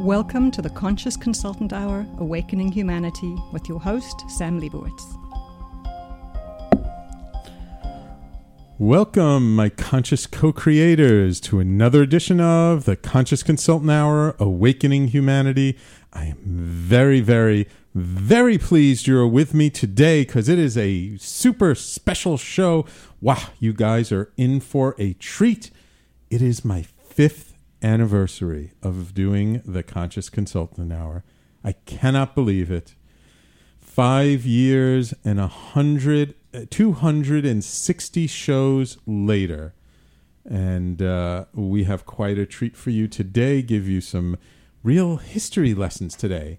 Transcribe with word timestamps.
Welcome 0.00 0.50
to 0.52 0.62
the 0.62 0.70
Conscious 0.70 1.14
Consultant 1.14 1.74
Hour 1.74 2.06
Awakening 2.16 2.72
Humanity 2.72 3.36
with 3.52 3.68
your 3.68 3.78
host, 3.78 4.24
Sam 4.30 4.58
Leibowitz. 4.58 5.04
Welcome, 8.78 9.54
my 9.54 9.68
conscious 9.68 10.26
co 10.26 10.54
creators, 10.54 11.38
to 11.40 11.60
another 11.60 12.00
edition 12.00 12.40
of 12.40 12.86
the 12.86 12.96
Conscious 12.96 13.42
Consultant 13.42 13.90
Hour 13.90 14.36
Awakening 14.38 15.08
Humanity. 15.08 15.76
I 16.14 16.28
am 16.28 16.38
very, 16.46 17.20
very, 17.20 17.68
very 17.94 18.56
pleased 18.56 19.06
you're 19.06 19.26
with 19.26 19.52
me 19.52 19.68
today 19.68 20.22
because 20.22 20.48
it 20.48 20.58
is 20.58 20.78
a 20.78 21.18
super 21.18 21.74
special 21.74 22.38
show. 22.38 22.86
Wow, 23.20 23.48
you 23.58 23.74
guys 23.74 24.10
are 24.12 24.32
in 24.38 24.60
for 24.60 24.94
a 24.98 25.12
treat. 25.12 25.70
It 26.30 26.40
is 26.40 26.64
my 26.64 26.86
fifth 27.04 27.49
anniversary 27.82 28.72
of 28.82 29.14
doing 29.14 29.62
the 29.64 29.82
Conscious 29.82 30.28
Consultant 30.28 30.92
Hour. 30.92 31.24
I 31.64 31.72
cannot 31.72 32.34
believe 32.34 32.70
it. 32.70 32.94
Five 33.80 34.46
years 34.46 35.14
and 35.24 35.40
a 35.40 35.46
hundred, 35.46 36.34
uh, 36.54 36.60
260 36.70 38.26
shows 38.26 38.98
later. 39.06 39.74
And 40.48 41.02
uh, 41.02 41.46
we 41.52 41.84
have 41.84 42.06
quite 42.06 42.38
a 42.38 42.46
treat 42.46 42.76
for 42.76 42.90
you 42.90 43.08
today, 43.08 43.62
give 43.62 43.88
you 43.88 44.00
some 44.00 44.38
real 44.82 45.16
history 45.16 45.74
lessons 45.74 46.16
today. 46.16 46.58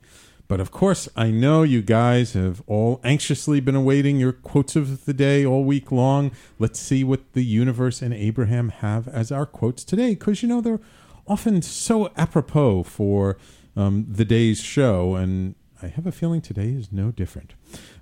But 0.52 0.60
of 0.60 0.70
course, 0.70 1.08
I 1.16 1.32
know 1.32 1.64
you 1.64 1.82
guys 1.82 2.34
have 2.34 2.62
all 2.68 3.00
anxiously 3.06 3.62
been 3.62 3.74
awaiting 3.74 4.18
your 4.18 4.34
quotes 4.34 4.76
of 4.76 5.06
the 5.06 5.14
day 5.14 5.46
all 5.46 5.64
week 5.64 5.94
long. 5.94 6.32
Let's 6.60 6.78
see 6.78 7.06
what 7.06 7.32
the 7.32 7.46
universe 7.46 8.02
and 8.02 8.14
Abraham 8.14 8.68
have 8.68 9.08
as 9.08 9.32
our 9.32 9.46
quotes 9.46 9.86
today, 9.86 10.10
because 10.10 10.44
you 10.44 10.50
know 10.50 10.60
they're 10.60 10.82
often 11.28 11.62
so 11.62 12.12
apropos 12.18 12.84
for 12.84 13.38
um, 13.76 14.06
the 14.10 14.26
day's 14.26 14.60
show, 14.60 15.16
and 15.16 15.56
I 15.82 15.88
have 15.88 16.06
a 16.06 16.12
feeling 16.12 16.42
today 16.42 16.70
is 16.70 16.92
no 16.92 17.12
different. 17.12 17.54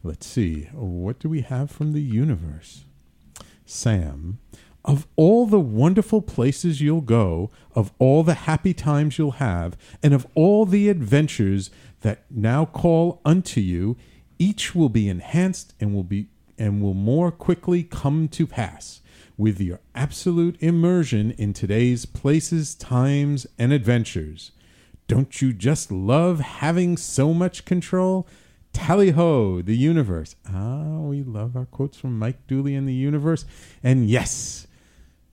Let's 0.03 0.25
see, 0.25 0.63
what 0.73 1.19
do 1.19 1.29
we 1.29 1.41
have 1.41 1.69
from 1.71 1.93
the 1.93 2.01
universe? 2.01 2.83
Sam, 3.65 4.39
of 4.83 5.05
all 5.15 5.45
the 5.45 5.59
wonderful 5.59 6.21
places 6.21 6.81
you'll 6.81 7.01
go, 7.01 7.51
of 7.75 7.91
all 7.99 8.23
the 8.23 8.33
happy 8.33 8.73
times 8.73 9.17
you'll 9.17 9.31
have, 9.31 9.77
and 10.01 10.13
of 10.13 10.25
all 10.33 10.65
the 10.65 10.89
adventures 10.89 11.69
that 12.01 12.23
now 12.29 12.65
call 12.65 13.21
unto 13.25 13.61
you, 13.61 13.97
each 14.39 14.73
will 14.73 14.89
be 14.89 15.09
enhanced 15.09 15.73
and 15.79 15.93
will 15.93 16.03
be 16.03 16.27
and 16.57 16.81
will 16.81 16.93
more 16.93 17.31
quickly 17.31 17.83
come 17.83 18.27
to 18.27 18.45
pass 18.45 19.01
with 19.39 19.61
your 19.61 19.79
absolute 19.95 20.61
immersion 20.61 21.31
in 21.31 21.53
today's 21.53 22.05
places, 22.05 22.75
times, 22.75 23.47
and 23.57 23.71
adventures. 23.71 24.51
Don't 25.07 25.41
you 25.41 25.53
just 25.53 25.93
love 25.93 26.41
having 26.41 26.97
so 26.97 27.33
much 27.33 27.63
control? 27.63 28.27
Tally 28.73 29.11
ho, 29.11 29.61
the 29.61 29.77
universe. 29.77 30.35
Ah, 30.45 30.99
we 30.99 31.23
love 31.23 31.55
our 31.55 31.65
quotes 31.65 31.97
from 31.97 32.19
Mike 32.19 32.47
Dooley 32.47 32.75
and 32.75 32.85
the 32.85 32.93
universe. 32.93 33.45
And 33.81 34.09
yes, 34.09 34.67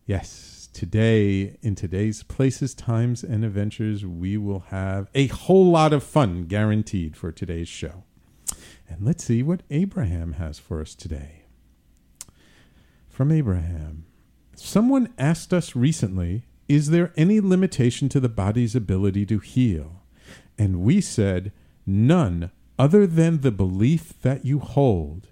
yes, 0.07 0.69
today, 0.73 1.59
in 1.61 1.75
today's 1.75 2.23
places, 2.23 2.75
times, 2.75 3.25
and 3.25 3.45
adventures, 3.45 4.07
we 4.07 4.37
will 4.37 4.61
have 4.69 5.11
a 5.17 5.27
whole 5.27 5.69
lot 5.69 5.93
of 5.93 6.05
fun 6.05 6.45
guaranteed 6.45 7.17
for 7.17 7.33
today's 7.33 7.69
show. 7.69 8.05
And 8.89 9.05
let's 9.05 9.25
see 9.25 9.43
what 9.43 9.65
Abraham 9.69 10.35
has 10.35 10.61
for 10.61 10.81
us 10.81 10.95
today 10.95 11.36
from 13.17 13.33
Abraham. 13.33 14.05
Someone 14.57 15.11
asked 15.17 15.55
us 15.55 15.75
recently, 15.75 16.45
Is 16.69 16.91
there 16.91 17.15
any 17.17 17.41
limitation 17.41 18.11
to 18.11 18.21
the 18.21 18.29
body's 18.29 18.77
ability 18.77 19.25
to 19.25 19.39
heal? 19.39 20.03
And 20.59 20.83
we 20.83 21.01
said, 21.01 21.51
None 21.87 22.51
other 22.79 23.07
than 23.07 23.41
the 23.41 23.51
belief 23.51 24.21
that 24.21 24.45
you 24.45 24.59
hold. 24.59 25.29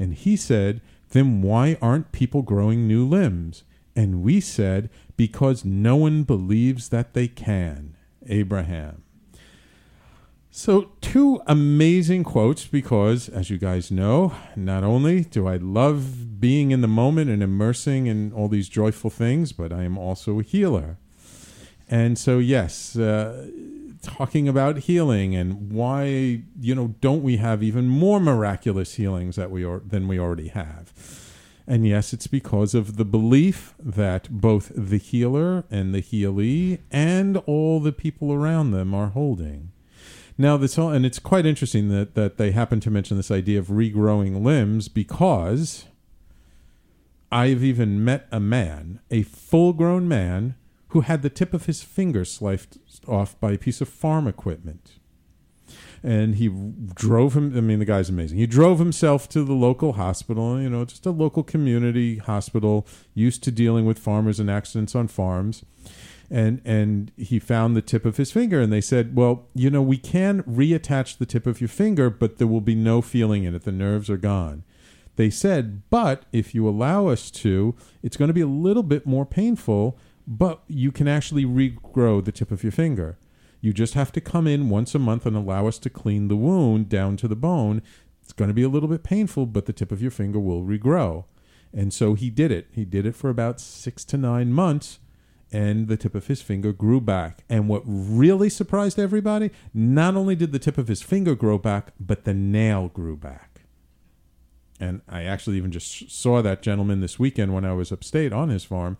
And 0.00 0.14
he 0.14 0.36
said, 0.36 0.80
Then 1.10 1.40
why 1.40 1.78
aren't 1.80 2.10
people 2.10 2.42
growing 2.42 2.88
new 2.88 3.06
limbs? 3.06 3.62
And 3.94 4.24
we 4.24 4.40
said, 4.40 4.90
Because 5.16 5.64
no 5.64 5.94
one 5.94 6.24
believes 6.24 6.88
that 6.88 7.14
they 7.14 7.28
can. 7.28 7.96
Abraham. 8.26 9.04
So, 10.58 10.90
two 11.00 11.40
amazing 11.46 12.24
quotes 12.24 12.66
because, 12.66 13.28
as 13.28 13.48
you 13.48 13.58
guys 13.58 13.92
know, 13.92 14.34
not 14.56 14.82
only 14.82 15.22
do 15.22 15.46
I 15.46 15.54
love 15.54 16.40
being 16.40 16.72
in 16.72 16.80
the 16.80 16.88
moment 16.88 17.30
and 17.30 17.44
immersing 17.44 18.08
in 18.08 18.32
all 18.32 18.48
these 18.48 18.68
joyful 18.68 19.08
things, 19.08 19.52
but 19.52 19.72
I 19.72 19.84
am 19.84 19.96
also 19.96 20.40
a 20.40 20.42
healer. 20.42 20.98
And 21.88 22.18
so, 22.18 22.40
yes, 22.40 22.96
uh, 22.96 23.46
talking 24.02 24.48
about 24.48 24.78
healing 24.78 25.36
and 25.36 25.70
why, 25.70 26.42
you 26.60 26.74
know, 26.74 26.96
don't 27.00 27.22
we 27.22 27.36
have 27.36 27.62
even 27.62 27.86
more 27.86 28.18
miraculous 28.18 28.94
healings 28.94 29.36
that 29.36 29.52
we 29.52 29.62
are, 29.62 29.78
than 29.78 30.08
we 30.08 30.18
already 30.18 30.48
have? 30.48 30.92
And 31.68 31.86
yes, 31.86 32.12
it's 32.12 32.26
because 32.26 32.74
of 32.74 32.96
the 32.96 33.04
belief 33.04 33.76
that 33.78 34.28
both 34.28 34.72
the 34.74 34.98
healer 34.98 35.62
and 35.70 35.94
the 35.94 36.02
healee 36.02 36.80
and 36.90 37.36
all 37.46 37.78
the 37.78 37.92
people 37.92 38.32
around 38.32 38.72
them 38.72 38.92
are 38.92 39.10
holding. 39.10 39.70
Now, 40.40 40.56
this 40.56 40.78
all, 40.78 40.90
and 40.90 41.04
it's 41.04 41.18
quite 41.18 41.46
interesting 41.46 41.88
that, 41.88 42.14
that 42.14 42.36
they 42.36 42.52
happen 42.52 42.78
to 42.80 42.90
mention 42.92 43.16
this 43.16 43.30
idea 43.30 43.58
of 43.58 43.66
regrowing 43.66 44.44
limbs 44.44 44.86
because 44.86 45.86
I've 47.32 47.64
even 47.64 48.04
met 48.04 48.28
a 48.30 48.38
man, 48.38 49.00
a 49.10 49.24
full 49.24 49.72
grown 49.72 50.06
man, 50.06 50.54
who 50.90 51.00
had 51.00 51.22
the 51.22 51.28
tip 51.28 51.52
of 51.52 51.66
his 51.66 51.82
finger 51.82 52.24
sliced 52.24 52.78
off 53.08 53.38
by 53.40 53.52
a 53.52 53.58
piece 53.58 53.80
of 53.80 53.88
farm 53.88 54.28
equipment. 54.28 54.92
And 56.04 56.36
he 56.36 56.48
drove 56.94 57.36
him, 57.36 57.56
I 57.58 57.60
mean, 57.60 57.80
the 57.80 57.84
guy's 57.84 58.08
amazing. 58.08 58.38
He 58.38 58.46
drove 58.46 58.78
himself 58.78 59.28
to 59.30 59.42
the 59.42 59.54
local 59.54 59.94
hospital, 59.94 60.62
you 60.62 60.70
know, 60.70 60.84
just 60.84 61.04
a 61.04 61.10
local 61.10 61.42
community 61.42 62.18
hospital 62.18 62.86
used 63.12 63.42
to 63.42 63.50
dealing 63.50 63.84
with 63.84 63.98
farmers 63.98 64.38
and 64.38 64.48
accidents 64.48 64.94
on 64.94 65.08
farms 65.08 65.64
and 66.30 66.60
and 66.64 67.10
he 67.16 67.38
found 67.38 67.76
the 67.76 67.82
tip 67.82 68.04
of 68.04 68.16
his 68.16 68.30
finger 68.30 68.60
and 68.60 68.72
they 68.72 68.80
said 68.80 69.16
well 69.16 69.46
you 69.54 69.70
know 69.70 69.82
we 69.82 69.96
can 69.96 70.42
reattach 70.42 71.16
the 71.16 71.26
tip 71.26 71.46
of 71.46 71.60
your 71.60 71.68
finger 71.68 72.10
but 72.10 72.38
there 72.38 72.46
will 72.46 72.60
be 72.60 72.74
no 72.74 73.00
feeling 73.00 73.44
in 73.44 73.54
it. 73.54 73.64
The 73.64 73.72
nerves 73.72 74.10
are 74.10 74.18
gone. 74.18 74.64
They 75.16 75.30
said 75.30 75.82
but 75.90 76.24
if 76.32 76.54
you 76.54 76.68
allow 76.68 77.06
us 77.06 77.30
to 77.32 77.74
it's 78.02 78.16
going 78.16 78.28
to 78.28 78.34
be 78.34 78.40
a 78.40 78.46
little 78.46 78.82
bit 78.82 79.06
more 79.06 79.24
painful 79.24 79.98
but 80.26 80.62
you 80.68 80.92
can 80.92 81.08
actually 81.08 81.44
regrow 81.44 82.22
the 82.22 82.32
tip 82.32 82.50
of 82.50 82.62
your 82.62 82.72
finger. 82.72 83.18
You 83.60 83.72
just 83.72 83.94
have 83.94 84.12
to 84.12 84.20
come 84.20 84.46
in 84.46 84.68
once 84.68 84.94
a 84.94 84.98
month 84.98 85.24
and 85.24 85.34
allow 85.34 85.66
us 85.66 85.78
to 85.78 85.90
clean 85.90 86.28
the 86.28 86.36
wound 86.36 86.88
down 86.88 87.16
to 87.16 87.28
the 87.28 87.34
bone. 87.34 87.82
It's 88.22 88.34
going 88.34 88.48
to 88.48 88.54
be 88.54 88.62
a 88.62 88.68
little 88.68 88.88
bit 88.88 89.02
painful 89.02 89.46
but 89.46 89.64
the 89.64 89.72
tip 89.72 89.90
of 89.90 90.02
your 90.02 90.10
finger 90.10 90.38
will 90.38 90.62
regrow. 90.62 91.24
And 91.72 91.92
so 91.92 92.14
he 92.14 92.30
did 92.30 92.52
it. 92.52 92.68
He 92.72 92.84
did 92.84 93.06
it 93.06 93.16
for 93.16 93.30
about 93.30 93.60
6 93.60 94.04
to 94.04 94.16
9 94.16 94.52
months 94.52 95.00
and 95.50 95.88
the 95.88 95.96
tip 95.96 96.14
of 96.14 96.26
his 96.26 96.42
finger 96.42 96.72
grew 96.72 97.00
back. 97.00 97.44
And 97.48 97.68
what 97.68 97.82
really 97.86 98.50
surprised 98.50 98.98
everybody, 98.98 99.50
not 99.72 100.16
only 100.16 100.36
did 100.36 100.52
the 100.52 100.58
tip 100.58 100.78
of 100.78 100.88
his 100.88 101.02
finger 101.02 101.34
grow 101.34 101.58
back, 101.58 101.92
but 101.98 102.24
the 102.24 102.34
nail 102.34 102.88
grew 102.88 103.16
back. 103.16 103.62
And 104.80 105.00
I 105.08 105.24
actually 105.24 105.56
even 105.56 105.72
just 105.72 106.10
saw 106.10 106.42
that 106.42 106.62
gentleman 106.62 107.00
this 107.00 107.18
weekend 107.18 107.52
when 107.52 107.64
I 107.64 107.72
was 107.72 107.90
upstate 107.90 108.32
on 108.32 108.48
his 108.48 108.64
farm. 108.64 108.96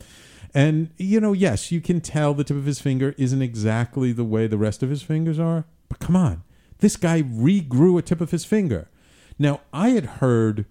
And, 0.54 0.90
you 0.96 1.20
know, 1.20 1.32
yes, 1.32 1.70
you 1.70 1.80
can 1.80 2.00
tell 2.00 2.34
the 2.34 2.44
tip 2.44 2.56
of 2.56 2.64
his 2.64 2.80
finger 2.80 3.14
isn't 3.18 3.42
exactly 3.42 4.12
the 4.12 4.24
way 4.24 4.46
the 4.46 4.58
rest 4.58 4.82
of 4.82 4.90
his 4.90 5.02
fingers 5.02 5.38
are. 5.38 5.66
But 5.88 6.00
come 6.00 6.16
on, 6.16 6.42
this 6.78 6.96
guy 6.96 7.22
regrew 7.22 7.98
a 7.98 8.02
tip 8.02 8.20
of 8.20 8.30
his 8.30 8.44
finger. 8.44 8.88
Now, 9.38 9.60
I 9.72 9.90
had 9.90 10.06
heard, 10.06 10.64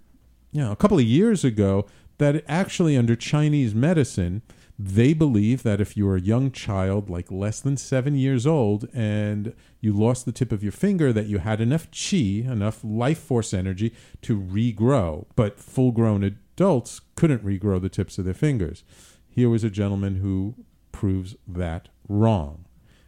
you 0.51 0.61
know, 0.61 0.71
a 0.71 0.75
couple 0.75 0.97
of 0.97 1.05
years 1.05 1.45
ago 1.45 1.85
that 2.17 2.43
actually 2.47 2.97
under 2.97 3.15
Chinese 3.15 3.75
medicine, 3.75 4.41
they 4.79 5.13
believe 5.13 5.63
that 5.63 5.81
if 5.81 5.97
you're 5.97 6.15
a 6.15 6.21
young 6.21 6.51
child, 6.51 7.09
like 7.09 7.31
less 7.31 7.59
than 7.59 7.77
seven 7.77 8.15
years 8.15 8.45
old, 8.45 8.87
and 8.93 9.53
you 9.81 9.91
lost 9.91 10.25
the 10.25 10.31
tip 10.31 10.51
of 10.51 10.61
your 10.61 10.71
finger, 10.71 11.11
that 11.11 11.25
you 11.25 11.39
had 11.39 11.59
enough 11.59 11.87
chi, 11.91 12.17
enough 12.45 12.83
life 12.83 13.17
force 13.17 13.53
energy 13.53 13.93
to 14.21 14.39
regrow. 14.39 15.25
But 15.35 15.59
full 15.59 15.91
grown 15.91 16.23
adults 16.23 17.01
couldn't 17.15 17.43
regrow 17.43 17.81
the 17.81 17.89
tips 17.89 18.19
of 18.19 18.25
their 18.25 18.35
fingers. 18.35 18.83
Here 19.27 19.49
was 19.49 19.63
a 19.63 19.71
gentleman 19.71 20.17
who 20.17 20.55
proves 20.91 21.35
that 21.47 21.89
wrong. 22.07 22.65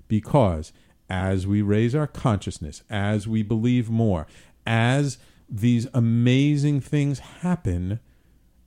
Because 0.07 0.73
as 1.07 1.45
we 1.45 1.61
raise 1.61 1.93
our 1.93 2.07
consciousness, 2.07 2.81
as 2.89 3.27
we 3.27 3.43
believe 3.43 3.91
more, 3.91 4.25
as 4.65 5.19
these 5.47 5.87
amazing 5.93 6.81
things 6.81 7.19
happen, 7.19 7.99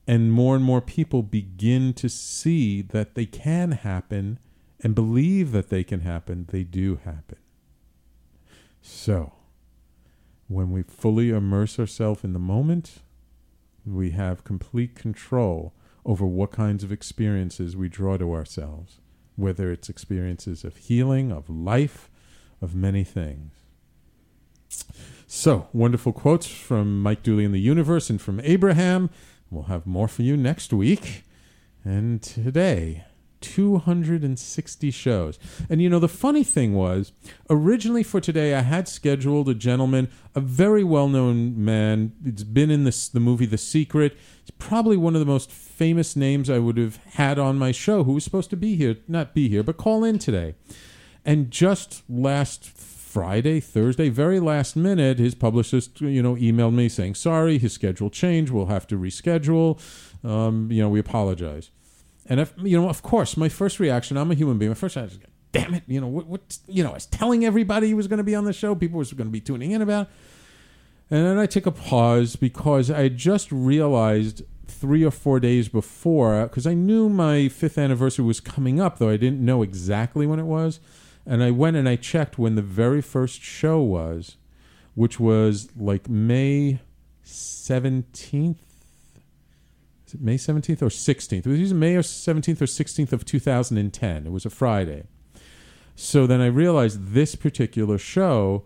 and 0.06 0.32
more 0.32 0.56
and 0.56 0.64
more 0.64 0.80
people 0.80 1.22
begin 1.22 1.92
to 1.94 2.08
see 2.08 2.82
that 2.82 3.14
they 3.14 3.26
can 3.26 3.72
happen 3.72 4.38
and 4.80 4.94
believe 4.94 5.52
that 5.52 5.68
they 5.68 5.84
can 5.84 6.00
happen, 6.00 6.46
they 6.50 6.64
do 6.64 6.96
happen. 7.04 7.38
So, 8.80 9.32
when 10.48 10.72
we 10.72 10.82
fully 10.82 11.30
immerse 11.30 11.78
ourselves 11.78 12.24
in 12.24 12.32
the 12.32 12.38
moment, 12.40 12.98
we 13.86 14.10
have 14.10 14.44
complete 14.44 14.94
control 14.94 15.72
over 16.04 16.26
what 16.26 16.50
kinds 16.50 16.82
of 16.82 16.90
experiences 16.90 17.76
we 17.76 17.88
draw 17.88 18.16
to 18.16 18.34
ourselves, 18.34 18.98
whether 19.36 19.70
it's 19.70 19.88
experiences 19.88 20.64
of 20.64 20.76
healing, 20.76 21.30
of 21.30 21.48
life, 21.48 22.10
of 22.60 22.74
many 22.74 23.04
things. 23.04 23.52
So, 25.26 25.68
wonderful 25.72 26.12
quotes 26.12 26.46
from 26.46 27.00
Mike 27.00 27.22
Dooley 27.22 27.44
in 27.44 27.52
the 27.52 27.60
universe 27.60 28.10
and 28.10 28.20
from 28.20 28.40
Abraham. 28.40 29.10
We'll 29.52 29.64
have 29.64 29.86
more 29.86 30.08
for 30.08 30.22
you 30.22 30.34
next 30.34 30.72
week. 30.72 31.24
And 31.84 32.22
today, 32.22 33.04
260 33.42 34.90
shows. 34.90 35.38
And 35.68 35.82
you 35.82 35.90
know, 35.90 35.98
the 35.98 36.08
funny 36.08 36.42
thing 36.42 36.72
was, 36.72 37.12
originally 37.50 38.02
for 38.02 38.18
today, 38.18 38.54
I 38.54 38.62
had 38.62 38.88
scheduled 38.88 39.50
a 39.50 39.54
gentleman, 39.54 40.08
a 40.34 40.40
very 40.40 40.82
well 40.82 41.06
known 41.06 41.62
man. 41.62 42.12
It's 42.24 42.44
been 42.44 42.70
in 42.70 42.84
this, 42.84 43.10
the 43.10 43.20
movie 43.20 43.44
The 43.44 43.58
Secret. 43.58 44.16
It's 44.40 44.52
probably 44.58 44.96
one 44.96 45.14
of 45.14 45.20
the 45.20 45.26
most 45.26 45.50
famous 45.50 46.16
names 46.16 46.48
I 46.48 46.58
would 46.58 46.78
have 46.78 46.96
had 46.96 47.38
on 47.38 47.58
my 47.58 47.72
show 47.72 48.04
who 48.04 48.14
was 48.14 48.24
supposed 48.24 48.48
to 48.50 48.56
be 48.56 48.76
here, 48.76 48.96
not 49.06 49.34
be 49.34 49.50
here, 49.50 49.62
but 49.62 49.76
call 49.76 50.02
in 50.02 50.18
today. 50.18 50.54
And 51.26 51.50
just 51.50 52.04
last 52.08 52.64
Friday, 53.12 53.60
Thursday, 53.60 54.08
very 54.08 54.40
last 54.40 54.74
minute, 54.74 55.18
his 55.18 55.34
publicist, 55.34 56.00
you 56.00 56.22
know, 56.22 56.34
emailed 56.36 56.72
me 56.72 56.88
saying, 56.88 57.14
sorry, 57.14 57.58
his 57.58 57.74
schedule 57.74 58.08
changed. 58.08 58.50
We'll 58.50 58.66
have 58.66 58.86
to 58.86 58.96
reschedule. 58.96 59.78
Um, 60.24 60.72
you 60.72 60.80
know, 60.80 60.88
we 60.88 60.98
apologize. 60.98 61.70
And 62.26 62.40
if, 62.40 62.54
you 62.56 62.80
know, 62.80 62.88
of 62.88 63.02
course, 63.02 63.36
my 63.36 63.50
first 63.50 63.78
reaction, 63.78 64.16
I'm 64.16 64.30
a 64.30 64.34
human 64.34 64.56
being. 64.56 64.70
My 64.70 64.74
first 64.74 64.96
reaction, 64.96 65.20
is, 65.20 65.26
damn 65.52 65.74
it, 65.74 65.82
you 65.86 66.00
know, 66.00 66.06
what, 66.06 66.26
what, 66.26 66.58
you 66.66 66.82
know, 66.82 66.92
I 66.92 66.94
was 66.94 67.04
telling 67.04 67.44
everybody 67.44 67.88
he 67.88 67.94
was 67.94 68.08
going 68.08 68.16
to 68.16 68.24
be 68.24 68.34
on 68.34 68.44
the 68.44 68.52
show. 68.54 68.74
People 68.74 68.96
were 68.96 69.04
going 69.04 69.26
to 69.28 69.32
be 69.32 69.42
tuning 69.42 69.72
in 69.72 69.82
about. 69.82 70.08
And 71.10 71.26
then 71.26 71.38
I 71.38 71.44
took 71.44 71.66
a 71.66 71.70
pause 71.70 72.36
because 72.36 72.90
I 72.90 73.08
just 73.10 73.52
realized 73.52 74.42
three 74.66 75.04
or 75.04 75.10
four 75.10 75.38
days 75.38 75.68
before, 75.68 76.44
because 76.44 76.66
I 76.66 76.72
knew 76.72 77.10
my 77.10 77.48
fifth 77.48 77.76
anniversary 77.76 78.24
was 78.24 78.40
coming 78.40 78.80
up, 78.80 78.96
though 78.96 79.10
I 79.10 79.18
didn't 79.18 79.44
know 79.44 79.62
exactly 79.62 80.26
when 80.26 80.38
it 80.38 80.46
was. 80.46 80.80
And 81.26 81.42
I 81.42 81.50
went 81.50 81.76
and 81.76 81.88
I 81.88 81.96
checked 81.96 82.38
when 82.38 82.54
the 82.54 82.62
very 82.62 83.00
first 83.00 83.40
show 83.42 83.80
was, 83.80 84.36
which 84.94 85.20
was 85.20 85.70
like 85.76 86.08
May 86.08 86.80
17th. 87.24 88.56
Is 90.06 90.14
it 90.14 90.20
May 90.20 90.36
17th 90.36 90.82
or 90.82 90.88
16th? 90.88 91.46
It 91.46 91.46
was 91.46 91.60
either 91.60 91.74
May 91.74 91.94
or 91.96 92.02
17th 92.02 92.60
or 92.60 92.66
16th 92.66 93.12
of 93.12 93.24
2010. 93.24 94.26
It 94.26 94.32
was 94.32 94.44
a 94.44 94.50
Friday. 94.50 95.04
So 95.94 96.26
then 96.26 96.40
I 96.40 96.46
realized 96.46 97.12
this 97.12 97.34
particular 97.34 97.98
show 97.98 98.64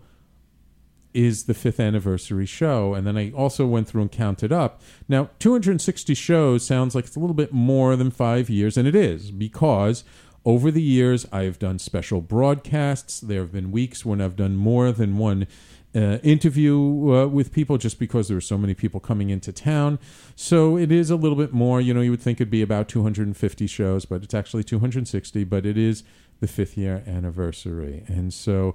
is 1.13 1.45
the 1.45 1.53
fifth 1.53 1.79
anniversary 1.79 2.45
show. 2.45 2.93
And 2.93 3.07
then 3.07 3.17
I 3.17 3.31
also 3.31 3.65
went 3.65 3.87
through 3.87 4.03
and 4.03 4.11
counted 4.11 4.51
up. 4.51 4.81
Now, 5.07 5.29
260 5.39 6.13
shows 6.13 6.65
sounds 6.65 6.93
like 6.93 7.05
it's 7.05 7.15
a 7.15 7.19
little 7.19 7.33
bit 7.33 7.51
more 7.51 7.95
than 7.95 8.11
five 8.11 8.49
years, 8.49 8.77
and 8.77 8.87
it 8.87 8.95
is 8.95 9.31
because 9.31 10.03
over 10.47 10.71
the 10.71 10.81
years, 10.81 11.25
I 11.29 11.43
have 11.43 11.59
done 11.59 11.77
special 11.77 12.21
broadcasts. 12.21 13.19
There 13.19 13.41
have 13.41 13.51
been 13.51 13.69
weeks 13.69 14.05
when 14.05 14.21
I've 14.21 14.37
done 14.37 14.55
more 14.55 14.93
than 14.93 15.17
one 15.17 15.45
uh, 15.93 16.19
interview 16.23 17.13
uh, 17.13 17.27
with 17.27 17.51
people 17.51 17.77
just 17.77 17.99
because 17.99 18.29
there 18.29 18.37
are 18.37 18.41
so 18.41 18.57
many 18.57 18.73
people 18.73 19.01
coming 19.01 19.29
into 19.29 19.51
town. 19.51 19.99
So 20.37 20.77
it 20.77 20.89
is 20.89 21.09
a 21.09 21.17
little 21.17 21.35
bit 21.37 21.51
more. 21.51 21.81
You 21.81 21.93
know, 21.93 21.99
you 21.99 22.11
would 22.11 22.21
think 22.21 22.37
it'd 22.37 22.49
be 22.49 22.61
about 22.61 22.87
250 22.87 23.67
shows, 23.67 24.05
but 24.05 24.23
it's 24.23 24.33
actually 24.33 24.63
260. 24.63 25.43
But 25.43 25.65
it 25.65 25.77
is 25.77 26.05
the 26.39 26.47
fifth 26.47 26.77
year 26.77 27.03
anniversary. 27.05 28.05
And 28.07 28.33
so 28.33 28.73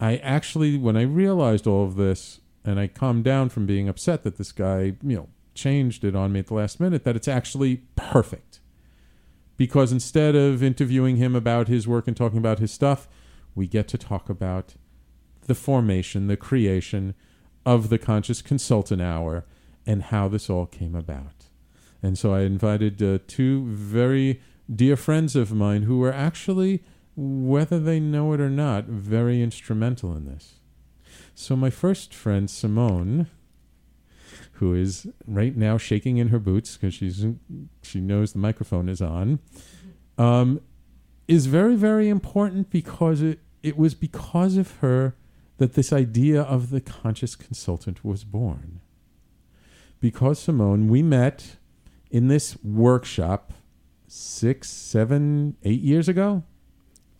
I 0.00 0.16
actually, 0.16 0.78
when 0.78 0.96
I 0.96 1.02
realized 1.02 1.68
all 1.68 1.84
of 1.84 1.94
this 1.94 2.40
and 2.64 2.80
I 2.80 2.88
calmed 2.88 3.22
down 3.22 3.50
from 3.50 3.66
being 3.66 3.88
upset 3.88 4.24
that 4.24 4.36
this 4.36 4.50
guy, 4.50 4.96
you 5.00 5.16
know, 5.16 5.28
changed 5.54 6.02
it 6.02 6.16
on 6.16 6.32
me 6.32 6.40
at 6.40 6.48
the 6.48 6.54
last 6.54 6.80
minute, 6.80 7.04
that 7.04 7.14
it's 7.14 7.28
actually 7.28 7.82
perfect 7.94 8.58
because 9.56 9.92
instead 9.92 10.34
of 10.34 10.62
interviewing 10.62 11.16
him 11.16 11.34
about 11.34 11.68
his 11.68 11.86
work 11.86 12.08
and 12.08 12.16
talking 12.16 12.38
about 12.38 12.58
his 12.58 12.72
stuff, 12.72 13.08
we 13.54 13.66
get 13.66 13.88
to 13.88 13.98
talk 13.98 14.28
about 14.28 14.74
the 15.46 15.54
formation, 15.54 16.26
the 16.26 16.36
creation 16.36 17.14
of 17.64 17.88
the 17.88 17.98
Conscious 17.98 18.42
Consultant 18.42 19.00
Hour 19.00 19.44
and 19.86 20.04
how 20.04 20.28
this 20.28 20.50
all 20.50 20.66
came 20.66 20.94
about. 20.94 21.46
And 22.02 22.18
so 22.18 22.34
I 22.34 22.40
invited 22.40 23.02
uh, 23.02 23.18
two 23.26 23.66
very 23.66 24.40
dear 24.74 24.96
friends 24.96 25.36
of 25.36 25.52
mine 25.52 25.82
who 25.82 25.98
were 25.98 26.12
actually, 26.12 26.82
whether 27.16 27.78
they 27.78 28.00
know 28.00 28.32
it 28.32 28.40
or 28.40 28.50
not, 28.50 28.86
very 28.86 29.42
instrumental 29.42 30.16
in 30.16 30.26
this. 30.26 30.60
So 31.34 31.56
my 31.56 31.70
first 31.70 32.12
friend, 32.14 32.50
Simone, 32.50 33.28
who 34.54 34.74
is 34.74 35.06
right 35.26 35.56
now 35.56 35.76
shaking 35.78 36.18
in 36.18 36.28
her 36.28 36.38
boots 36.38 36.76
because 36.76 36.94
she's 36.94 37.26
she 37.82 38.00
knows 38.00 38.32
the 38.32 38.38
microphone 38.38 38.88
is 38.88 39.00
on, 39.00 39.40
um, 40.18 40.60
is 41.28 41.46
very 41.46 41.76
very 41.76 42.08
important 42.08 42.70
because 42.70 43.22
it 43.22 43.40
it 43.62 43.76
was 43.76 43.94
because 43.94 44.56
of 44.56 44.76
her 44.78 45.16
that 45.56 45.74
this 45.74 45.92
idea 45.92 46.42
of 46.42 46.70
the 46.70 46.80
conscious 46.80 47.36
consultant 47.36 48.04
was 48.04 48.24
born. 48.24 48.80
Because 50.00 50.38
Simone, 50.38 50.88
we 50.88 51.02
met 51.02 51.56
in 52.10 52.28
this 52.28 52.56
workshop 52.62 53.52
six, 54.06 54.68
seven, 54.70 55.56
eight 55.64 55.80
years 55.80 56.08
ago. 56.08 56.42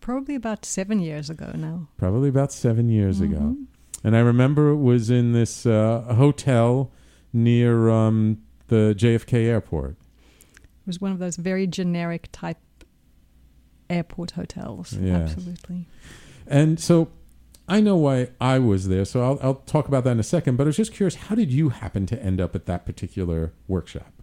Probably 0.01 0.35
about 0.35 0.65
seven 0.65 0.99
years 0.99 1.29
ago 1.29 1.51
now. 1.55 1.87
Probably 1.97 2.29
about 2.29 2.51
seven 2.51 2.89
years 2.89 3.19
mm-hmm. 3.19 3.33
ago. 3.33 3.57
And 4.03 4.15
I 4.15 4.19
remember 4.19 4.69
it 4.69 4.77
was 4.77 5.09
in 5.09 5.31
this 5.31 5.65
uh, 5.65 6.01
hotel 6.15 6.91
near 7.35 7.89
um, 7.89 8.39
the 8.67 8.95
JFK 8.97 9.45
airport. 9.45 9.97
It 10.53 10.87
was 10.87 11.01
one 11.01 11.11
of 11.11 11.19
those 11.19 11.35
very 11.35 11.67
generic 11.67 12.29
type 12.31 12.57
airport 13.89 14.31
hotels. 14.31 14.93
Yes. 14.93 15.31
Absolutely. 15.31 15.85
And 16.47 16.79
so 16.79 17.09
I 17.67 17.81
know 17.81 17.95
why 17.95 18.29
I 18.39 18.59
was 18.59 18.87
there, 18.87 19.05
so 19.05 19.21
I'll, 19.21 19.39
I'll 19.41 19.55
talk 19.55 19.87
about 19.87 20.03
that 20.05 20.11
in 20.11 20.19
a 20.19 20.23
second. 20.23 20.55
But 20.55 20.63
I 20.63 20.67
was 20.67 20.77
just 20.77 20.93
curious, 20.93 21.15
how 21.15 21.35
did 21.35 21.51
you 21.51 21.69
happen 21.69 22.05
to 22.07 22.21
end 22.23 22.39
up 22.39 22.55
at 22.55 22.65
that 22.67 22.85
particular 22.85 23.53
workshop? 23.67 24.13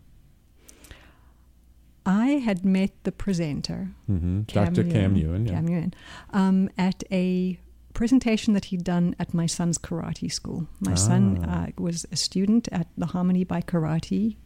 I 2.04 2.26
had 2.44 2.64
met 2.64 2.90
the 3.04 3.12
presenter, 3.12 3.90
mm-hmm. 4.10 4.42
Kam 4.42 4.72
Dr. 4.72 4.90
Kam 4.90 5.16
Yuen, 5.16 5.46
Kam 5.46 5.68
Yuen 5.68 5.94
um, 6.30 6.68
at 6.76 7.04
a 7.12 7.60
presentation 7.94 8.54
that 8.54 8.66
he'd 8.66 8.84
done 8.84 9.14
at 9.18 9.34
my 9.34 9.46
son's 9.46 9.78
karate 9.78 10.32
school. 10.32 10.66
My 10.80 10.92
ah. 10.92 10.96
son 10.96 11.44
uh, 11.44 11.70
was 11.78 12.06
a 12.12 12.16
student 12.16 12.68
at 12.72 12.88
the 12.96 13.06
Harmony 13.06 13.44
by 13.44 13.60
Karate 13.60 14.36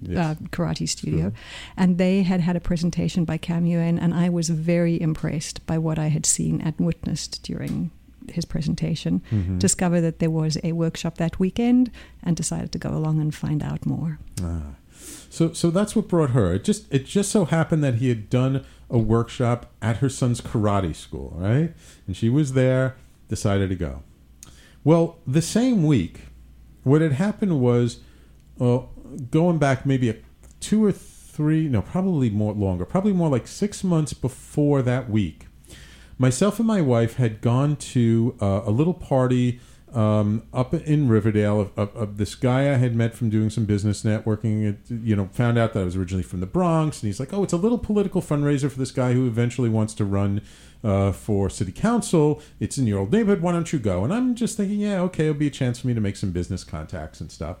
Yes. 0.00 0.18
Uh, 0.18 0.34
karate 0.46 0.88
studio, 0.88 1.20
sure. 1.20 1.32
and 1.76 1.96
they 1.96 2.22
had 2.22 2.40
had 2.40 2.56
a 2.56 2.60
presentation 2.60 3.24
by 3.24 3.36
Kam 3.36 3.66
Yuen, 3.66 3.98
and 3.98 4.12
I 4.14 4.30
was 4.30 4.48
very 4.48 5.00
impressed 5.00 5.64
by 5.66 5.78
what 5.78 5.98
I 5.98 6.08
had 6.08 6.26
seen 6.26 6.60
and 6.60 6.74
witnessed 6.78 7.42
during 7.44 7.92
his 8.32 8.44
presentation. 8.44 9.22
Mm-hmm. 9.30 9.58
Discovered 9.58 10.00
that 10.00 10.18
there 10.18 10.30
was 10.30 10.58
a 10.64 10.72
workshop 10.72 11.18
that 11.18 11.38
weekend, 11.38 11.90
and 12.22 12.36
decided 12.36 12.72
to 12.72 12.78
go 12.78 12.90
along 12.90 13.20
and 13.20 13.32
find 13.32 13.62
out 13.62 13.86
more. 13.86 14.18
Ah. 14.42 14.74
So, 15.30 15.52
so 15.52 15.70
that's 15.70 15.96
what 15.96 16.08
brought 16.08 16.30
her. 16.30 16.54
It 16.54 16.64
just 16.64 16.92
it 16.92 17.06
just 17.06 17.30
so 17.30 17.44
happened 17.44 17.82
that 17.84 17.96
he 17.96 18.08
had 18.08 18.28
done 18.28 18.64
a 18.92 18.98
workshop 18.98 19.72
at 19.80 19.96
her 19.96 20.08
son's 20.08 20.40
karate 20.40 20.94
school, 20.94 21.32
right? 21.36 21.74
And 22.06 22.16
she 22.16 22.28
was 22.28 22.52
there, 22.52 22.96
decided 23.28 23.70
to 23.70 23.74
go. 23.74 24.02
Well, 24.84 25.18
the 25.26 25.42
same 25.42 25.84
week, 25.84 26.26
what 26.84 27.00
had 27.00 27.12
happened 27.12 27.60
was 27.60 28.00
well, 28.58 28.90
going 29.30 29.58
back 29.58 29.86
maybe 29.86 30.10
a, 30.10 30.16
two 30.60 30.84
or 30.84 30.92
three, 30.92 31.68
no, 31.68 31.82
probably 31.82 32.28
more 32.28 32.52
longer, 32.52 32.84
probably 32.84 33.12
more 33.12 33.30
like 33.30 33.46
six 33.46 33.82
months 33.82 34.12
before 34.12 34.82
that 34.82 35.08
week, 35.08 35.46
myself 36.18 36.58
and 36.58 36.68
my 36.68 36.80
wife 36.80 37.16
had 37.16 37.40
gone 37.40 37.76
to 37.76 38.36
uh, 38.40 38.60
a 38.64 38.70
little 38.70 38.94
party 38.94 39.58
um, 39.94 40.42
up 40.52 40.72
in 40.72 41.08
Riverdale 41.08 41.60
of, 41.60 41.78
of, 41.78 41.96
of, 41.96 42.16
this 42.16 42.34
guy 42.34 42.72
I 42.72 42.76
had 42.76 42.94
met 42.94 43.14
from 43.14 43.28
doing 43.28 43.50
some 43.50 43.66
business 43.66 44.02
networking. 44.02 44.66
It, 44.66 44.78
you 44.90 45.14
know, 45.14 45.28
found 45.32 45.58
out 45.58 45.74
that 45.74 45.80
I 45.80 45.84
was 45.84 45.96
originally 45.96 46.22
from 46.22 46.40
the 46.40 46.46
Bronx, 46.46 47.02
and 47.02 47.08
he's 47.08 47.20
like, 47.20 47.32
"Oh, 47.32 47.42
it's 47.42 47.52
a 47.52 47.58
little 47.58 47.78
political 47.78 48.22
fundraiser 48.22 48.70
for 48.70 48.78
this 48.78 48.90
guy 48.90 49.12
who 49.12 49.26
eventually 49.26 49.68
wants 49.68 49.92
to 49.94 50.04
run 50.04 50.40
uh, 50.82 51.12
for 51.12 51.50
city 51.50 51.72
council. 51.72 52.40
It's 52.58 52.78
in 52.78 52.86
your 52.86 53.00
old 53.00 53.12
neighborhood. 53.12 53.42
Why 53.42 53.52
don't 53.52 53.72
you 53.72 53.78
go?" 53.78 54.02
And 54.04 54.12
I'm 54.12 54.34
just 54.34 54.56
thinking, 54.56 54.80
"Yeah, 54.80 55.00
okay, 55.02 55.24
it'll 55.24 55.34
be 55.34 55.46
a 55.46 55.50
chance 55.50 55.80
for 55.80 55.86
me 55.88 55.94
to 55.94 56.00
make 56.00 56.16
some 56.16 56.30
business 56.30 56.64
contacts 56.64 57.20
and 57.20 57.30
stuff." 57.30 57.58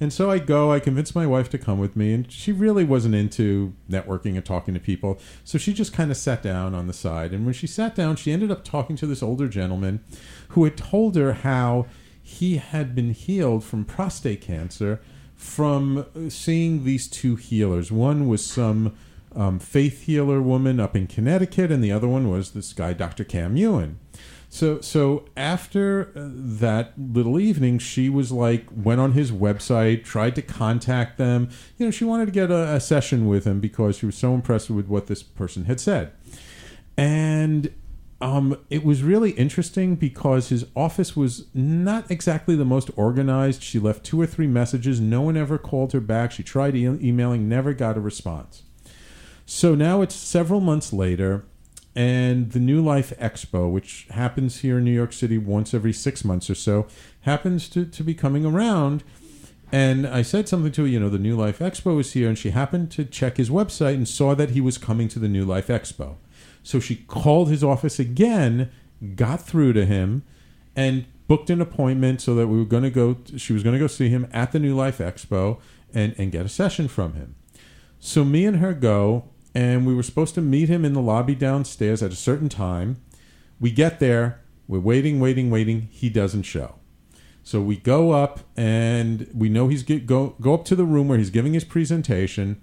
And 0.00 0.12
so 0.12 0.30
I 0.30 0.38
go, 0.38 0.72
I 0.72 0.80
convince 0.80 1.14
my 1.14 1.26
wife 1.26 1.50
to 1.50 1.58
come 1.58 1.78
with 1.78 1.94
me, 1.94 2.14
and 2.14 2.30
she 2.32 2.52
really 2.52 2.84
wasn't 2.84 3.14
into 3.14 3.74
networking 3.88 4.34
and 4.34 4.44
talking 4.44 4.72
to 4.72 4.80
people. 4.80 5.20
So 5.44 5.58
she 5.58 5.74
just 5.74 5.92
kind 5.92 6.10
of 6.10 6.16
sat 6.16 6.42
down 6.42 6.74
on 6.74 6.86
the 6.86 6.94
side. 6.94 7.32
And 7.32 7.44
when 7.44 7.52
she 7.52 7.66
sat 7.66 7.94
down, 7.94 8.16
she 8.16 8.32
ended 8.32 8.50
up 8.50 8.64
talking 8.64 8.96
to 8.96 9.06
this 9.06 9.22
older 9.22 9.46
gentleman 9.46 10.02
who 10.48 10.64
had 10.64 10.78
told 10.78 11.16
her 11.16 11.34
how 11.34 11.86
he 12.22 12.56
had 12.56 12.94
been 12.94 13.10
healed 13.10 13.62
from 13.62 13.84
prostate 13.84 14.40
cancer 14.40 15.00
from 15.36 16.06
seeing 16.30 16.84
these 16.84 17.08
two 17.08 17.36
healers. 17.36 17.92
One 17.92 18.26
was 18.26 18.44
some 18.44 18.94
um, 19.34 19.58
faith 19.58 20.02
healer 20.02 20.40
woman 20.40 20.80
up 20.80 20.96
in 20.96 21.06
Connecticut, 21.06 21.70
and 21.70 21.82
the 21.82 21.92
other 21.92 22.08
one 22.08 22.28
was 22.28 22.52
this 22.52 22.72
guy, 22.72 22.92
Dr. 22.92 23.24
Kam 23.24 23.56
Yuen. 23.56 23.98
So 24.52 24.80
so 24.80 25.26
after 25.36 26.10
uh, 26.16 26.28
that 26.34 26.92
little 26.98 27.38
evening, 27.38 27.78
she 27.78 28.10
was 28.10 28.32
like 28.32 28.66
went 28.74 29.00
on 29.00 29.12
his 29.12 29.30
website, 29.30 30.04
tried 30.04 30.34
to 30.34 30.42
contact 30.42 31.18
them. 31.18 31.48
You 31.78 31.86
know, 31.86 31.92
she 31.92 32.04
wanted 32.04 32.26
to 32.26 32.32
get 32.32 32.50
a, 32.50 32.74
a 32.74 32.80
session 32.80 33.28
with 33.28 33.44
him 33.44 33.60
because 33.60 33.98
she 33.98 34.06
was 34.06 34.16
so 34.16 34.34
impressed 34.34 34.68
with 34.68 34.88
what 34.88 35.06
this 35.06 35.22
person 35.22 35.64
had 35.64 35.80
said, 35.80 36.12
and. 36.98 37.72
Um, 38.22 38.58
it 38.68 38.84
was 38.84 39.02
really 39.02 39.30
interesting 39.30 39.94
because 39.96 40.50
his 40.50 40.66
office 40.76 41.16
was 41.16 41.46
not 41.54 42.10
exactly 42.10 42.54
the 42.54 42.66
most 42.66 42.90
organized. 42.94 43.62
She 43.62 43.78
left 43.78 44.04
two 44.04 44.20
or 44.20 44.26
three 44.26 44.46
messages. 44.46 45.00
No 45.00 45.22
one 45.22 45.38
ever 45.38 45.56
called 45.56 45.94
her 45.94 46.00
back. 46.00 46.30
She 46.30 46.42
tried 46.42 46.76
e- 46.76 46.84
emailing, 46.84 47.48
never 47.48 47.72
got 47.72 47.96
a 47.96 48.00
response. 48.00 48.62
So 49.46 49.74
now 49.74 50.02
it's 50.02 50.14
several 50.14 50.60
months 50.60 50.92
later, 50.92 51.46
and 51.94 52.52
the 52.52 52.60
New 52.60 52.80
Life 52.80 53.12
Expo, 53.18 53.70
which 53.70 54.06
happens 54.10 54.60
here 54.60 54.78
in 54.78 54.84
New 54.84 54.92
York 54.92 55.12
City 55.12 55.38
once 55.38 55.74
every 55.74 55.92
six 55.92 56.24
months 56.24 56.48
or 56.48 56.54
so, 56.54 56.86
happens 57.22 57.68
to, 57.70 57.84
to 57.84 58.04
be 58.04 58.14
coming 58.14 58.46
around. 58.46 59.02
And 59.72 60.06
I 60.06 60.22
said 60.22 60.48
something 60.48 60.72
to 60.72 60.82
her, 60.82 60.88
you 60.88 60.98
know, 60.98 61.08
the 61.08 61.18
New 61.18 61.36
Life 61.36 61.58
Expo 61.58 62.00
is 62.00 62.12
here, 62.12 62.28
and 62.28 62.38
she 62.38 62.50
happened 62.50 62.90
to 62.92 63.04
check 63.04 63.36
his 63.36 63.50
website 63.50 63.94
and 63.94 64.08
saw 64.08 64.34
that 64.34 64.50
he 64.50 64.60
was 64.60 64.78
coming 64.78 65.08
to 65.08 65.18
the 65.18 65.28
New 65.28 65.44
Life 65.44 65.68
Expo. 65.68 66.16
So 66.62 66.80
she 66.80 66.96
called 66.96 67.48
his 67.48 67.64
office 67.64 67.98
again, 67.98 68.70
got 69.14 69.42
through 69.42 69.72
to 69.74 69.86
him, 69.86 70.22
and 70.74 71.06
booked 71.28 71.50
an 71.50 71.60
appointment 71.60 72.20
so 72.20 72.34
that 72.34 72.48
we 72.48 72.58
were 72.58 72.64
going 72.64 72.82
to 72.82 72.90
go. 72.90 73.16
She 73.36 73.52
was 73.52 73.62
going 73.62 73.74
to 73.74 73.78
go 73.78 73.86
see 73.86 74.08
him 74.08 74.28
at 74.32 74.52
the 74.52 74.58
New 74.58 74.74
Life 74.74 74.98
Expo 74.98 75.58
and 75.94 76.14
and 76.18 76.32
get 76.32 76.46
a 76.46 76.48
session 76.48 76.88
from 76.88 77.14
him. 77.14 77.36
So 78.00 78.24
me 78.24 78.46
and 78.46 78.56
her 78.56 78.74
go, 78.74 79.24
and 79.54 79.86
we 79.86 79.94
were 79.94 80.02
supposed 80.02 80.34
to 80.36 80.40
meet 80.40 80.68
him 80.68 80.84
in 80.84 80.92
the 80.92 81.00
lobby 81.00 81.34
downstairs 81.34 82.02
at 82.02 82.12
a 82.12 82.16
certain 82.16 82.48
time. 82.48 83.00
We 83.58 83.70
get 83.70 84.00
there, 84.00 84.40
we're 84.68 84.80
waiting, 84.80 85.20
waiting, 85.20 85.50
waiting. 85.50 85.88
He 85.90 86.08
doesn't 86.08 86.42
show. 86.42 86.76
So 87.42 87.60
we 87.60 87.76
go 87.76 88.12
up, 88.12 88.40
and 88.56 89.28
we 89.34 89.48
know 89.48 89.68
he's 89.68 89.82
get, 89.82 90.06
go 90.06 90.36
go 90.40 90.54
up 90.54 90.64
to 90.66 90.76
the 90.76 90.84
room 90.84 91.08
where 91.08 91.18
he's 91.18 91.30
giving 91.30 91.54
his 91.54 91.64
presentation. 91.64 92.60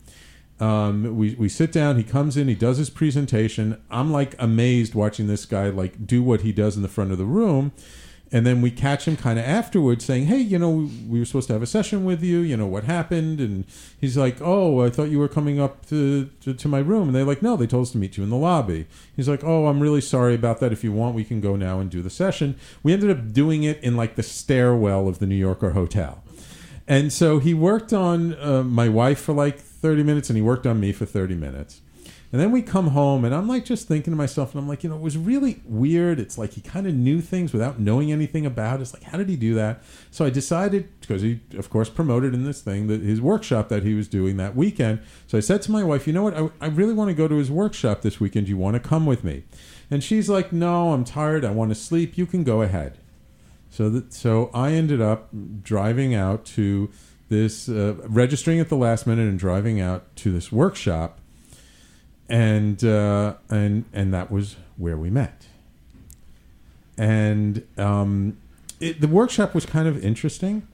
Um, 0.60 1.18
we 1.18 1.36
we 1.36 1.50
sit 1.50 1.72
down. 1.72 1.98
He 1.98 2.04
comes 2.04 2.38
in. 2.38 2.48
He 2.48 2.56
does 2.56 2.78
his 2.78 2.90
presentation. 2.90 3.82
I'm 3.92 4.12
like 4.12 4.36
amazed 4.40 4.96
watching 4.96 5.28
this 5.28 5.46
guy 5.46 5.70
like 5.70 6.08
do 6.08 6.24
what 6.24 6.42
he 6.42 6.52
does 6.52 6.76
in 6.76 6.84
the 6.84 6.88
front 6.88 7.12
of 7.12 7.18
the 7.18 7.26
room 7.26 7.74
and 8.32 8.46
then 8.46 8.62
we 8.62 8.72
catch 8.72 9.08
him 9.08 9.16
kind 9.16 9.40
of 9.40 9.46
afterwards 9.46 10.04
saying, 10.04 10.28
"Hey, 10.28 10.40
you 10.40 10.60
know, 10.60 10.90
we 11.08 11.20
were 11.20 11.26
supposed 11.26 11.48
to 11.48 11.54
have 11.54 11.62
a 11.62 11.68
session 11.68 12.04
with 12.04 12.22
you. 12.24 12.40
You 12.40 12.58
know 12.58 12.68
what 12.68 12.84
happened?" 12.84 13.40
And 13.40 13.66
he's 14.00 14.18
like, 14.18 14.38
"Oh, 14.42 14.82
I 14.84 14.90
thought 14.90 15.10
you 15.10 15.20
were 15.20 15.28
coming 15.28 15.60
up 15.60 15.86
to, 15.88 16.30
to, 16.42 16.54
to 16.54 16.68
my 16.68 16.80
room." 16.80 17.08
And 17.08 17.16
they're 17.16 17.24
like, 17.24 17.42
"No, 17.42 17.56
they 17.56 17.68
told 17.68 17.84
us 17.84 17.92
to 17.92 17.98
meet 17.98 18.18
you 18.18 18.24
in 18.24 18.30
the 18.30 18.38
lobby." 18.38 18.88
He's 19.16 19.30
like, 19.30 19.44
"Oh, 19.44 19.68
I'm 19.68 19.80
really 19.80 20.02
sorry 20.02 20.36
about 20.36 20.60
that. 20.60 20.72
If 20.72 20.84
you 20.84 20.92
want, 20.92 21.16
we 21.16 21.24
can 21.24 21.42
go 21.42 21.56
now 21.56 21.80
and 21.80 21.90
do 21.90 22.02
the 22.02 22.10
session." 22.10 22.56
We 22.84 22.94
ended 22.94 23.10
up 23.10 23.32
doing 23.32 23.64
it 23.64 23.82
in 23.82 23.96
like 23.96 24.16
the 24.16 24.24
stairwell 24.24 25.08
of 25.08 25.20
the 25.20 25.26
New 25.26 25.36
Yorker 25.36 25.72
hotel, 25.72 26.24
and 26.88 27.12
so 27.14 27.40
he 27.40 27.54
worked 27.54 27.94
on 27.94 28.36
uh, 28.36 28.64
my 28.64 28.90
wife 28.90 29.20
for 29.20 29.34
like 29.34 29.60
30 29.60 30.04
minutes, 30.04 30.30
and 30.30 30.38
he 30.38 30.42
worked 30.42 30.68
on 30.68 30.80
me 30.80 30.92
for 30.92 31.06
30 31.06 31.36
minutes. 31.36 31.82
And 32.30 32.42
then 32.42 32.52
we 32.52 32.62
come 32.62 32.88
home, 32.88 33.24
and 33.24 33.34
I'm 33.34 33.48
like 33.48 33.64
just 33.64 33.88
thinking 33.88 34.12
to 34.12 34.18
myself, 34.18 34.54
and 34.54 34.62
I'm 34.62 34.68
like, 34.68 34.84
you 34.84 34.90
know, 34.90 34.98
it 34.98 35.02
was 35.02 35.18
really 35.18 35.62
weird. 35.64 36.20
It's 36.20 36.38
like 36.38 36.52
he 36.52 36.62
kind 36.62 36.86
of 36.86 36.94
knew 36.94 37.22
things 37.22 37.54
without 37.54 37.80
knowing 37.80 38.12
anything 38.12 38.46
about. 38.46 38.80
It. 38.80 38.82
It's 38.82 38.94
like, 38.94 39.04
how 39.04 39.18
did 39.18 39.30
he 39.30 39.38
do 39.38 39.54
that? 39.56 39.82
So 40.12 40.26
I 40.26 40.30
decided, 40.30 40.90
because 41.00 41.22
he, 41.22 41.40
of 41.58 41.70
course, 41.70 41.90
promoted 41.90 42.34
in 42.34 42.44
this 42.44 42.62
thing 42.62 42.88
that 42.88 43.02
his 43.02 43.22
workshop 43.22 43.70
that 43.70 43.84
he 43.84 43.94
was 43.94 44.10
doing 44.10 44.36
that 44.38 44.58
weekend. 44.58 45.00
So 45.28 45.38
I 45.38 45.42
said 45.42 45.62
to 45.64 45.72
my 45.72 45.86
wife, 45.86 46.06
you 46.06 46.12
know 46.12 46.24
what? 46.24 46.36
I, 46.36 46.50
I 46.60 46.68
really 46.68 46.94
want 46.94 47.10
to 47.10 47.14
go 47.14 47.30
to 47.30 47.36
his 47.36 47.50
workshop 47.50 48.02
this 48.02 48.20
weekend. 48.20 48.50
You 48.50 48.58
want 48.58 48.74
to 48.74 48.82
come 48.82 49.06
with 49.06 49.24
me? 49.24 49.44
And 49.90 50.04
she's 50.04 50.28
like, 50.28 50.52
no, 50.52 50.92
I'm 50.92 51.06
tired. 51.06 51.46
I 51.46 51.52
want 51.52 51.72
to 51.72 51.76
sleep. 51.76 52.18
You 52.18 52.26
can 52.26 52.44
go 52.44 52.62
ahead. 52.62 52.98
So 53.70 53.90
that, 53.90 54.14
so 54.14 54.50
I 54.54 54.74
ended 54.74 55.00
up 55.00 55.30
driving 55.64 56.14
out 56.14 56.44
to 56.46 56.90
this, 57.30 57.70
uh, 57.70 57.96
registering 58.04 58.60
at 58.60 58.68
the 58.68 58.76
last 58.76 59.08
minute 59.08 59.30
and 59.30 59.40
driving 59.40 59.80
out 59.80 60.14
to 60.18 60.32
this 60.34 60.52
workshop 60.52 61.22
and 62.30 62.84
uh, 62.84 63.36
and 63.50 63.86
and 63.94 64.14
that 64.14 64.32
was 64.32 64.58
where 64.78 64.98
we 64.98 65.10
met. 65.10 65.46
And 66.98 67.66
um, 67.78 68.38
it, 68.80 69.02
the 69.02 69.08
workshop 69.08 69.54
was 69.54 69.66
kind 69.66 69.88
of 69.88 70.04
interesting, 70.04 70.68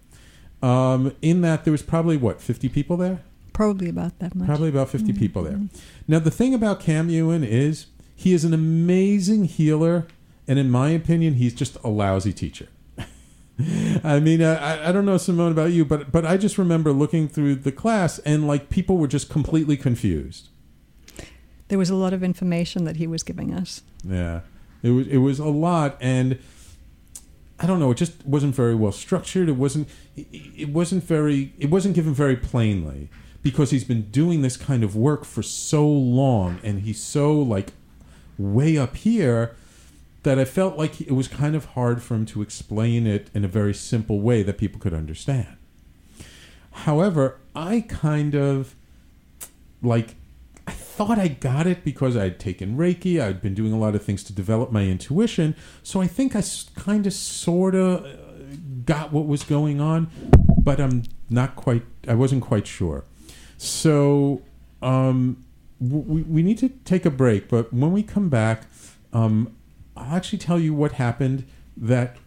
um, 0.61 1.13
in 1.21 1.41
that 1.41 1.65
there 1.65 1.71
was 1.71 1.83
probably 1.83 2.17
what 2.17 2.41
fifty 2.41 2.69
people 2.69 2.97
there. 2.97 3.21
Probably 3.51 3.89
about 3.89 4.17
that 4.17 4.33
much. 4.33 4.47
Probably 4.47 4.69
about 4.69 4.89
50 4.89 5.11
mm-hmm. 5.11 5.19
people 5.19 5.43
there. 5.43 5.59
Now 6.07 6.17
the 6.17 6.31
thing 6.31 6.55
about 6.55 6.79
Kam 6.79 7.11
Yuen 7.11 7.43
is 7.43 7.85
he 8.15 8.33
is 8.33 8.43
an 8.43 8.51
amazing 8.51 9.45
healer, 9.45 10.07
and 10.47 10.57
in 10.57 10.71
my 10.71 10.89
opinion, 10.89 11.35
he's 11.35 11.53
just 11.53 11.77
a 11.83 11.87
lousy 11.87 12.33
teacher. 12.33 12.67
I 14.03 14.19
mean, 14.19 14.41
I, 14.41 14.89
I 14.89 14.91
don't 14.91 15.05
know 15.05 15.17
Simone 15.17 15.51
about 15.51 15.71
you, 15.71 15.85
but 15.85 16.11
but 16.11 16.25
I 16.25 16.37
just 16.37 16.57
remember 16.57 16.91
looking 16.91 17.27
through 17.27 17.57
the 17.57 17.71
class 17.71 18.17
and 18.19 18.47
like 18.47 18.71
people 18.71 18.97
were 18.97 19.07
just 19.07 19.29
completely 19.29 19.77
confused 19.77 20.49
there 21.73 21.79
was 21.79 21.89
a 21.89 21.95
lot 21.95 22.13
of 22.13 22.23
information 22.23 22.83
that 22.83 22.97
he 22.97 23.07
was 23.07 23.23
giving 23.23 23.51
us. 23.51 23.81
Yeah, 24.07 24.41
it 24.83 24.91
was 24.91 25.07
it 25.07 25.17
was 25.17 25.39
a 25.39 25.47
lot, 25.47 25.97
and 25.99 26.37
I 27.59 27.65
don't 27.65 27.79
know. 27.79 27.89
It 27.89 27.95
just 27.95 28.23
wasn't 28.27 28.53
very 28.53 28.75
well 28.75 28.91
structured. 28.91 29.49
It 29.49 29.53
wasn't 29.53 29.89
it, 30.15 30.69
wasn't 30.69 31.03
very 31.03 31.51
it 31.57 31.71
wasn't 31.71 31.95
given 31.95 32.13
very 32.13 32.35
plainly 32.35 33.09
because 33.41 33.71
he's 33.71 33.83
been 33.83 34.03
doing 34.11 34.43
this 34.43 34.55
kind 34.55 34.83
of 34.83 34.95
work 34.95 35.25
for 35.25 35.41
so 35.41 35.87
long, 35.87 36.59
and 36.61 36.81
he's 36.81 37.01
so 37.01 37.33
like 37.33 37.73
way 38.37 38.77
up 38.77 38.95
here 38.95 39.55
that 40.21 40.37
I 40.37 40.45
felt 40.45 40.77
like 40.77 41.01
it 41.01 41.13
was 41.13 41.27
kind 41.27 41.55
of 41.55 41.65
hard 41.73 42.03
for 42.03 42.13
him 42.13 42.27
to 42.27 42.43
explain 42.43 43.07
it 43.07 43.31
in 43.33 43.43
a 43.43 43.47
very 43.47 43.73
simple 43.73 44.21
way 44.21 44.43
that 44.43 44.59
people 44.59 44.79
could 44.79 44.93
understand. 44.93 45.57
However, 46.71 47.39
I 47.55 47.81
kind 47.81 48.35
of 48.35 48.75
like 49.81 50.13
thought 50.71 51.17
I 51.17 51.27
got 51.27 51.65
it 51.65 51.83
because 51.83 52.15
I'd 52.15 52.39
taken 52.39 52.77
Reiki. 52.77 53.19
I'd 53.19 53.41
been 53.41 53.53
doing 53.53 53.73
a 53.73 53.77
lot 53.77 53.95
of 53.95 54.03
things 54.03 54.23
to 54.25 54.33
develop 54.33 54.71
my 54.71 54.85
intuition. 54.85 55.55
So 55.81 56.01
I 56.01 56.07
think 56.07 56.35
I 56.35 56.43
kind 56.75 57.07
of 57.07 57.13
sort 57.13 57.73
of 57.75 58.05
uh, 58.05 58.09
got 58.85 59.11
what 59.11 59.25
was 59.25 59.43
going 59.43 59.81
on, 59.81 60.09
but 60.59 60.79
I'm 60.79 61.03
not 61.29 61.55
quite, 61.55 61.83
I 62.07 62.13
wasn't 62.13 62.43
quite 62.43 62.67
sure. 62.67 63.05
So 63.57 64.43
um, 64.81 65.43
we, 65.79 66.21
we 66.21 66.43
need 66.43 66.59
to 66.59 66.69
take 66.69 67.05
a 67.05 67.11
break, 67.11 67.49
but 67.49 67.73
when 67.73 67.91
we 67.91 68.03
come 68.03 68.29
back, 68.29 68.67
um, 69.11 69.55
I'll 69.97 70.15
actually 70.15 70.39
tell 70.39 70.59
you 70.59 70.73
what 70.73 70.93
happened 70.93 71.45
that 71.75 72.17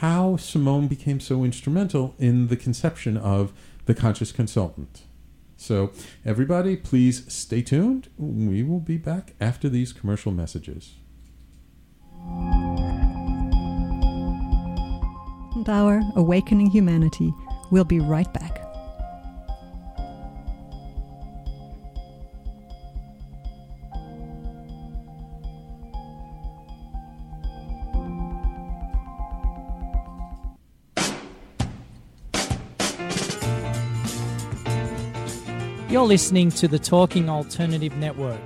how 0.00 0.36
Simone 0.36 0.88
became 0.88 1.20
so 1.20 1.44
instrumental 1.44 2.14
in 2.18 2.48
the 2.48 2.56
conception 2.56 3.16
of 3.16 3.52
the 3.86 3.94
conscious 3.94 4.32
consultant. 4.32 5.02
So, 5.62 5.92
everybody, 6.24 6.76
please 6.76 7.32
stay 7.32 7.62
tuned. 7.62 8.08
We 8.18 8.64
will 8.64 8.80
be 8.80 8.96
back 8.96 9.34
after 9.40 9.68
these 9.68 9.92
commercial 9.92 10.32
messages. 10.32 10.94
Our 15.68 16.02
Awakening 16.16 16.70
Humanity. 16.70 17.32
We'll 17.70 17.84
be 17.84 18.00
right 18.00 18.30
back. 18.34 18.51
Listening 36.12 36.50
to 36.50 36.68
the 36.68 36.78
Talking 36.78 37.30
Alternative 37.30 37.96
Network. 37.96 38.38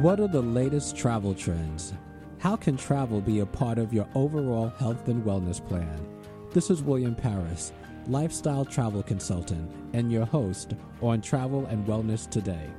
What 0.00 0.20
are 0.20 0.28
the 0.28 0.40
latest 0.40 0.96
travel 0.96 1.34
trends? 1.34 1.94
How 2.38 2.54
can 2.54 2.76
travel 2.76 3.20
be 3.20 3.40
a 3.40 3.46
part 3.46 3.78
of 3.78 3.92
your 3.92 4.06
overall 4.14 4.68
health 4.68 5.08
and 5.08 5.24
wellness 5.24 5.58
plan? 5.66 6.14
This 6.54 6.70
is 6.70 6.82
William 6.84 7.16
Paris, 7.16 7.72
lifestyle 8.06 8.64
travel 8.64 9.02
consultant, 9.02 9.68
and 9.92 10.12
your 10.12 10.24
host 10.24 10.74
on 11.02 11.20
Travel 11.20 11.66
and 11.66 11.84
Wellness 11.84 12.30
Today. 12.30 12.70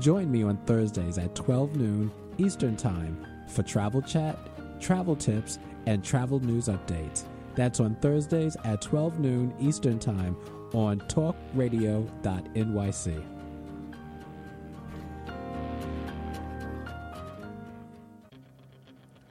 Join 0.00 0.28
me 0.28 0.42
on 0.42 0.56
Thursdays 0.66 1.18
at 1.18 1.36
12 1.36 1.76
noon 1.76 2.10
Eastern 2.38 2.76
Time 2.76 3.24
for 3.46 3.62
travel 3.62 4.02
chat, 4.02 4.36
travel 4.80 5.14
tips, 5.14 5.60
and 5.86 6.02
travel 6.02 6.40
news 6.40 6.66
updates. 6.66 7.22
That's 7.54 7.78
on 7.78 7.94
Thursdays 7.94 8.56
at 8.64 8.82
12 8.82 9.20
noon 9.20 9.54
Eastern 9.60 10.00
Time 10.00 10.36
on 10.74 10.98
talkradio.nyc. 11.02 13.24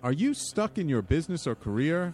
Are 0.02 0.14
you 0.14 0.34
stuck 0.34 0.78
in 0.78 0.88
your 0.88 1.02
business 1.02 1.46
or 1.46 1.56
career? 1.56 2.14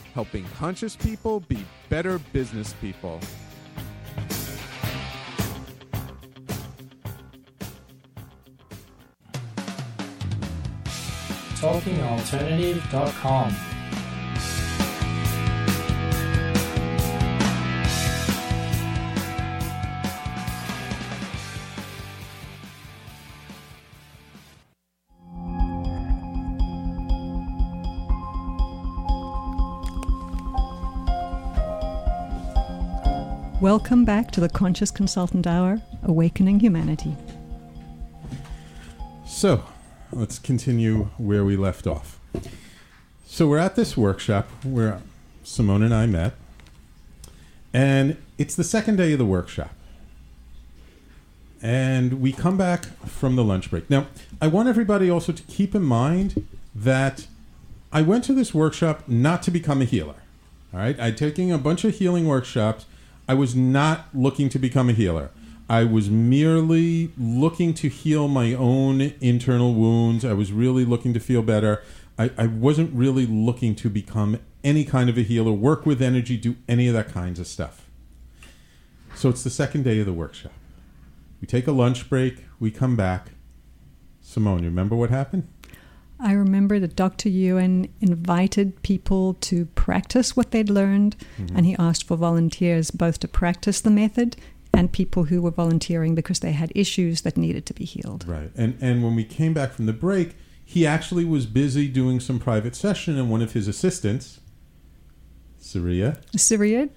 helping 0.13 0.45
conscious 0.57 0.95
people 0.95 1.41
be 1.41 1.63
better 1.89 2.17
business 2.33 2.73
people. 2.81 3.19
TalkingAlternative.com. 11.61 13.70
Welcome 33.61 34.05
back 34.05 34.31
to 34.31 34.41
the 34.41 34.49
Conscious 34.49 34.89
Consultant 34.89 35.45
Hour, 35.45 35.79
Awakening 36.01 36.61
Humanity. 36.61 37.15
So, 39.23 39.63
let's 40.11 40.39
continue 40.39 41.09
where 41.19 41.45
we 41.45 41.55
left 41.55 41.85
off. 41.85 42.19
So, 43.23 43.47
we're 43.47 43.59
at 43.59 43.75
this 43.75 43.95
workshop 43.95 44.49
where 44.63 44.99
Simone 45.43 45.83
and 45.83 45.93
I 45.93 46.07
met, 46.07 46.33
and 47.71 48.17
it's 48.39 48.55
the 48.55 48.63
second 48.63 48.95
day 48.95 49.11
of 49.11 49.19
the 49.19 49.25
workshop. 49.25 49.75
And 51.61 52.19
we 52.19 52.31
come 52.31 52.57
back 52.57 52.85
from 53.05 53.35
the 53.35 53.43
lunch 53.43 53.69
break. 53.69 53.87
Now, 53.91 54.07
I 54.41 54.47
want 54.47 54.69
everybody 54.69 55.07
also 55.07 55.33
to 55.33 55.43
keep 55.43 55.75
in 55.75 55.83
mind 55.83 56.47
that 56.73 57.27
I 57.93 58.01
went 58.01 58.23
to 58.23 58.33
this 58.33 58.55
workshop 58.55 59.07
not 59.07 59.43
to 59.43 59.51
become 59.51 59.83
a 59.83 59.85
healer. 59.85 60.15
All 60.73 60.79
right, 60.79 60.99
I'm 60.99 61.13
taking 61.13 61.51
a 61.51 61.59
bunch 61.59 61.83
of 61.83 61.93
healing 61.93 62.25
workshops. 62.25 62.85
I 63.31 63.33
was 63.33 63.55
not 63.55 64.07
looking 64.13 64.49
to 64.49 64.59
become 64.59 64.89
a 64.89 64.91
healer. 64.91 65.31
I 65.69 65.85
was 65.85 66.09
merely 66.09 67.13
looking 67.17 67.73
to 67.75 67.87
heal 67.87 68.27
my 68.27 68.53
own 68.53 69.13
internal 69.21 69.73
wounds. 69.73 70.25
I 70.25 70.33
was 70.33 70.51
really 70.51 70.83
looking 70.83 71.13
to 71.13 71.19
feel 71.21 71.41
better. 71.41 71.81
I, 72.19 72.31
I 72.37 72.47
wasn't 72.47 72.93
really 72.93 73.25
looking 73.25 73.73
to 73.75 73.89
become 73.89 74.37
any 74.65 74.83
kind 74.83 75.09
of 75.09 75.17
a 75.17 75.21
healer, 75.21 75.53
work 75.53 75.85
with 75.85 76.01
energy, 76.01 76.35
do 76.35 76.57
any 76.67 76.89
of 76.89 76.93
that 76.93 77.07
kinds 77.07 77.39
of 77.39 77.47
stuff. 77.47 77.87
So 79.15 79.29
it's 79.29 79.45
the 79.45 79.49
second 79.49 79.83
day 79.83 80.01
of 80.01 80.05
the 80.05 80.11
workshop. 80.11 80.51
We 81.39 81.47
take 81.47 81.67
a 81.67 81.71
lunch 81.71 82.09
break, 82.09 82.43
we 82.59 82.69
come 82.69 82.97
back. 82.97 83.29
Simone, 84.19 84.63
you 84.63 84.69
remember 84.69 84.97
what 84.97 85.09
happened? 85.09 85.47
I 86.23 86.33
remember 86.33 86.79
that 86.79 86.95
Dr. 86.95 87.29
Yuen 87.29 87.91
invited 87.99 88.81
people 88.83 89.35
to 89.35 89.65
practice 89.65 90.35
what 90.35 90.51
they'd 90.51 90.69
learned, 90.69 91.15
and 91.55 91.65
he 91.65 91.75
asked 91.77 92.07
for 92.07 92.15
volunteers 92.15 92.91
both 92.91 93.19
to 93.19 93.27
practice 93.27 93.81
the 93.81 93.89
method 93.89 94.35
and 94.73 94.91
people 94.91 95.25
who 95.25 95.41
were 95.41 95.51
volunteering 95.51 96.15
because 96.15 96.39
they 96.39 96.51
had 96.51 96.71
issues 96.75 97.21
that 97.21 97.37
needed 97.37 97.65
to 97.65 97.73
be 97.73 97.85
healed. 97.85 98.25
Right. 98.27 98.51
And 98.55 98.77
and 98.81 99.03
when 99.03 99.15
we 99.15 99.23
came 99.23 99.53
back 99.53 99.73
from 99.73 99.85
the 99.85 99.93
break, 99.93 100.35
he 100.63 100.85
actually 100.85 101.25
was 101.25 101.45
busy 101.45 101.87
doing 101.87 102.19
some 102.19 102.39
private 102.39 102.75
session 102.75 103.17
and 103.17 103.29
one 103.29 103.41
of 103.41 103.53
his 103.53 103.67
assistants, 103.67 104.39
Saria, 105.57 106.21
Syria, 106.35 106.89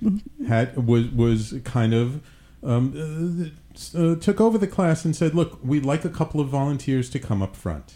had 0.47 0.87
was 0.87 1.09
was 1.09 1.55
kind 1.65 1.95
of 1.95 2.21
um, 2.63 3.53
uh, 3.95 3.99
uh, 3.99 4.15
took 4.17 4.41
over 4.41 4.57
the 4.57 4.67
class 4.67 5.05
and 5.05 5.15
said, 5.15 5.35
"Look, 5.35 5.59
we'd 5.63 5.85
like 5.85 6.05
a 6.05 6.11
couple 6.11 6.41
of 6.41 6.49
volunteers 6.49 7.11
to 7.11 7.19
come 7.19 7.43
up 7.43 7.57
front." 7.57 7.95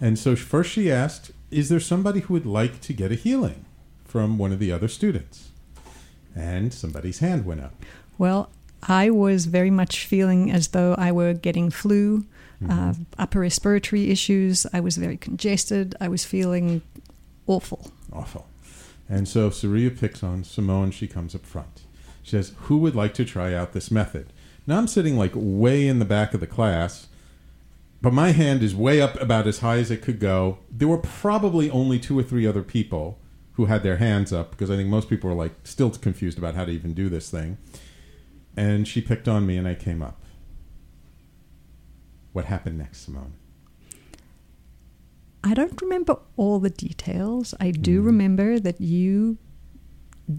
And 0.00 0.18
so 0.18 0.36
first 0.36 0.70
she 0.70 0.90
asked, 0.90 1.32
"Is 1.50 1.68
there 1.68 1.80
somebody 1.80 2.20
who 2.20 2.34
would 2.34 2.46
like 2.46 2.80
to 2.82 2.92
get 2.92 3.12
a 3.12 3.16
healing 3.16 3.64
from 4.04 4.38
one 4.38 4.52
of 4.52 4.58
the 4.58 4.72
other 4.72 4.88
students?" 4.88 5.48
And 6.34 6.72
somebody's 6.72 7.18
hand 7.18 7.44
went 7.44 7.60
up. 7.60 7.74
Well, 8.16 8.50
I 8.82 9.10
was 9.10 9.46
very 9.46 9.70
much 9.70 10.06
feeling 10.06 10.50
as 10.50 10.68
though 10.68 10.94
I 10.94 11.10
were 11.10 11.34
getting 11.34 11.70
flu, 11.70 12.24
uh, 12.68 12.94
upper 13.18 13.40
respiratory 13.40 14.10
issues. 14.10 14.66
I 14.72 14.80
was 14.80 14.96
very 14.96 15.16
congested. 15.16 15.94
I 16.00 16.08
was 16.08 16.24
feeling 16.24 16.82
awful. 17.46 17.90
Awful. 18.12 18.46
And 19.08 19.26
so 19.26 19.50
Saria 19.50 19.90
picks 19.90 20.22
on 20.22 20.44
Simone. 20.44 20.90
She 20.90 21.06
comes 21.06 21.34
up 21.34 21.46
front. 21.46 21.82
She 22.22 22.32
says, 22.32 22.52
Who 22.62 22.78
would 22.78 22.94
like 22.94 23.14
to 23.14 23.24
try 23.24 23.54
out 23.54 23.72
this 23.72 23.90
method? 23.90 24.32
Now 24.66 24.78
I'm 24.78 24.86
sitting 24.86 25.16
like 25.16 25.32
way 25.34 25.86
in 25.88 25.98
the 25.98 26.04
back 26.04 26.34
of 26.34 26.40
the 26.40 26.46
class, 26.46 27.08
but 28.00 28.12
my 28.12 28.30
hand 28.32 28.62
is 28.62 28.74
way 28.74 29.00
up 29.00 29.20
about 29.20 29.46
as 29.46 29.58
high 29.58 29.78
as 29.78 29.90
it 29.90 30.02
could 30.02 30.20
go. 30.20 30.58
There 30.70 30.88
were 30.88 30.98
probably 30.98 31.70
only 31.70 31.98
two 31.98 32.18
or 32.18 32.22
three 32.22 32.46
other 32.46 32.62
people 32.62 33.18
who 33.52 33.66
had 33.66 33.82
their 33.82 33.96
hands 33.96 34.32
up 34.32 34.52
because 34.52 34.70
I 34.70 34.76
think 34.76 34.88
most 34.88 35.08
people 35.10 35.28
were 35.30 35.36
like 35.36 35.54
still 35.64 35.90
confused 35.90 36.38
about 36.38 36.54
how 36.54 36.64
to 36.64 36.70
even 36.72 36.94
do 36.94 37.08
this 37.08 37.28
thing. 37.30 37.58
And 38.56 38.86
she 38.86 39.00
picked 39.00 39.26
on 39.28 39.46
me 39.46 39.56
and 39.56 39.66
I 39.66 39.74
came 39.74 40.00
up. 40.02 40.20
What 42.32 42.44
happened 42.46 42.78
next, 42.78 42.98
Simone? 43.04 43.32
I 45.42 45.54
don't 45.54 45.80
remember 45.80 46.18
all 46.36 46.58
the 46.60 46.70
details. 46.70 47.54
I 47.60 47.70
do 47.70 48.02
remember 48.02 48.58
that 48.60 48.80
you 48.80 49.38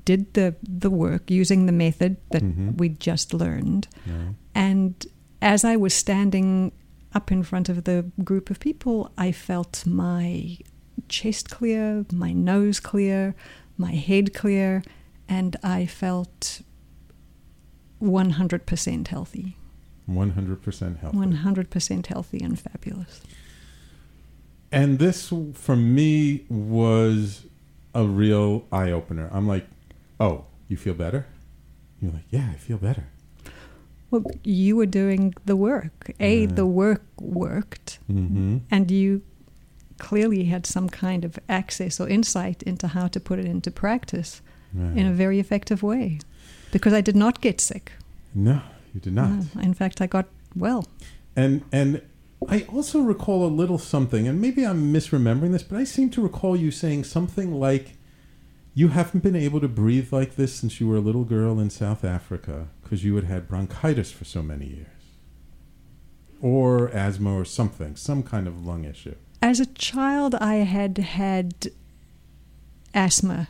did 0.05 0.33
the 0.35 0.55
the 0.61 0.89
work 0.89 1.31
using 1.31 1.65
the 1.65 1.71
method 1.71 2.17
that 2.31 2.43
Mhm. 2.43 2.77
we 2.77 2.89
just 2.89 3.33
learned. 3.33 3.87
No. 4.05 4.35
And 4.53 4.93
as 5.41 5.63
I 5.63 5.77
was 5.77 5.93
standing 5.93 6.71
up 7.13 7.31
in 7.31 7.43
front 7.43 7.69
of 7.69 7.83
the 7.83 8.05
group 8.23 8.49
of 8.49 8.59
people, 8.59 9.11
I 9.17 9.31
felt 9.31 9.85
my 9.85 10.57
chest 11.07 11.49
clear, 11.49 12.05
my 12.13 12.33
nose 12.33 12.79
clear, 12.79 13.35
my 13.77 13.91
head 13.93 14.33
clear, 14.33 14.83
and 15.27 15.55
I 15.63 15.85
felt 15.85 16.61
100% 18.01 19.07
healthy. 19.07 19.57
100% 20.09 20.99
healthy. 20.99 21.17
100% 21.17 22.05
healthy 22.07 22.39
and 22.39 22.59
fabulous. 22.59 23.21
And 24.71 24.99
this, 24.99 25.31
for 25.53 25.75
me, 25.75 26.45
was 26.49 27.45
a 27.93 28.05
real 28.05 28.65
eye 28.71 28.91
opener. 28.91 29.29
I'm 29.31 29.47
like, 29.47 29.67
oh, 30.19 30.45
you 30.67 30.77
feel 30.77 30.93
better? 30.93 31.25
You're 31.99 32.11
like, 32.11 32.25
yeah, 32.29 32.49
I 32.51 32.55
feel 32.55 32.77
better. 32.77 33.07
Well, 34.11 34.23
you 34.43 34.75
were 34.75 34.87
doing 34.87 35.33
the 35.45 35.55
work. 35.55 36.11
A, 36.19 36.45
the 36.47 36.65
work 36.65 37.03
worked, 37.19 37.99
Mm-hmm. 38.11 38.57
and 38.71 38.89
you 38.91 39.21
clearly 39.97 40.45
had 40.45 40.65
some 40.65 40.89
kind 40.89 41.25
of 41.25 41.37
access 41.47 41.99
or 41.99 42.07
insight 42.07 42.63
into 42.63 42.87
how 42.87 43.07
to 43.09 43.19
put 43.19 43.39
it 43.39 43.45
into 43.45 43.69
practice 43.71 44.41
Right. 44.73 44.97
in 44.97 45.05
a 45.07 45.11
very 45.13 45.39
effective 45.39 45.81
way. 45.83 46.19
Because 46.71 46.93
I 46.93 47.01
did 47.01 47.15
not 47.15 47.41
get 47.41 47.59
sick. 47.61 47.91
no, 48.35 48.61
you 48.93 49.01
did 49.01 49.13
not. 49.13 49.29
No, 49.29 49.61
in 49.61 49.73
fact, 49.73 50.01
I 50.01 50.07
got 50.07 50.25
well. 50.55 50.85
And 51.35 51.61
and 51.71 52.01
I 52.47 52.65
also 52.73 53.01
recall 53.01 53.45
a 53.45 53.51
little 53.61 53.77
something, 53.79 54.27
and 54.27 54.39
maybe 54.39 54.63
I'm 54.65 54.93
misremembering 54.93 55.51
this, 55.51 55.63
but 55.63 55.77
I 55.77 55.85
seem 55.85 56.09
to 56.11 56.21
recall 56.21 56.55
you 56.55 56.71
saying 56.71 57.03
something 57.05 57.51
like, 57.59 57.97
"You 58.73 58.89
haven't 58.89 59.23
been 59.23 59.35
able 59.35 59.59
to 59.61 59.67
breathe 59.67 60.13
like 60.13 60.35
this 60.35 60.53
since 60.53 60.79
you 60.79 60.87
were 60.87 60.97
a 60.97 61.01
little 61.01 61.25
girl 61.25 61.59
in 61.59 61.69
South 61.69 62.03
Africa 62.05 62.67
because 62.81 63.03
you 63.03 63.15
had 63.15 63.25
had 63.25 63.47
bronchitis 63.47 64.11
for 64.11 64.25
so 64.25 64.41
many 64.41 64.67
years, 64.67 64.87
or 66.41 66.89
asthma, 66.89 67.33
or 67.33 67.45
something, 67.45 67.95
some 67.95 68.23
kind 68.23 68.47
of 68.47 68.65
lung 68.65 68.85
issue." 68.85 69.15
As 69.41 69.59
a 69.59 69.65
child, 69.65 70.35
I 70.35 70.55
had 70.55 70.97
had 70.97 71.53
asthma 72.93 73.47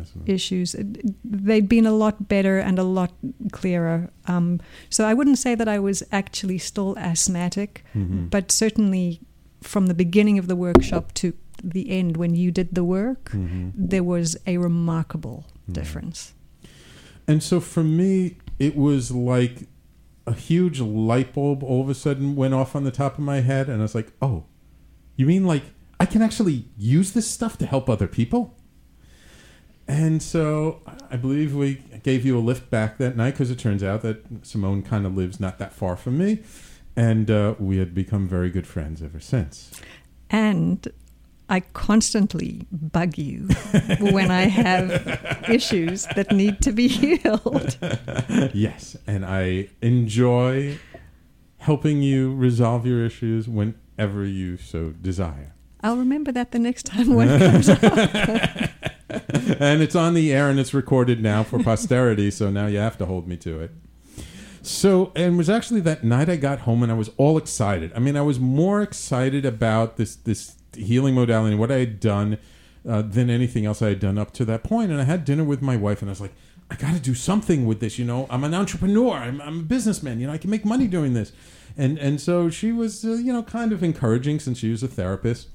Asthma. 0.00 0.22
issues. 0.26 0.74
They'd 1.24 1.68
been 1.68 1.86
a 1.86 1.92
lot 1.92 2.28
better 2.28 2.58
and 2.58 2.78
a 2.78 2.82
lot 2.82 3.12
clearer. 3.52 4.10
Um, 4.26 4.60
so 4.90 5.04
I 5.06 5.14
wouldn't 5.14 5.38
say 5.38 5.54
that 5.54 5.68
I 5.68 5.78
was 5.78 6.02
actually 6.10 6.58
still 6.58 6.96
asthmatic, 6.98 7.84
Mhm. 7.94 8.30
but 8.30 8.50
certainly 8.50 9.20
from 9.60 9.86
the 9.86 9.94
beginning 9.94 10.38
of 10.38 10.46
the 10.46 10.56
workshop 10.56 11.12
to 11.14 11.32
the 11.62 11.90
end, 11.90 12.16
when 12.16 12.34
you 12.34 12.50
did 12.50 12.74
the 12.74 12.84
work, 12.84 13.30
Mhm. 13.32 13.72
there 13.74 14.02
was 14.04 14.36
a 14.46 14.58
remarkable 14.58 15.46
Mhm. 15.68 15.74
difference. 15.74 16.34
And 17.26 17.42
so 17.42 17.60
for 17.60 17.82
me, 17.84 18.36
it 18.58 18.76
was 18.76 19.10
like 19.10 19.68
a 20.26 20.32
huge 20.34 20.80
light 20.80 21.32
bulb 21.34 21.62
all 21.62 21.82
of 21.82 21.88
a 21.88 21.94
sudden 21.94 22.34
went 22.36 22.54
off 22.54 22.74
on 22.74 22.84
the 22.84 22.90
top 22.90 23.18
of 23.18 23.24
my 23.24 23.40
head, 23.40 23.68
and 23.68 23.78
I 23.80 23.82
was 23.82 23.94
like, 23.94 24.12
"Oh, 24.22 24.44
you 25.16 25.26
mean 25.26 25.44
like 25.44 25.64
I 26.00 26.06
can 26.06 26.22
actually 26.22 26.66
use 26.78 27.12
this 27.12 27.26
stuff 27.26 27.56
to 27.58 27.66
help 27.66 27.88
other 27.88 28.06
people?" 28.06 28.54
And 29.86 30.22
so 30.22 30.80
I 31.10 31.16
believe 31.16 31.54
we 31.54 31.80
gave 32.02 32.24
you 32.24 32.38
a 32.38 32.40
lift 32.40 32.70
back 32.70 32.96
that 32.98 33.16
night 33.16 33.32
because 33.32 33.50
it 33.50 33.58
turns 33.58 33.82
out 33.82 34.00
that 34.02 34.24
Simone 34.46 34.82
kind 34.82 35.04
of 35.04 35.14
lives 35.14 35.38
not 35.38 35.58
that 35.58 35.74
far 35.74 35.94
from 35.96 36.16
me, 36.16 36.40
and 36.96 37.30
uh, 37.30 37.54
we 37.58 37.76
had 37.76 37.94
become 37.94 38.26
very 38.26 38.48
good 38.50 38.66
friends 38.66 39.02
ever 39.02 39.20
since. 39.20 39.70
And 40.30 40.88
I 41.48 41.60
constantly 41.60 42.66
bug 42.72 43.18
you 43.18 43.48
when 44.00 44.30
I 44.30 44.42
have 44.42 45.44
issues 45.48 46.06
that 46.16 46.32
need 46.32 46.62
to 46.62 46.72
be 46.72 46.88
healed. 46.88 47.76
yes, 48.54 48.96
and 49.06 49.26
I 49.26 49.68
enjoy 49.82 50.78
helping 51.58 52.02
you 52.02 52.34
resolve 52.34 52.86
your 52.86 53.04
issues 53.04 53.48
whenever 53.48 54.24
you 54.24 54.56
so 54.56 54.90
desire. 54.90 55.54
I'll 55.82 55.98
remember 55.98 56.32
that 56.32 56.52
the 56.52 56.58
next 56.58 56.86
time 56.86 57.12
one 57.12 57.28
comes 57.38 57.68
up. 57.68 57.82
and 59.60 59.82
it's 59.82 59.94
on 59.94 60.14
the 60.14 60.32
air 60.32 60.48
and 60.48 60.58
it's 60.58 60.72
recorded 60.72 61.22
now 61.22 61.42
for 61.42 61.62
posterity, 61.62 62.30
so 62.30 62.50
now 62.50 62.66
you 62.66 62.78
have 62.78 62.96
to 62.98 63.06
hold 63.06 63.28
me 63.28 63.36
to 63.38 63.60
it. 63.60 63.70
So, 64.62 65.12
and 65.14 65.34
it 65.34 65.36
was 65.36 65.50
actually 65.50 65.82
that 65.82 66.04
night 66.04 66.30
I 66.30 66.36
got 66.36 66.60
home 66.60 66.82
and 66.82 66.90
I 66.90 66.94
was 66.94 67.10
all 67.18 67.36
excited. 67.36 67.92
I 67.94 67.98
mean, 67.98 68.16
I 68.16 68.22
was 68.22 68.40
more 68.40 68.80
excited 68.80 69.44
about 69.44 69.98
this 69.98 70.16
this 70.16 70.56
healing 70.76 71.14
modality 71.14 71.52
and 71.52 71.60
what 71.60 71.72
I 71.72 71.78
had 71.78 72.00
done 72.00 72.38
uh, 72.88 73.02
than 73.02 73.30
anything 73.30 73.66
else 73.66 73.80
I 73.82 73.88
had 73.88 74.00
done 74.00 74.18
up 74.18 74.32
to 74.34 74.44
that 74.44 74.62
point. 74.62 74.90
And 74.90 75.00
I 75.00 75.04
had 75.04 75.24
dinner 75.24 75.44
with 75.44 75.62
my 75.62 75.76
wife 75.76 76.02
and 76.02 76.10
I 76.10 76.12
was 76.12 76.20
like, 76.20 76.34
I 76.70 76.76
got 76.76 76.94
to 76.94 77.00
do 77.00 77.14
something 77.14 77.66
with 77.66 77.80
this. 77.80 77.98
You 77.98 78.04
know, 78.04 78.26
I'm 78.30 78.44
an 78.44 78.54
entrepreneur. 78.54 79.16
I'm, 79.16 79.40
I'm 79.40 79.60
a 79.60 79.62
businessman. 79.62 80.20
You 80.20 80.26
know, 80.26 80.32
I 80.32 80.38
can 80.38 80.50
make 80.50 80.64
money 80.64 80.86
doing 80.86 81.14
this. 81.14 81.32
And 81.76 81.98
and 81.98 82.20
so 82.20 82.50
she 82.50 82.72
was, 82.72 83.04
uh, 83.04 83.12
you 83.12 83.32
know, 83.32 83.42
kind 83.42 83.72
of 83.72 83.82
encouraging 83.82 84.40
since 84.40 84.58
she 84.58 84.70
was 84.70 84.82
a 84.82 84.88
therapist. 84.88 85.48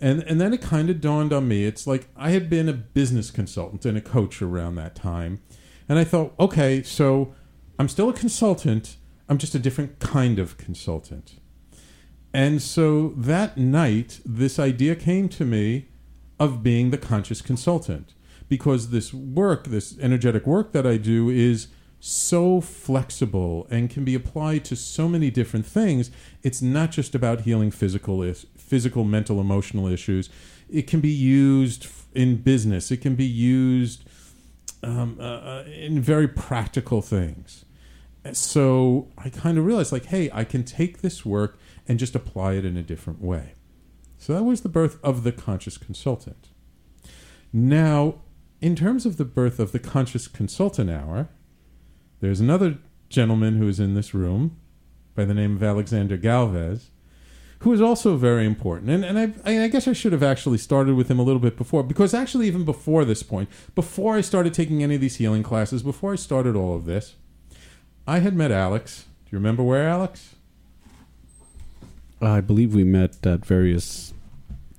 And 0.00 0.22
and 0.22 0.40
then 0.40 0.52
it 0.52 0.60
kind 0.60 0.90
of 0.90 1.00
dawned 1.00 1.32
on 1.32 1.48
me. 1.48 1.64
It's 1.64 1.86
like 1.86 2.08
I 2.16 2.30
had 2.30 2.50
been 2.50 2.68
a 2.68 2.74
business 2.74 3.30
consultant 3.30 3.84
and 3.86 3.96
a 3.96 4.02
coach 4.02 4.42
around 4.42 4.74
that 4.74 4.94
time, 4.94 5.40
and 5.88 5.98
I 5.98 6.04
thought, 6.04 6.34
okay, 6.38 6.82
so 6.82 7.34
I'm 7.78 7.88
still 7.88 8.10
a 8.10 8.12
consultant. 8.12 8.96
I'm 9.28 9.38
just 9.38 9.54
a 9.54 9.58
different 9.58 9.98
kind 9.98 10.38
of 10.38 10.58
consultant. 10.58 11.40
And 12.36 12.60
so 12.60 13.14
that 13.16 13.56
night, 13.56 14.20
this 14.22 14.58
idea 14.58 14.94
came 14.94 15.26
to 15.30 15.44
me 15.46 15.86
of 16.38 16.62
being 16.62 16.90
the 16.90 16.98
conscious 16.98 17.40
consultant 17.40 18.12
because 18.46 18.90
this 18.90 19.14
work, 19.14 19.68
this 19.68 19.98
energetic 19.98 20.46
work 20.46 20.72
that 20.72 20.86
I 20.86 20.98
do, 20.98 21.30
is 21.30 21.68
so 21.98 22.60
flexible 22.60 23.66
and 23.70 23.88
can 23.88 24.04
be 24.04 24.14
applied 24.14 24.66
to 24.66 24.76
so 24.76 25.08
many 25.08 25.30
different 25.30 25.64
things. 25.64 26.10
It's 26.42 26.60
not 26.60 26.90
just 26.90 27.14
about 27.14 27.40
healing 27.40 27.70
physical, 27.70 28.30
physical, 28.58 29.02
mental, 29.02 29.40
emotional 29.40 29.86
issues. 29.86 30.28
It 30.68 30.86
can 30.86 31.00
be 31.00 31.08
used 31.08 31.86
in 32.14 32.42
business. 32.42 32.90
It 32.90 32.98
can 32.98 33.14
be 33.14 33.24
used 33.24 34.06
um, 34.82 35.16
uh, 35.18 35.22
uh, 35.22 35.64
in 35.74 36.02
very 36.02 36.28
practical 36.28 37.00
things. 37.00 37.64
So 38.32 39.08
I 39.16 39.30
kind 39.30 39.56
of 39.56 39.64
realized, 39.64 39.90
like, 39.90 40.06
hey, 40.06 40.28
I 40.34 40.44
can 40.44 40.64
take 40.64 41.00
this 41.00 41.24
work 41.24 41.58
and 41.88 41.98
just 41.98 42.14
apply 42.14 42.54
it 42.54 42.64
in 42.64 42.76
a 42.76 42.82
different 42.82 43.22
way. 43.22 43.52
So 44.18 44.34
that 44.34 44.44
was 44.44 44.62
the 44.62 44.68
birth 44.68 44.98
of 45.02 45.24
the 45.24 45.32
conscious 45.32 45.78
consultant. 45.78 46.48
Now, 47.52 48.16
in 48.60 48.74
terms 48.74 49.06
of 49.06 49.16
the 49.16 49.24
birth 49.24 49.58
of 49.58 49.72
the 49.72 49.78
conscious 49.78 50.28
consultant 50.28 50.90
hour, 50.90 51.28
there's 52.20 52.40
another 52.40 52.78
gentleman 53.08 53.58
who 53.58 53.68
is 53.68 53.78
in 53.78 53.94
this 53.94 54.14
room 54.14 54.56
by 55.14 55.24
the 55.24 55.34
name 55.34 55.56
of 55.56 55.62
Alexander 55.62 56.16
Galvez, 56.16 56.90
who 57.60 57.72
is 57.72 57.80
also 57.80 58.16
very 58.16 58.44
important. 58.44 58.90
And, 58.90 59.04
and 59.04 59.18
I, 59.18 59.64
I 59.64 59.68
guess 59.68 59.88
I 59.88 59.92
should 59.92 60.12
have 60.12 60.22
actually 60.22 60.58
started 60.58 60.94
with 60.94 61.10
him 61.10 61.18
a 61.18 61.22
little 61.22 61.40
bit 61.40 61.56
before, 61.56 61.82
because 61.82 62.12
actually, 62.14 62.46
even 62.46 62.64
before 62.64 63.04
this 63.04 63.22
point, 63.22 63.48
before 63.74 64.16
I 64.16 64.20
started 64.20 64.52
taking 64.52 64.82
any 64.82 64.96
of 64.96 65.00
these 65.00 65.16
healing 65.16 65.42
classes, 65.42 65.82
before 65.82 66.12
I 66.12 66.16
started 66.16 66.54
all 66.54 66.74
of 66.74 66.84
this, 66.84 67.14
I 68.06 68.18
had 68.18 68.34
met 68.34 68.52
Alex. 68.52 69.06
Do 69.24 69.30
you 69.32 69.38
remember 69.38 69.62
where, 69.62 69.88
Alex? 69.88 70.35
Uh, 72.20 72.30
I 72.30 72.40
believe 72.40 72.74
we 72.74 72.84
met 72.84 73.24
at 73.26 73.44
various 73.44 74.14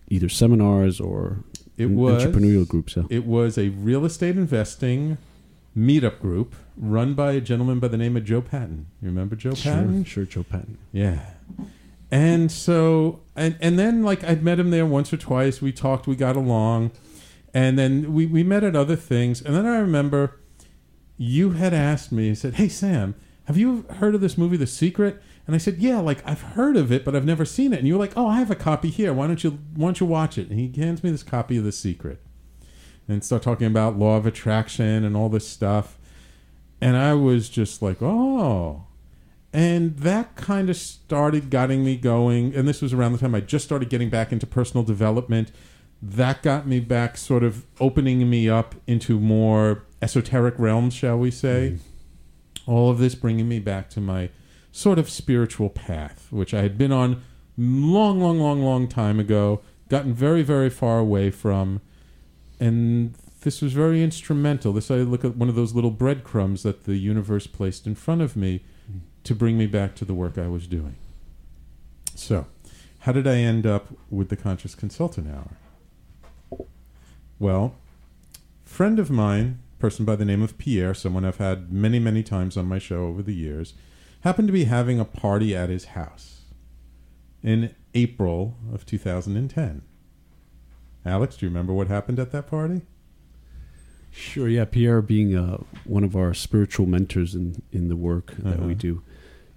either 0.10 0.30
seminars 0.30 1.00
or 1.00 1.44
It 1.78 1.88
was 1.92 2.24
entrepreneurial 2.24 2.68
groups. 2.68 2.96
Yeah. 2.96 3.04
It 3.10 3.26
was 3.26 3.58
a 3.58 3.70
real 3.70 4.06
estate 4.06 4.38
investing 4.38 5.18
meetup 5.78 6.20
group 6.20 6.56
run 6.76 7.14
by 7.14 7.34
a 7.34 7.42
gentleman 7.42 7.80
by 7.80 7.88
the 7.88 7.98
name 7.98 8.18
of 8.18 8.26
Joe 8.26 8.42
Patton. 8.42 8.88
You 9.02 9.08
remember 9.10 9.36
Joe 9.36 9.52
Patton? 9.52 10.04
Sure, 10.04 10.26
sure, 10.26 10.26
Joe 10.26 10.44
Patton. 10.44 10.78
Yeah. 10.92 11.20
And 12.10 12.52
so, 12.52 13.22
and, 13.36 13.58
and 13.60 13.78
then 13.78 14.04
like 14.04 14.24
I'd 14.24 14.42
met 14.44 14.60
him 14.60 14.72
there 14.72 14.86
once 14.86 15.12
or 15.12 15.18
twice. 15.18 15.62
We 15.62 15.72
talked, 15.72 16.08
we 16.08 16.16
got 16.16 16.36
along. 16.36 16.92
And 17.54 17.78
then 17.78 18.14
we, 18.14 18.26
we 18.26 18.44
met 18.44 18.64
at 18.64 18.76
other 18.76 18.96
things. 18.96 19.42
And 19.42 19.56
then 19.56 19.66
I 19.66 19.78
remember 19.78 20.40
you 21.18 21.52
had 21.52 21.74
asked 21.74 22.12
me, 22.12 22.28
you 22.30 22.36
said, 22.36 22.56
Hey, 22.56 22.70
Sam, 22.70 23.16
have 23.46 23.58
you 23.58 23.84
heard 24.00 24.16
of 24.16 24.22
this 24.22 24.38
movie, 24.38 24.58
The 24.58 24.68
Secret? 24.68 25.22
And 25.48 25.56
I 25.56 25.60
said, 25.60 25.78
Yeah, 25.78 26.00
like 26.00 26.22
I've 26.28 26.42
heard 26.42 26.76
of 26.76 26.92
it, 26.92 27.04
but 27.06 27.16
I've 27.16 27.26
never 27.26 27.46
seen 27.46 27.74
it. 27.74 27.80
And 27.80 27.88
you 27.88 27.94
were 27.94 28.00
like, 28.00 28.14
Oh, 28.16 28.28
I 28.28 28.40
have 28.40 28.52
a 28.52 28.56
copy 28.56 28.90
here. 28.90 29.14
Why 29.14 29.28
don't 29.28 29.44
you, 29.44 29.60
why 29.76 29.88
don't 29.88 30.00
you 30.02 30.06
watch 30.06 30.38
it? 30.38 30.50
And 30.50 30.60
he 30.60 30.80
hands 30.80 31.04
me 31.04 31.10
this 31.10 31.24
copy 31.24 31.58
of 31.58 31.64
The 31.64 31.72
Secret 31.72 32.22
and 33.08 33.24
start 33.24 33.42
talking 33.42 33.68
about 33.68 33.98
law 33.98 34.18
of 34.18 34.26
attraction 34.26 35.06
and 35.06 35.16
all 35.16 35.30
this 35.30 35.48
stuff. 35.48 35.98
And 36.82 36.98
I 36.98 37.14
was 37.14 37.48
just 37.48 37.82
like, 37.82 38.02
Oh, 38.02 38.84
and 39.54 39.98
that 39.98 40.36
kind 40.36 40.70
of 40.70 40.76
started 40.76 41.50
getting 41.50 41.84
me 41.84 41.96
going. 41.96 42.54
And 42.54 42.68
this 42.68 42.82
was 42.82 42.94
around 42.94 43.14
the 43.14 43.18
time 43.18 43.34
I 43.34 43.40
just 43.40 43.66
started 43.66 43.90
getting 43.90 44.10
back 44.10 44.34
into 44.34 44.46
personal 44.46 44.84
development. 44.84 45.52
That 46.02 46.44
got 46.44 46.68
me 46.68 46.80
back, 46.80 47.18
sort 47.18 47.44
of 47.44 47.66
opening 47.80 48.30
me 48.30 48.50
up 48.50 48.76
into 48.86 49.20
more 49.20 49.84
esoteric 50.02 50.56
realms, 50.58 50.94
shall 50.94 51.18
we 51.18 51.32
say. 51.32 51.76
Mm-hmm. 51.76 52.72
All 52.72 52.92
of 52.92 53.00
this 53.00 53.16
bringing 53.16 53.48
me 53.48 53.60
back 53.60 53.90
to 53.92 54.02
my 54.02 54.30
sort 54.72 55.00
of 55.00 55.10
spiritual 55.10 55.70
path, 55.70 56.28
which 56.30 56.54
I 56.54 56.62
had 56.62 56.78
been 56.78 56.92
on 56.92 57.24
long, 57.58 58.20
long, 58.20 58.40
long, 58.40 58.62
long 58.62 58.88
time 58.88 59.20
ago, 59.20 59.62
gotten 59.90 60.14
very, 60.14 60.44
very 60.44 60.70
far 60.70 61.00
away 61.00 61.32
from. 61.32 61.82
And 62.60 63.16
this 63.42 63.62
was 63.62 63.74
very 63.74 64.04
instrumental. 64.04 64.74
This 64.74 64.92
I 64.92 64.98
look 64.98 65.26
at 65.26 65.36
one 65.36 65.50
of 65.50 65.56
those 65.56 65.74
little 65.74 65.92
breadcrumbs 65.92 66.64
that 66.64 66.86
the 66.86 66.98
universe 66.98 67.48
placed 67.48 67.88
in 67.88 67.96
front 67.96 68.22
of 68.22 68.36
me 68.36 68.64
to 69.24 69.36
bring 69.36 69.58
me 69.58 69.68
back 69.68 69.96
to 69.96 70.06
the 70.06 70.14
work 70.14 70.38
I 70.38 70.48
was 70.48 70.68
doing. 70.68 70.96
So, 72.16 72.48
how 73.00 73.12
did 73.12 73.28
I 73.28 73.36
end 73.36 73.66
up 73.66 73.88
with 74.10 74.30
the 74.30 74.36
Conscious 74.36 74.74
Consultant 74.74 75.28
Hour? 75.30 76.68
Well, 77.40 77.76
friend 78.66 79.00
of 79.00 79.12
mine, 79.12 79.60
person 79.80 80.06
by 80.06 80.16
the 80.16 80.26
name 80.26 80.42
of 80.42 80.58
Pierre, 80.58 80.94
someone 80.94 81.26
I've 81.26 81.38
had 81.38 81.72
many, 81.72 82.00
many 82.00 82.24
times 82.24 82.58
on 82.58 82.66
my 82.66 82.80
show 82.80 83.06
over 83.06 83.22
the 83.22 83.36
years, 83.36 83.74
happened 84.22 84.48
to 84.48 84.52
be 84.52 84.66
having 84.66 85.00
a 85.00 85.06
party 85.06 85.56
at 85.56 85.70
his 85.70 85.86
house 85.86 86.42
in 87.44 87.74
April 87.94 88.58
of 88.74 88.86
2010. 88.86 89.82
Alex, 91.06 91.38
do 91.38 91.46
you 91.46 91.50
remember 91.50 91.74
what 91.74 91.88
happened 91.88 92.20
at 92.20 92.32
that 92.32 92.48
party? 92.48 92.82
Sure, 94.12 94.48
yeah. 94.50 94.66
Pierre 94.66 95.02
being 95.02 95.36
uh, 95.36 95.58
one 95.86 96.04
of 96.04 96.16
our 96.16 96.34
spiritual 96.34 96.86
mentors 96.86 97.36
in, 97.36 97.62
in 97.72 97.88
the 97.88 97.96
work 97.96 98.34
that 98.40 98.58
Uh-huh. 98.58 98.68
we 98.68 98.74
do. 98.76 99.02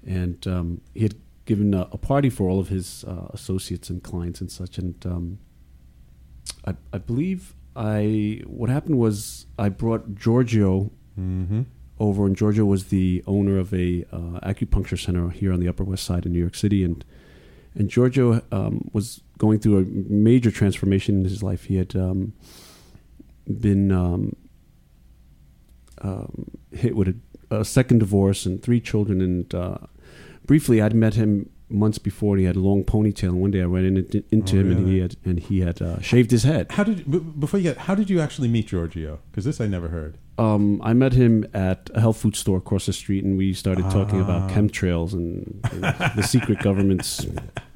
And 0.06 0.46
um, 0.46 0.80
he 0.94 1.02
had 1.02 1.14
given 1.46 1.74
a, 1.74 1.88
a 1.92 1.98
party 1.98 2.30
for 2.30 2.48
all 2.48 2.60
of 2.60 2.68
his 2.68 3.04
uh, 3.04 3.28
associates 3.30 3.90
and 3.90 4.02
clients 4.02 4.40
and 4.40 4.50
such. 4.50 4.78
And 4.78 4.94
um, 5.06 5.38
I, 6.66 6.74
I 6.92 6.98
believe 6.98 7.54
I 7.74 8.42
what 8.46 8.68
happened 8.70 8.98
was 8.98 9.46
I 9.58 9.68
brought 9.70 10.14
Giorgio 10.14 10.90
Mm-hmm. 11.18 11.62
Over, 12.00 12.26
in 12.26 12.34
Giorgio 12.34 12.64
was 12.64 12.84
the 12.86 13.22
owner 13.26 13.58
of 13.58 13.74
a 13.74 14.04
uh, 14.10 14.40
acupuncture 14.42 14.98
center 14.98 15.28
here 15.28 15.52
on 15.52 15.60
the 15.60 15.68
Upper 15.68 15.84
West 15.84 16.04
Side 16.04 16.24
in 16.26 16.32
New 16.32 16.38
York 16.40 16.54
City, 16.54 16.82
and 16.82 17.04
and 17.74 17.88
Giorgio 17.90 18.40
um, 18.50 18.88
was 18.92 19.20
going 19.38 19.60
through 19.60 19.78
a 19.78 19.84
major 19.84 20.50
transformation 20.50 21.18
in 21.18 21.24
his 21.24 21.42
life. 21.42 21.64
He 21.64 21.76
had 21.76 21.94
um, 21.94 22.32
been 23.46 23.92
um, 23.92 24.34
um, 26.02 26.50
hit 26.72 26.96
with 26.96 27.08
a, 27.50 27.56
a 27.60 27.64
second 27.64 27.98
divorce 27.98 28.46
and 28.46 28.62
three 28.62 28.80
children, 28.80 29.20
and 29.20 29.54
uh, 29.54 29.78
briefly 30.46 30.80
I'd 30.80 30.94
met 30.94 31.14
him 31.14 31.50
months 31.68 31.98
before. 31.98 32.34
and 32.34 32.40
He 32.40 32.46
had 32.46 32.56
a 32.56 32.60
long 32.60 32.82
ponytail, 32.82 33.28
and 33.28 33.40
one 33.40 33.50
day 33.50 33.60
I 33.60 33.66
ran 33.66 33.84
into, 33.84 34.24
into 34.30 34.56
Oh, 34.56 34.60
him, 34.60 34.70
and 34.72 34.88
he 34.88 34.98
had 35.00 35.16
and 35.24 35.38
he 35.38 35.60
had 35.60 35.80
uh, 35.82 36.00
shaved 36.00 36.30
his 36.30 36.44
head. 36.44 36.72
How 36.72 36.84
did 36.84 37.38
before 37.38 37.60
you 37.60 37.64
get? 37.64 37.76
How 37.76 37.94
did 37.94 38.08
you 38.10 38.20
actually 38.20 38.48
meet 38.48 38.68
Giorgio? 38.68 39.20
Because 39.30 39.44
this 39.44 39.60
I 39.60 39.66
never 39.66 39.88
heard. 39.88 40.16
Um, 40.40 40.80
I 40.82 40.92
met 40.94 41.12
him 41.12 41.46
at 41.52 41.90
a 41.94 42.00
health 42.00 42.16
food 42.22 42.34
store 42.34 42.58
across 42.58 42.86
the 42.86 42.92
street, 42.92 43.24
and 43.24 43.36
we 43.36 43.52
started 43.52 43.84
talking 43.90 44.20
about 44.20 44.42
Ah. 44.50 44.54
chemtrails 44.54 45.12
and, 45.12 45.60
and 45.72 45.82
the 46.16 46.22
secret 46.22 46.58
government's 46.60 47.26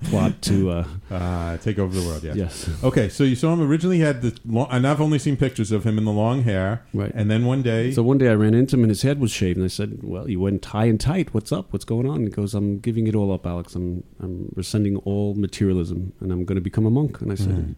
plot 0.05 0.41
to. 0.43 0.71
Uh, 0.71 0.85
Uh, 1.11 1.57
take 1.59 1.79
over 1.79 1.95
the 1.95 2.05
world. 2.09 2.23
Yes. 2.25 2.37
yes, 2.37 2.69
Okay, 2.83 3.09
so 3.09 3.23
you 3.25 3.37
saw 3.37 3.53
him 3.53 3.61
originally. 3.61 3.99
Had 4.01 4.23
the 4.23 4.33
long, 4.47 4.67
and 4.71 4.87
I've 4.87 5.01
only 5.01 5.19
seen 5.19 5.37
pictures 5.37 5.71
of 5.73 5.85
him 5.85 5.99
in 5.99 6.05
the 6.05 6.13
long 6.25 6.43
hair. 6.43 6.83
Right. 6.95 7.13
And 7.15 7.31
then 7.31 7.45
one 7.45 7.63
day, 7.63 7.93
So 7.93 8.03
one 8.03 8.19
day 8.19 8.29
I 8.31 8.35
ran 8.35 8.55
into 8.55 8.77
him, 8.77 8.83
and 8.85 8.91
his 8.91 9.03
head 9.03 9.21
was 9.21 9.31
shaved, 9.31 9.57
and 9.59 9.65
I 9.65 9.69
said, 9.69 9.99
"Well, 10.03 10.29
you 10.29 10.41
went 10.41 10.65
high 10.65 10.87
and 10.87 10.99
tight. 10.99 11.35
What's 11.35 11.53
up? 11.53 11.67
What's 11.73 11.85
going 11.85 12.07
on?" 12.09 12.17
And 12.17 12.25
he 12.29 12.31
goes, 12.31 12.55
"I'm 12.55 12.79
giving 12.79 13.07
it 13.07 13.15
all 13.15 13.31
up, 13.33 13.47
Alex. 13.47 13.75
I'm 13.75 14.03
I'm 14.21 14.51
rescinding 14.57 14.97
all 14.99 15.35
materialism, 15.35 16.13
and 16.21 16.33
I'm 16.33 16.45
going 16.49 16.57
to 16.57 16.67
become 16.71 16.87
a 16.87 16.91
monk." 16.91 17.21
And 17.21 17.31
I 17.31 17.37
said. 17.37 17.57
Mm. 17.57 17.75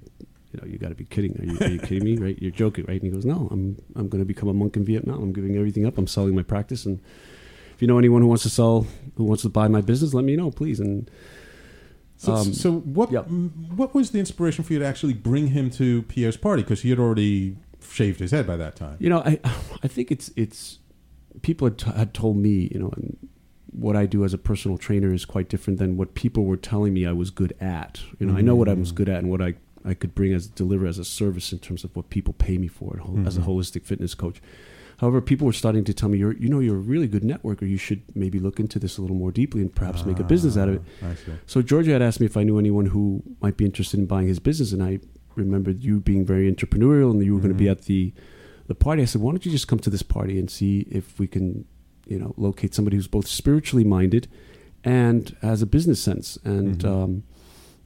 You 0.57 0.63
know, 0.63 0.73
you 0.73 0.79
got 0.79 0.89
to 0.89 0.95
be 0.95 1.05
kidding. 1.05 1.39
Are 1.39 1.45
you, 1.45 1.59
are 1.61 1.71
you 1.71 1.79
kidding 1.79 2.05
me? 2.05 2.17
Right? 2.27 2.39
You're 2.41 2.51
joking, 2.51 2.87
right? 2.87 2.95
And 3.01 3.03
he 3.03 3.11
goes, 3.11 3.27
"No, 3.27 3.49
I'm 3.51 3.77
I'm 3.95 4.09
going 4.09 4.21
to 4.23 4.25
become 4.25 4.49
a 4.49 4.55
monk 4.55 4.77
in 4.77 4.85
Vietnam. 4.85 5.23
I'm 5.23 5.33
giving 5.33 5.57
everything 5.57 5.87
up. 5.87 5.99
I'm 5.99 6.07
selling 6.07 6.35
my 6.35 6.43
practice, 6.43 6.87
and 6.87 6.99
if 7.75 7.83
you 7.83 7.89
know 7.89 7.99
anyone 7.99 8.23
who 8.23 8.29
wants 8.29 8.43
to 8.45 8.51
sell, 8.51 8.87
who 9.17 9.25
wants 9.25 9.43
to 9.43 9.49
buy 9.51 9.69
my 9.69 9.81
business, 9.83 10.15
let 10.15 10.25
me 10.25 10.35
know, 10.37 10.51
please." 10.51 10.81
And 10.81 11.11
so, 12.17 12.33
um, 12.35 12.53
so 12.55 12.73
what? 12.73 13.13
yep. 13.13 13.27
m- 13.27 13.51
What 13.77 13.95
was 13.95 14.11
the 14.13 14.19
inspiration 14.19 14.65
for 14.65 14.73
you 14.73 14.79
to 14.79 14.87
actually 14.87 15.13
bring 15.13 15.49
him 15.49 15.69
to 15.73 16.03
Pierre's 16.05 16.39
party? 16.39 16.63
Because 16.63 16.81
he 16.83 16.91
had 16.91 16.99
already 16.99 17.57
shaved 17.83 18.21
his 18.21 18.31
head 18.31 18.47
by 18.47 18.57
that 18.57 18.77
time. 18.77 18.97
You 18.99 19.11
know, 19.11 19.19
I 19.19 19.39
I 19.83 19.89
think 19.89 20.11
it's 20.11 20.31
it's 20.37 20.79
people 21.43 21.69
had, 21.69 21.77
t- 21.79 21.91
had 21.91 22.15
told 22.15 22.39
me, 22.39 22.71
you 22.73 22.79
know, 22.81 22.91
and 22.97 23.19
what 23.73 23.95
I 23.95 24.07
do 24.07 24.25
as 24.25 24.33
a 24.33 24.39
personal 24.39 24.79
trainer 24.79 25.13
is 25.13 25.27
quite 25.27 25.51
different 25.51 25.79
than 25.79 25.99
what 25.99 26.15
people 26.15 26.45
were 26.47 26.57
telling 26.57 26.95
me 26.95 27.05
I 27.05 27.13
was 27.13 27.31
good 27.31 27.55
at. 27.61 28.01
You 28.19 28.27
know, 28.27 28.35
I 28.35 28.41
know 28.41 28.55
what 28.57 28.71
I 28.71 28.73
was 28.73 28.91
good 28.91 29.11
at 29.11 29.19
and 29.19 29.31
what 29.31 29.43
I 29.43 29.55
I 29.87 29.95
could 29.95 30.15
bring 30.15 30.33
as 30.35 30.47
deliver 30.49 30.85
as 30.87 30.99
a 30.99 31.05
service 31.05 31.53
in 31.53 31.61
terms 31.61 31.85
of 31.85 31.95
what 31.97 32.11
people 32.11 32.35
pay 32.37 32.59
me 32.59 32.67
for 32.69 33.01
as 33.25 33.37
a 33.37 33.41
Mhm. 33.41 33.47
holistic 33.47 33.85
fitness 33.85 34.15
coach. 34.15 34.43
However, 34.99 35.21
people 35.21 35.47
were 35.47 35.53
starting 35.53 35.85
to 35.85 35.93
tell 35.95 36.09
me, 36.09 36.19
"You're, 36.19 36.37
you 36.37 36.49
know, 36.49 36.59
you're 36.61 36.77
a 36.77 36.89
really 36.95 37.07
good 37.07 37.23
networker. 37.23 37.69
You 37.69 37.77
should 37.77 38.01
maybe 38.15 38.39
look 38.39 38.59
into 38.59 38.79
this 38.79 38.97
a 38.99 39.03
little 39.03 39.17
more 39.17 39.31
deeply 39.31 39.61
and 39.61 39.73
perhaps 39.75 40.05
make 40.07 40.19
a 40.19 40.25
business 40.25 40.57
out 40.57 40.69
of 40.69 40.75
it." 40.77 40.83
Ah. 41.03 41.15
So 41.47 41.63
Giorgio 41.63 41.93
had 41.93 42.03
asked 42.03 42.19
me 42.19 42.27
if 42.27 42.37
I 42.37 42.43
knew 42.45 42.59
anyone 42.59 42.87
who 42.87 43.23
might 43.43 43.57
be 43.57 43.65
interested 43.65 44.01
in 44.01 44.07
buying 44.07 44.27
his 44.29 44.39
business, 44.41 44.73
and 44.73 44.83
I 44.83 44.99
remembered 45.35 45.85
you 45.85 46.01
being 46.01 46.25
very 46.25 46.51
entrepreneurial 46.51 47.11
and 47.11 47.23
you 47.23 47.35
were 47.35 47.41
going 47.41 47.53
to 47.53 47.59
be 47.59 47.69
at 47.69 47.83
the 47.83 48.13
the 48.69 48.75
party. 48.75 49.03
I 49.03 49.05
said, 49.05 49.21
"Why 49.23 49.31
don't 49.31 49.47
you 49.47 49.53
just 49.53 49.69
come 49.69 49.79
to 49.81 49.91
this 49.91 50.03
party 50.03 50.41
and 50.41 50.51
see 50.51 50.87
if 50.91 51.21
we 51.21 51.29
can, 51.29 51.67
you 52.09 52.19
know, 52.19 52.35
locate 52.37 52.75
somebody 52.75 52.97
who's 52.97 53.07
both 53.07 53.29
spiritually 53.29 53.85
minded 53.85 54.27
and 54.83 55.37
has 55.43 55.63
a 55.63 55.67
business 55.67 56.01
sense?" 56.01 56.37
And 56.45 56.79
Mhm. 56.79 56.85
um, 56.89 57.23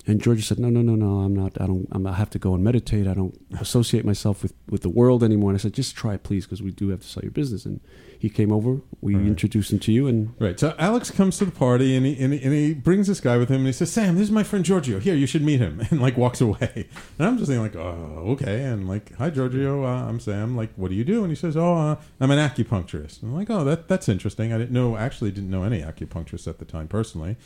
and 0.07 0.21
Giorgio 0.21 0.43
said, 0.43 0.59
"No, 0.59 0.71
no, 0.71 0.81
no, 0.83 0.95
no. 0.95 1.21
I'm 1.21 1.35
not. 1.35 1.61
I 1.61 1.67
don't. 1.67 1.87
I'm, 1.93 2.07
I 2.07 2.15
have 2.15 2.31
to 2.31 2.39
go 2.39 2.55
and 2.55 2.65
meditate. 2.65 3.07
I 3.07 3.15
don't 3.15 3.39
associate 3.61 4.05
myself 4.05 4.43
with 4.43 4.55
with 4.69 4.83
the 4.83 4.89
world 4.89 5.23
anymore." 5.23 5.51
And 5.51 5.59
I 5.59 5.63
said, 5.63 5.75
"Just 5.75 5.95
try 5.97 6.17
please, 6.17 6.47
because 6.47 6.63
we 6.63 6.71
do 6.71 6.89
have 6.89 7.01
to 7.01 7.07
sell 7.07 7.23
your 7.23 7.33
business." 7.33 7.67
And 7.67 7.81
he 8.19 8.29
came 8.29 8.51
over. 8.53 8.81
We 9.01 9.15
Right. 9.15 9.27
introduced 9.27 9.73
him 9.73 9.79
to 9.81 9.93
you, 9.93 10.07
and 10.07 10.33
Right. 10.39 10.59
So 10.59 10.75
Alex 10.79 11.11
comes 11.11 11.39
to 11.39 11.45
the 11.45 11.51
party 11.51 11.97
and 11.97 12.05
he, 12.07 12.19
and 12.19 12.33
he 12.33 12.43
and 12.43 12.53
he 12.53 12.75
brings 12.75 13.07
this 13.09 13.21
guy 13.21 13.37
with 13.39 13.49
him 13.51 13.59
and 13.59 13.67
he 13.67 13.73
says, 13.73 13.91
"Sam, 13.93 14.15
this 14.15 14.25
is 14.25 14.31
my 14.31 14.43
friend 14.43 14.65
Giorgio. 14.65 15.01
Here, 15.01 15.15
you 15.15 15.27
should 15.27 15.43
meet 15.43 15.61
him." 15.61 15.81
And 15.91 16.01
like 16.01 16.17
walks 16.17 16.41
away. 16.41 16.87
And 17.19 17.27
I'm 17.29 17.37
just 17.37 17.49
thinking 17.49 17.63
like, 17.63 17.77
"Oh, 17.77 18.25
okay." 18.33 18.65
And 18.65 18.89
like, 18.89 19.15
"Hi, 19.17 19.29
Giorgio. 19.31 19.85
Uh, 19.85 20.09
I'm 20.09 20.19
Sam. 20.21 20.57
Like, 20.57 20.71
what 20.77 20.89
do 20.91 20.95
you 20.97 21.05
do?" 21.05 21.23
And 21.25 21.31
he 21.31 21.37
says, 21.37 21.57
"Oh, 21.57 21.75
uh, 21.75 21.97
I'm 22.21 22.31
an 22.31 22.39
acupuncturist." 22.39 23.23
And 23.23 23.31
I'm 23.33 23.35
like, 23.37 23.51
"Oh, 23.51 23.65
that 23.65 23.89
that's 23.89 24.09
interesting. 24.09 24.53
I 24.53 24.59
didn't 24.59 24.73
know. 24.73 24.97
Actually, 24.97 25.31
didn't 25.31 25.51
know 25.51 25.63
any 25.63 25.83
acupuncturists 25.83 26.49
at 26.49 26.59
the 26.59 26.65
time 26.65 26.89
personally." 26.89 27.37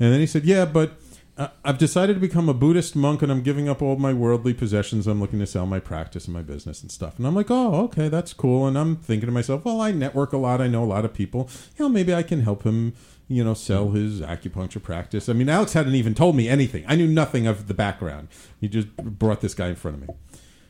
And 0.00 0.12
then 0.12 0.20
he 0.20 0.26
said, 0.26 0.44
"Yeah, 0.44 0.66
but." 0.66 1.00
Uh, 1.36 1.48
I've 1.64 1.78
decided 1.78 2.14
to 2.14 2.20
become 2.20 2.48
a 2.48 2.54
Buddhist 2.54 2.94
monk, 2.94 3.20
and 3.20 3.32
I'm 3.32 3.42
giving 3.42 3.68
up 3.68 3.82
all 3.82 3.96
my 3.96 4.12
worldly 4.12 4.54
possessions. 4.54 5.08
I'm 5.08 5.20
looking 5.20 5.40
to 5.40 5.46
sell 5.46 5.66
my 5.66 5.80
practice 5.80 6.26
and 6.26 6.34
my 6.34 6.42
business 6.42 6.80
and 6.80 6.92
stuff. 6.92 7.18
And 7.18 7.26
I'm 7.26 7.34
like, 7.34 7.50
oh, 7.50 7.82
okay, 7.86 8.08
that's 8.08 8.32
cool. 8.32 8.68
And 8.68 8.78
I'm 8.78 8.96
thinking 8.96 9.26
to 9.26 9.32
myself, 9.32 9.64
well, 9.64 9.80
I 9.80 9.90
network 9.90 10.32
a 10.32 10.36
lot. 10.36 10.60
I 10.60 10.68
know 10.68 10.84
a 10.84 10.86
lot 10.86 11.04
of 11.04 11.12
people. 11.12 11.48
You 11.76 11.86
know, 11.86 11.88
maybe 11.88 12.14
I 12.14 12.22
can 12.22 12.42
help 12.42 12.62
him. 12.62 12.94
You 13.26 13.42
know, 13.42 13.54
sell 13.54 13.92
his 13.92 14.20
acupuncture 14.20 14.82
practice. 14.82 15.30
I 15.30 15.32
mean, 15.32 15.48
Alex 15.48 15.72
hadn't 15.72 15.94
even 15.94 16.14
told 16.14 16.36
me 16.36 16.46
anything. 16.46 16.84
I 16.86 16.94
knew 16.94 17.06
nothing 17.06 17.46
of 17.46 17.68
the 17.68 17.74
background. 17.74 18.28
He 18.60 18.68
just 18.68 18.94
brought 18.98 19.40
this 19.40 19.54
guy 19.54 19.68
in 19.68 19.76
front 19.76 19.96
of 19.96 20.08
me. 20.08 20.14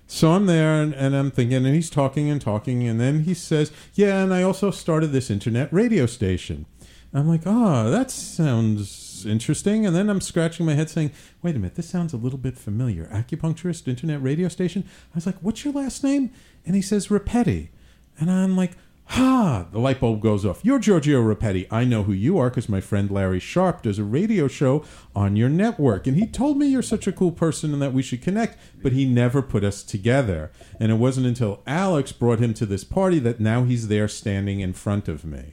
So 0.06 0.30
I'm 0.30 0.46
there 0.46 0.80
and, 0.80 0.94
and 0.94 1.16
I'm 1.16 1.32
thinking, 1.32 1.66
and 1.66 1.74
he's 1.74 1.90
talking 1.90 2.30
and 2.30 2.40
talking, 2.40 2.86
and 2.86 3.00
then 3.00 3.24
he 3.24 3.34
says, 3.34 3.72
"Yeah, 3.94 4.22
and 4.22 4.32
I 4.32 4.42
also 4.42 4.70
started 4.70 5.08
this 5.08 5.30
internet 5.30 5.72
radio 5.72 6.06
station." 6.06 6.66
I'm 7.12 7.28
like, 7.28 7.42
"Oh, 7.44 7.90
that 7.90 8.12
sounds 8.12 8.88
interesting." 9.26 9.86
And 9.86 9.94
then 9.94 10.10
I'm 10.10 10.20
scratching 10.20 10.66
my 10.66 10.74
head, 10.74 10.90
saying, 10.90 11.12
"Wait 11.42 11.56
a 11.56 11.58
minute, 11.58 11.74
this 11.74 11.88
sounds 11.88 12.12
a 12.12 12.18
little 12.18 12.38
bit 12.38 12.56
familiar." 12.56 13.06
Acupuncturist, 13.12 13.88
internet 13.88 14.22
radio 14.22 14.48
station. 14.48 14.84
I 14.86 15.16
was 15.16 15.26
like, 15.26 15.36
"What's 15.40 15.64
your 15.64 15.74
last 15.74 16.02
name?" 16.02 16.30
And 16.66 16.74
he 16.74 16.82
says, 16.82 17.08
"Repetti," 17.08 17.68
and 18.18 18.30
I'm 18.30 18.56
like. 18.56 18.72
Ha! 19.08 19.66
The 19.70 19.78
light 19.78 20.00
bulb 20.00 20.22
goes 20.22 20.46
off. 20.46 20.64
You're 20.64 20.78
Giorgio 20.78 21.22
Rapetti. 21.22 21.66
I 21.70 21.84
know 21.84 22.04
who 22.04 22.12
you 22.12 22.38
are 22.38 22.48
because 22.48 22.70
my 22.70 22.80
friend 22.80 23.10
Larry 23.10 23.38
Sharp 23.38 23.82
does 23.82 23.98
a 23.98 24.02
radio 24.04 24.48
show 24.48 24.82
on 25.14 25.36
your 25.36 25.50
network. 25.50 26.06
And 26.06 26.16
he 26.16 26.26
told 26.26 26.56
me 26.56 26.68
you're 26.68 26.80
such 26.80 27.06
a 27.06 27.12
cool 27.12 27.30
person 27.30 27.74
and 27.74 27.82
that 27.82 27.92
we 27.92 28.02
should 28.02 28.22
connect, 28.22 28.58
but 28.82 28.92
he 28.92 29.04
never 29.04 29.42
put 29.42 29.62
us 29.62 29.82
together. 29.82 30.50
And 30.80 30.90
it 30.90 30.94
wasn't 30.94 31.26
until 31.26 31.62
Alex 31.66 32.12
brought 32.12 32.38
him 32.38 32.54
to 32.54 32.64
this 32.64 32.82
party 32.82 33.18
that 33.18 33.40
now 33.40 33.64
he's 33.64 33.88
there 33.88 34.08
standing 34.08 34.60
in 34.60 34.72
front 34.72 35.06
of 35.06 35.22
me. 35.22 35.52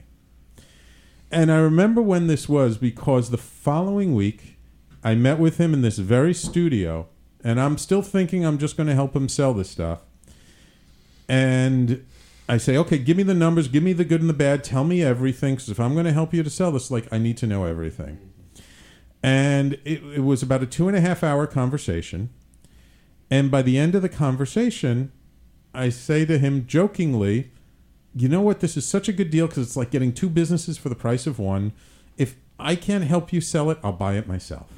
And 1.32 1.50
I 1.50 1.56
remember 1.56 2.02
when 2.02 2.26
this 2.26 2.46
was 2.46 2.76
because 2.76 3.30
the 3.30 3.38
following 3.38 4.14
week 4.14 4.58
I 5.02 5.14
met 5.14 5.38
with 5.38 5.56
him 5.56 5.72
in 5.72 5.80
this 5.80 5.96
very 5.96 6.34
studio, 6.34 7.08
and 7.42 7.58
I'm 7.58 7.78
still 7.78 8.02
thinking 8.02 8.44
I'm 8.44 8.58
just 8.58 8.76
going 8.76 8.86
to 8.88 8.94
help 8.94 9.16
him 9.16 9.30
sell 9.30 9.54
this 9.54 9.70
stuff. 9.70 10.02
And 11.30 12.06
I 12.50 12.58
say, 12.58 12.76
okay, 12.76 12.98
give 12.98 13.16
me 13.16 13.22
the 13.22 13.32
numbers, 13.32 13.68
give 13.68 13.82
me 13.82 13.94
the 13.94 14.04
good 14.04 14.20
and 14.20 14.28
the 14.28 14.34
bad, 14.34 14.62
tell 14.62 14.84
me 14.84 15.02
everything, 15.02 15.54
because 15.54 15.70
if 15.70 15.80
I'm 15.80 15.94
going 15.94 16.04
to 16.04 16.12
help 16.12 16.34
you 16.34 16.42
to 16.42 16.50
sell 16.50 16.70
this, 16.70 16.90
like 16.90 17.10
I 17.10 17.16
need 17.16 17.38
to 17.38 17.46
know 17.46 17.64
everything. 17.64 18.18
And 19.22 19.74
it, 19.86 20.02
it 20.02 20.24
was 20.24 20.42
about 20.42 20.62
a 20.62 20.66
two 20.66 20.86
and 20.86 20.96
a 20.96 21.00
half 21.00 21.22
hour 21.22 21.46
conversation. 21.46 22.28
And 23.30 23.50
by 23.50 23.62
the 23.62 23.78
end 23.78 23.94
of 23.94 24.02
the 24.02 24.10
conversation, 24.10 25.12
I 25.72 25.88
say 25.88 26.26
to 26.26 26.36
him 26.36 26.66
jokingly, 26.66 27.51
you 28.14 28.28
know 28.28 28.42
what? 28.42 28.60
This 28.60 28.76
is 28.76 28.86
such 28.86 29.08
a 29.08 29.12
good 29.12 29.30
deal 29.30 29.46
because 29.46 29.66
it's 29.66 29.76
like 29.76 29.90
getting 29.90 30.12
two 30.12 30.28
businesses 30.28 30.76
for 30.76 30.88
the 30.88 30.94
price 30.94 31.26
of 31.26 31.38
one. 31.38 31.72
If 32.16 32.36
I 32.58 32.76
can't 32.76 33.04
help 33.04 33.32
you 33.32 33.40
sell 33.40 33.70
it, 33.70 33.78
I'll 33.82 33.92
buy 33.92 34.14
it 34.14 34.28
myself. 34.28 34.68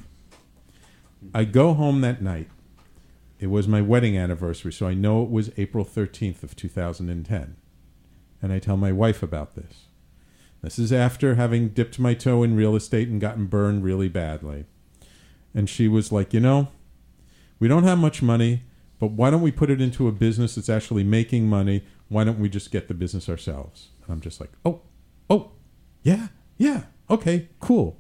I 1.35 1.45
go 1.45 1.75
home 1.75 2.01
that 2.03 2.23
night. 2.23 2.49
It 3.41 3.49
was 3.49 3.67
my 3.67 3.81
wedding 3.81 4.17
anniversary, 4.17 4.73
so 4.73 4.87
I 4.87 4.95
know 4.95 5.23
it 5.23 5.31
was 5.31 5.51
April 5.57 5.85
13th 5.85 6.43
of 6.43 6.55
2010. 6.55 7.57
And 8.41 8.53
I 8.53 8.59
tell 8.59 8.77
my 8.77 8.93
wife 8.93 9.23
about 9.23 9.55
this. 9.55 9.87
This 10.63 10.79
is 10.79 10.93
after 10.93 11.35
having 11.35 11.71
dipped 11.71 11.99
my 11.99 12.15
toe 12.15 12.43
in 12.43 12.57
real 12.57 12.77
estate 12.77 13.09
and 13.09 13.21
gotten 13.21 13.47
burned 13.47 13.85
really 13.85 14.09
badly. 14.09 14.65
And 15.55 15.69
she 15.69 15.89
was 15.89 16.11
like, 16.11 16.33
You 16.33 16.41
know, 16.41 16.69
we 17.59 17.69
don't 17.69 17.85
have 17.85 17.99
much 17.99 18.23
money, 18.23 18.63
but 18.99 19.11
why 19.11 19.31
don't 19.31 19.43
we 19.43 19.53
put 19.53 19.71
it 19.71 19.81
into 19.81 20.09
a 20.09 20.13
business 20.13 20.55
that's 20.55 20.71
actually 20.71 21.05
making 21.05 21.49
money? 21.49 21.85
Why 22.15 22.23
don't 22.23 22.39
we 22.39 22.49
just 22.49 22.71
get 22.71 22.87
the 22.87 22.95
business 22.95 23.29
ourselves? 23.29 23.89
And 24.05 24.13
I'm 24.13 24.21
just 24.21 24.41
like, 24.41 24.53
Oh, 24.65 24.83
oh, 25.29 25.51
yeah, 26.05 26.29
yeah, 26.57 26.85
okay, 27.11 27.49
cool. 27.59 27.99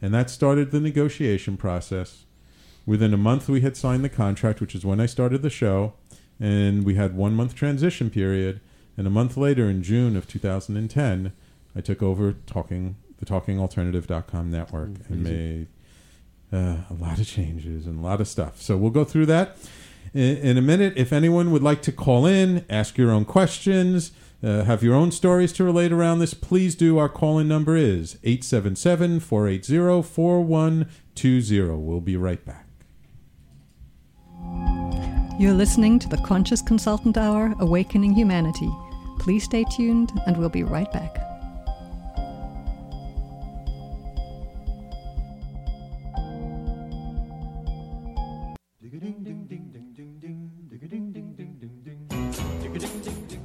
And 0.00 0.14
that 0.14 0.30
started 0.30 0.70
the 0.70 0.78
negotiation 0.78 1.56
process. 1.56 2.26
Within 2.86 3.12
a 3.12 3.16
month, 3.16 3.48
we 3.48 3.62
had 3.62 3.76
signed 3.76 4.04
the 4.04 4.08
contract, 4.08 4.60
which 4.60 4.76
is 4.76 4.84
when 4.86 5.00
I 5.00 5.06
started 5.06 5.42
the 5.42 5.50
show, 5.50 5.94
and 6.38 6.84
we 6.84 6.94
had 6.94 7.16
one 7.16 7.34
month 7.34 7.56
transition 7.56 8.08
period. 8.08 8.60
And 8.96 9.04
a 9.04 9.10
month 9.10 9.36
later, 9.36 9.68
in 9.68 9.82
June 9.82 10.14
of 10.14 10.28
2010, 10.28 11.32
I 11.74 11.80
took 11.80 12.04
over 12.04 12.36
talking 12.46 12.94
the 13.18 13.26
TalkingAlternative.com 13.26 14.48
network 14.48 14.90
and 15.08 15.24
made 15.24 15.66
uh, 16.52 16.76
a 16.88 16.94
lot 17.00 17.18
of 17.18 17.26
changes 17.26 17.84
and 17.84 17.98
a 17.98 18.02
lot 18.02 18.20
of 18.20 18.28
stuff. 18.28 18.62
So 18.62 18.76
we'll 18.76 18.92
go 18.92 19.02
through 19.02 19.26
that 19.26 19.56
in, 20.16 20.36
in 20.38 20.56
a 20.56 20.62
minute. 20.62 20.94
If 20.96 21.12
anyone 21.12 21.50
would 21.50 21.62
like 21.62 21.82
to 21.82 21.92
call 21.92 22.26
in, 22.26 22.64
ask 22.70 22.96
your 22.96 23.10
own 23.10 23.24
questions, 23.24 24.12
uh, 24.42 24.64
have 24.64 24.82
your 24.82 24.94
own 24.94 25.12
stories 25.12 25.52
to 25.54 25.64
relate 25.64 25.92
around 25.92 26.18
this, 26.18 26.34
please 26.34 26.74
do. 26.74 26.98
Our 26.98 27.08
call 27.08 27.38
in 27.38 27.48
number 27.48 27.76
is 27.76 28.18
877 28.24 29.20
480 29.20 30.02
4120. 30.02 31.70
We'll 31.82 32.00
be 32.00 32.16
right 32.16 32.44
back. 32.44 32.66
You're 35.38 35.52
listening 35.52 35.98
to 35.98 36.08
the 36.08 36.16
Conscious 36.18 36.62
Consultant 36.62 37.18
Hour 37.18 37.54
Awakening 37.60 38.14
Humanity. 38.14 38.70
Please 39.18 39.44
stay 39.44 39.64
tuned, 39.64 40.10
and 40.26 40.36
we'll 40.36 40.48
be 40.48 40.62
right 40.62 40.90
back. 40.92 41.35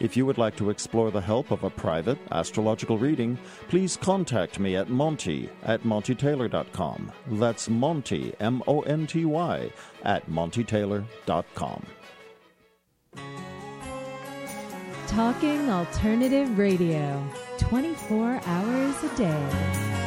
If 0.00 0.16
you 0.16 0.24
would 0.24 0.38
like 0.38 0.56
to 0.56 0.70
explore 0.70 1.10
the 1.10 1.20
help 1.20 1.50
of 1.50 1.62
a 1.62 1.68
private 1.70 2.18
astrological 2.32 2.96
reading, 2.96 3.38
please 3.68 3.98
contact 3.98 4.58
me 4.58 4.76
at 4.76 4.88
Monty 4.88 5.50
at 5.62 5.82
MontyTaylor.com. 5.82 7.12
That's 7.32 7.68
Monty, 7.68 8.32
M 8.40 8.62
O 8.66 8.80
N 8.80 9.06
T 9.06 9.26
Y, 9.26 9.70
at 10.04 10.28
MontyTaylor.com. 10.30 11.86
Talking 15.06 15.68
Alternative 15.68 16.56
Radio, 16.56 17.22
24 17.58 18.40
hours 18.46 19.04
a 19.04 19.16
day. 19.16 19.99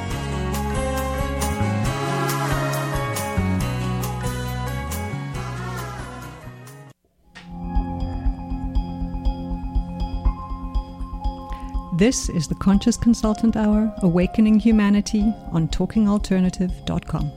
This 11.97 12.27
is 12.27 12.47
the 12.47 12.55
Conscious 12.55 12.97
Consultant 12.97 13.55
Hour 13.55 13.93
Awakening 14.01 14.59
Humanity 14.59 15.31
on 15.51 15.67
talkingalternative.com. 15.67 17.31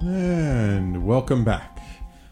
And 0.00 1.04
welcome 1.04 1.44
back. 1.44 1.78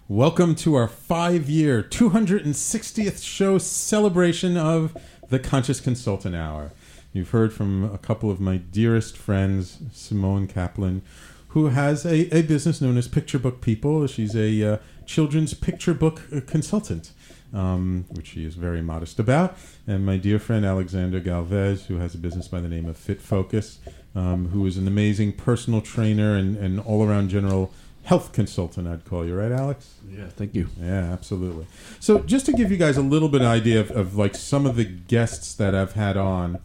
Welcome 0.08 0.54
to 0.54 0.74
our 0.74 0.88
five 0.88 1.50
year, 1.50 1.82
260th 1.82 3.22
show 3.22 3.58
celebration 3.58 4.56
of 4.56 4.96
the 5.28 5.38
Conscious 5.38 5.80
Consultant 5.80 6.34
Hour. 6.34 6.72
You've 7.12 7.28
heard 7.28 7.52
from 7.52 7.92
a 7.92 7.98
couple 7.98 8.30
of 8.30 8.40
my 8.40 8.56
dearest 8.56 9.18
friends, 9.18 9.82
Simone 9.92 10.46
Kaplan, 10.46 11.02
who 11.48 11.66
has 11.66 12.06
a, 12.06 12.34
a 12.34 12.40
business 12.40 12.80
known 12.80 12.96
as 12.96 13.06
Picture 13.06 13.38
Book 13.38 13.60
People. 13.60 14.06
She's 14.06 14.34
a 14.34 14.62
uh, 14.62 14.78
children's 15.06 15.54
picture 15.54 15.94
book 15.94 16.22
uh, 16.34 16.40
consultant, 16.46 17.12
um, 17.54 18.04
which 18.10 18.28
she 18.28 18.44
is 18.44 18.54
very 18.54 18.82
modest 18.82 19.18
about. 19.18 19.56
And 19.86 20.04
my 20.04 20.16
dear 20.16 20.38
friend 20.38 20.64
Alexander 20.64 21.20
Galvez, 21.20 21.86
who 21.86 21.98
has 21.98 22.14
a 22.14 22.18
business 22.18 22.48
by 22.48 22.60
the 22.60 22.68
name 22.68 22.86
of 22.86 22.96
Fit 22.96 23.20
Focus, 23.20 23.78
um, 24.14 24.48
who 24.48 24.66
is 24.66 24.76
an 24.76 24.88
amazing 24.88 25.32
personal 25.32 25.80
trainer 25.80 26.36
and, 26.36 26.56
and 26.56 26.80
all 26.80 27.06
around 27.06 27.28
general 27.28 27.72
health 28.04 28.32
consultant, 28.32 28.86
I'd 28.86 29.04
call 29.04 29.26
you, 29.26 29.34
right, 29.34 29.52
Alex? 29.52 29.94
Yeah, 30.08 30.28
thank 30.28 30.54
you. 30.54 30.68
Yeah, 30.80 31.12
absolutely. 31.12 31.66
So, 31.98 32.20
just 32.20 32.46
to 32.46 32.52
give 32.52 32.70
you 32.70 32.76
guys 32.76 32.96
a 32.96 33.02
little 33.02 33.28
bit 33.28 33.42
of 33.42 33.48
idea 33.48 33.80
of, 33.80 33.90
of 33.90 34.16
like 34.16 34.34
some 34.34 34.64
of 34.64 34.76
the 34.76 34.84
guests 34.84 35.54
that 35.54 35.74
I've 35.74 35.92
had 35.92 36.16
on, 36.16 36.60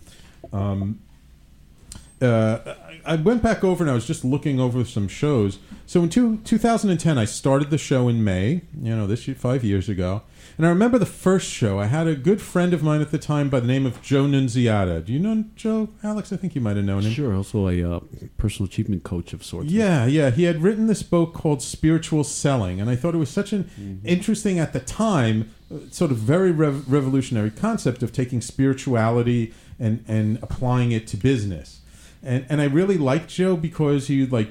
um, 0.54 1.00
uh, 2.22 2.76
I 3.06 3.16
went 3.16 3.42
back 3.42 3.64
over 3.64 3.84
and 3.84 3.92
I 3.92 3.94
was 3.94 4.06
just 4.06 4.24
looking 4.26 4.60
over 4.60 4.84
some 4.86 5.08
shows. 5.08 5.60
So 5.86 6.04
in 6.04 6.10
two, 6.10 6.38
2010, 6.46 7.18
I 7.18 7.26
started 7.26 7.70
the 7.70 7.78
show 7.78 8.08
in 8.08 8.24
May, 8.24 8.62
you 8.82 8.96
know, 8.96 9.08
this 9.08 9.28
year, 9.28 9.36
five 9.36 9.64
years 9.64 9.90
ago. 9.90 10.22
And 10.58 10.66
I 10.66 10.70
remember 10.70 10.98
the 11.00 11.06
first 11.06 11.50
show. 11.50 11.80
I 11.80 11.86
had 11.86 12.08
a 12.08 12.16
good 12.16 12.42
friend 12.42 12.74
of 12.74 12.84
mine 12.84 13.02
at 13.02 13.12
the 13.12 13.18
time 13.18 13.50
by 13.50 13.60
the 13.60 13.68
name 13.68 13.86
of 13.86 14.02
Joe 14.02 14.26
Nunziata. 14.26 15.04
Do 15.06 15.12
you 15.14 15.20
know 15.20 15.46
Joe, 15.56 15.90
Alex? 16.04 16.32
I 16.32 16.38
think 16.38 16.56
you 16.56 16.62
might 16.62 16.76
have 16.76 16.86
known 16.86 17.02
him. 17.04 17.12
Sure, 17.12 17.36
also 17.36 17.68
a 17.68 17.84
uh, 17.84 18.00
personal 18.38 18.68
achievement 18.68 19.04
coach 19.04 19.34
of 19.34 19.44
sorts. 19.44 19.70
Yeah, 19.70 20.06
yeah. 20.06 20.30
He 20.30 20.44
had 20.44 20.62
written 20.62 20.88
this 20.88 21.04
book 21.04 21.34
called 21.34 21.62
Spiritual 21.62 22.24
Selling, 22.24 22.80
and 22.80 22.90
I 22.90 22.96
thought 22.96 23.16
it 23.16 23.20
was 23.20 23.30
such 23.30 23.54
an 23.54 23.62
Mm-hmm. 23.80 24.08
interesting 24.08 24.60
at 24.60 24.74
the 24.74 24.80
time, 24.80 25.50
uh, 25.74 25.78
sort 25.92 26.12
of 26.12 26.18
very 26.18 26.52
rev- 26.52 26.92
revolutionary 26.92 27.52
concept 27.52 28.04
of 28.04 28.12
taking 28.12 28.42
spirituality 28.42 29.54
and 29.80 30.04
and 30.08 30.38
applying 30.42 30.92
it 30.92 31.08
to 31.08 31.18
business. 31.18 31.81
And 32.24 32.46
and 32.50 32.62
I 32.62 32.66
really 32.66 32.98
liked 32.98 33.30
Joe 33.30 33.56
because 33.56 34.08
he 34.08 34.26
like 34.26 34.50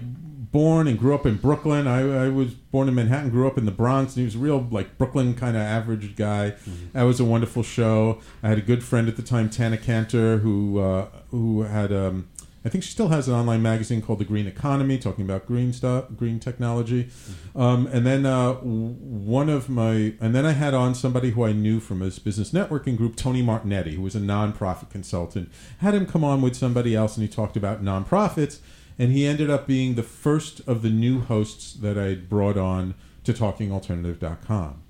born 0.52 0.88
and 0.88 0.98
grew 0.98 1.14
up 1.14 1.26
in 1.26 1.36
Brooklyn. 1.36 1.86
I, 1.86 2.26
I 2.26 2.28
was 2.28 2.54
born 2.54 2.88
in 2.88 2.94
Manhattan, 2.94 3.30
grew 3.30 3.46
up 3.46 3.56
in 3.56 3.66
the 3.66 3.70
Bronx, 3.72 4.16
and 4.16 4.22
he 4.22 4.24
was 4.24 4.34
a 4.34 4.38
real 4.38 4.66
like 4.70 4.98
Brooklyn 4.98 5.34
kind 5.34 5.56
of 5.56 5.62
average 5.62 6.16
guy. 6.16 6.54
That 6.92 7.04
was 7.04 7.20
a 7.20 7.24
wonderful 7.24 7.62
show. 7.62 8.20
I 8.42 8.48
had 8.48 8.58
a 8.58 8.62
good 8.62 8.82
friend 8.82 9.08
at 9.08 9.16
the 9.16 9.22
time, 9.22 9.48
Tana 9.48 9.76
Cantor, 9.76 10.38
who 10.38 10.80
uh, 10.80 11.06
who 11.30 11.62
had 11.62 11.92
um, 11.92 12.28
I 12.64 12.68
think 12.68 12.84
she 12.84 12.90
still 12.90 13.08
has 13.08 13.26
an 13.26 13.34
online 13.34 13.62
magazine 13.62 14.02
called 14.02 14.18
The 14.18 14.24
Green 14.24 14.46
Economy, 14.46 14.98
talking 14.98 15.24
about 15.24 15.46
green 15.46 15.72
stuff, 15.72 16.06
green 16.14 16.38
technology. 16.38 17.08
Um, 17.56 17.86
and 17.86 18.06
then 18.06 18.26
uh, 18.26 18.52
one 18.54 19.48
of 19.48 19.70
my, 19.70 20.14
and 20.20 20.34
then 20.34 20.44
I 20.44 20.52
had 20.52 20.74
on 20.74 20.94
somebody 20.94 21.30
who 21.30 21.44
I 21.44 21.52
knew 21.52 21.80
from 21.80 22.00
his 22.00 22.18
business 22.18 22.50
networking 22.50 22.98
group, 22.98 23.16
Tony 23.16 23.42
Martignetti, 23.42 23.94
who 23.94 24.02
was 24.02 24.14
a 24.14 24.20
nonprofit 24.20 24.90
consultant. 24.90 25.50
Had 25.78 25.94
him 25.94 26.04
come 26.04 26.22
on 26.22 26.42
with 26.42 26.54
somebody 26.54 26.94
else, 26.94 27.16
and 27.16 27.26
he 27.26 27.32
talked 27.32 27.56
about 27.56 27.82
nonprofits. 27.82 28.58
And 28.98 29.12
he 29.12 29.26
ended 29.26 29.48
up 29.48 29.66
being 29.66 29.94
the 29.94 30.02
first 30.02 30.60
of 30.68 30.82
the 30.82 30.90
new 30.90 31.20
hosts 31.20 31.72
that 31.72 31.96
I 31.96 32.14
brought 32.16 32.58
on 32.58 32.94
to 33.24 33.32
TalkingAlternative.com. 33.32 34.82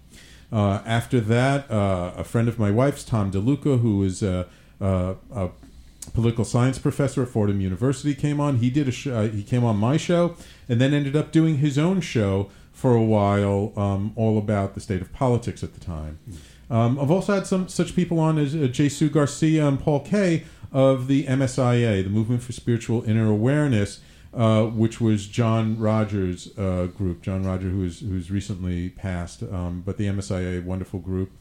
Uh, 0.53 0.83
after 0.85 1.21
that, 1.21 1.71
uh, 1.71 2.12
a 2.16 2.25
friend 2.25 2.49
of 2.49 2.59
my 2.59 2.73
wife's, 2.73 3.05
Tom 3.05 3.31
DeLuca, 3.31 3.81
who 3.81 4.03
is 4.03 4.21
a, 4.21 4.49
a, 4.81 5.14
a 5.33 5.51
political 6.11 6.45
science 6.45 6.79
professor 6.79 7.23
at 7.23 7.29
Fordham 7.29 7.61
University, 7.61 8.15
came 8.15 8.41
on. 8.41 8.57
He 8.57 8.71
did 8.71 8.89
a 8.89 8.93
sh- 8.93 9.07
uh, 9.07 9.23
he 9.23 9.43
came 9.43 9.65
on 9.65 9.77
my 9.77 9.97
show, 9.97 10.37
and 10.69 10.81
then 10.81 10.93
ended 10.93 11.17
up 11.17 11.33
doing 11.33 11.59
his 11.59 11.79
own 11.79 12.01
show 12.01 12.51
for 12.73 12.95
a 12.95 13.03
while, 13.03 13.73
um, 13.77 14.13
all 14.17 14.39
about 14.39 14.75
the 14.75 14.81
state 14.81 15.03
of 15.03 15.13
politics 15.13 15.63
at 15.63 15.75
the 15.75 15.81
time. 15.81 16.19
Um, 16.71 16.99
I've 16.99 17.11
also 17.11 17.35
had 17.35 17.47
some 17.47 17.69
such 17.69 17.95
people 17.95 18.19
on 18.19 18.39
as 18.39 18.55
uh, 18.55 18.69
Jesus 18.69 19.11
Garcia 19.11 19.67
and 19.67 19.79
Paul 19.79 20.01
Kaye 20.01 20.45
of 20.73 21.09
the 21.09 21.25
MSIA, 21.27 22.05
the 22.05 22.11
Movement 22.11 22.43
for 22.43 22.53
Spiritual 22.53 23.03
Inner 23.03 23.29
Awareness, 23.29 24.01
uh, 24.33 24.65
which 24.65 25.01
was 25.01 25.27
John-Roger's 25.27 26.57
uh, 26.57 26.87
group. 26.87 27.23
John 27.23 27.43
Rogers, 27.45 27.73
who's 27.73 28.01
who's 28.01 28.31
recently 28.31 28.91
passed, 28.91 29.43
um, 29.43 29.83
but 29.85 29.97
the 29.97 30.07
MSIA, 30.07 30.65
wonderful 30.65 31.01
group. 31.01 31.33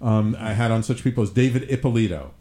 Um, 0.00 0.36
I 0.38 0.54
had 0.54 0.70
on 0.70 0.82
such 0.82 1.04
people 1.04 1.22
as 1.22 1.30
David 1.30 1.70
Ippolito, 1.70 2.32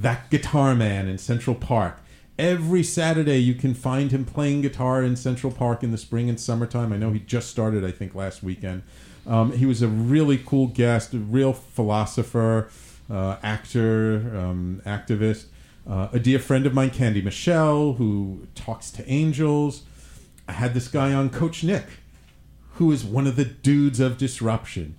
that 0.00 0.30
guitar 0.30 0.74
man 0.74 1.08
in 1.08 1.18
Central 1.18 1.54
Park. 1.54 1.98
Every 2.38 2.82
Saturday, 2.82 3.38
you 3.38 3.54
can 3.54 3.74
find 3.74 4.10
him 4.10 4.24
playing 4.24 4.62
guitar 4.62 5.02
in 5.02 5.14
Central 5.14 5.52
Park 5.52 5.82
in 5.82 5.90
the 5.90 5.98
spring 5.98 6.30
and 6.30 6.40
summertime. 6.40 6.90
I 6.92 6.96
know 6.96 7.12
he 7.12 7.20
just 7.20 7.50
started, 7.50 7.84
I 7.84 7.90
think, 7.90 8.14
last 8.14 8.42
weekend. 8.42 8.82
Um, 9.26 9.52
he 9.52 9.66
was 9.66 9.82
a 9.82 9.88
really 9.88 10.38
cool 10.38 10.68
guest, 10.68 11.12
a 11.12 11.18
real 11.18 11.52
philosopher, 11.52 12.70
uh, 13.10 13.36
actor, 13.42 14.32
um, 14.34 14.80
activist. 14.86 15.46
Uh, 15.86 16.08
a 16.12 16.18
dear 16.18 16.38
friend 16.38 16.66
of 16.66 16.72
mine, 16.72 16.90
Candy 16.90 17.20
Michelle, 17.20 17.94
who 17.94 18.46
talks 18.54 18.90
to 18.92 19.06
angels. 19.10 19.82
I 20.48 20.52
had 20.52 20.72
this 20.72 20.88
guy 20.88 21.12
on, 21.12 21.28
Coach 21.28 21.62
Nick, 21.62 21.84
who 22.74 22.90
is 22.90 23.04
one 23.04 23.26
of 23.26 23.36
the 23.36 23.44
dudes 23.44 24.00
of 24.00 24.16
disruption. 24.16 24.96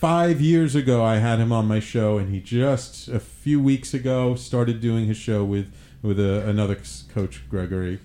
Five 0.00 0.40
years 0.40 0.74
ago, 0.74 1.04
I 1.04 1.16
had 1.16 1.40
him 1.40 1.52
on 1.52 1.68
my 1.68 1.78
show, 1.78 2.16
and 2.16 2.32
he 2.32 2.40
just 2.40 3.06
a 3.08 3.20
few 3.20 3.60
weeks 3.60 3.92
ago 3.92 4.34
started 4.34 4.80
doing 4.80 5.04
his 5.04 5.18
show 5.18 5.44
with 5.44 5.70
with 6.00 6.18
a, 6.18 6.48
another 6.48 6.78
coach, 7.12 7.42
Gregory. 7.50 7.98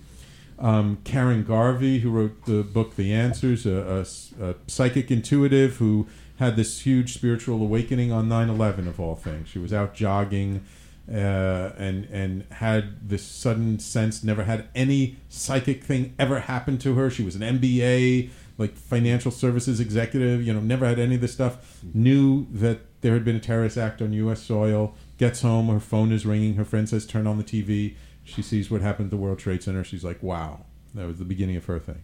Um, 0.58 0.98
Karen 1.04 1.42
Garvey, 1.42 2.00
who 2.00 2.10
wrote 2.10 2.44
the 2.44 2.62
book 2.62 2.96
The 2.96 3.14
Answers, 3.14 3.64
a, 3.64 4.04
a, 4.38 4.44
a, 4.50 4.54
psychic 4.66 5.10
intuitive 5.10 5.76
who 5.76 6.06
had 6.38 6.56
this 6.56 6.80
huge 6.80 7.14
spiritual 7.14 7.62
awakening 7.62 8.12
on 8.12 8.28
9 8.28 8.50
11, 8.50 8.86
of 8.88 9.00
all 9.00 9.14
things. 9.14 9.48
She 9.48 9.58
was 9.58 9.72
out 9.72 9.94
jogging 9.94 10.66
uh, 11.10 11.72
and, 11.78 12.04
and 12.12 12.44
had 12.52 13.08
this 13.08 13.24
sudden 13.24 13.78
sense, 13.78 14.22
never 14.22 14.44
had 14.44 14.68
any 14.74 15.16
psychic 15.30 15.82
thing 15.82 16.14
ever 16.18 16.40
happen 16.40 16.76
to 16.76 16.94
her. 16.96 17.08
She 17.08 17.22
was 17.22 17.36
an 17.36 17.58
MBA, 17.58 18.28
like 18.58 18.76
financial 18.76 19.30
services 19.30 19.80
executive, 19.80 20.42
you 20.42 20.52
know, 20.52 20.60
never 20.60 20.86
had 20.86 20.98
any 20.98 21.16
of 21.16 21.20
this 21.20 21.32
stuff. 21.32 21.80
Knew 21.94 22.46
that 22.50 22.80
there 23.02 23.14
had 23.14 23.24
been 23.24 23.36
a 23.36 23.40
terrorist 23.40 23.76
act 23.76 24.00
on 24.00 24.12
U.S. 24.12 24.42
soil 24.42 24.94
gets 25.18 25.42
home, 25.42 25.68
her 25.68 25.80
phone 25.80 26.12
is 26.12 26.26
ringing. 26.26 26.54
Her 26.54 26.64
friend 26.64 26.88
says, 26.88 27.06
"Turn 27.06 27.26
on 27.26 27.38
the 27.38 27.44
TV." 27.44 27.94
She 28.24 28.42
sees 28.42 28.70
what 28.70 28.80
happened 28.80 29.06
at 29.06 29.10
the 29.10 29.16
World 29.16 29.38
Trade 29.38 29.62
Center. 29.62 29.84
She's 29.84 30.04
like, 30.04 30.22
"Wow, 30.22 30.64
that 30.94 31.06
was 31.06 31.18
the 31.18 31.24
beginning 31.24 31.56
of 31.56 31.64
her 31.66 31.78
thing." 31.78 32.02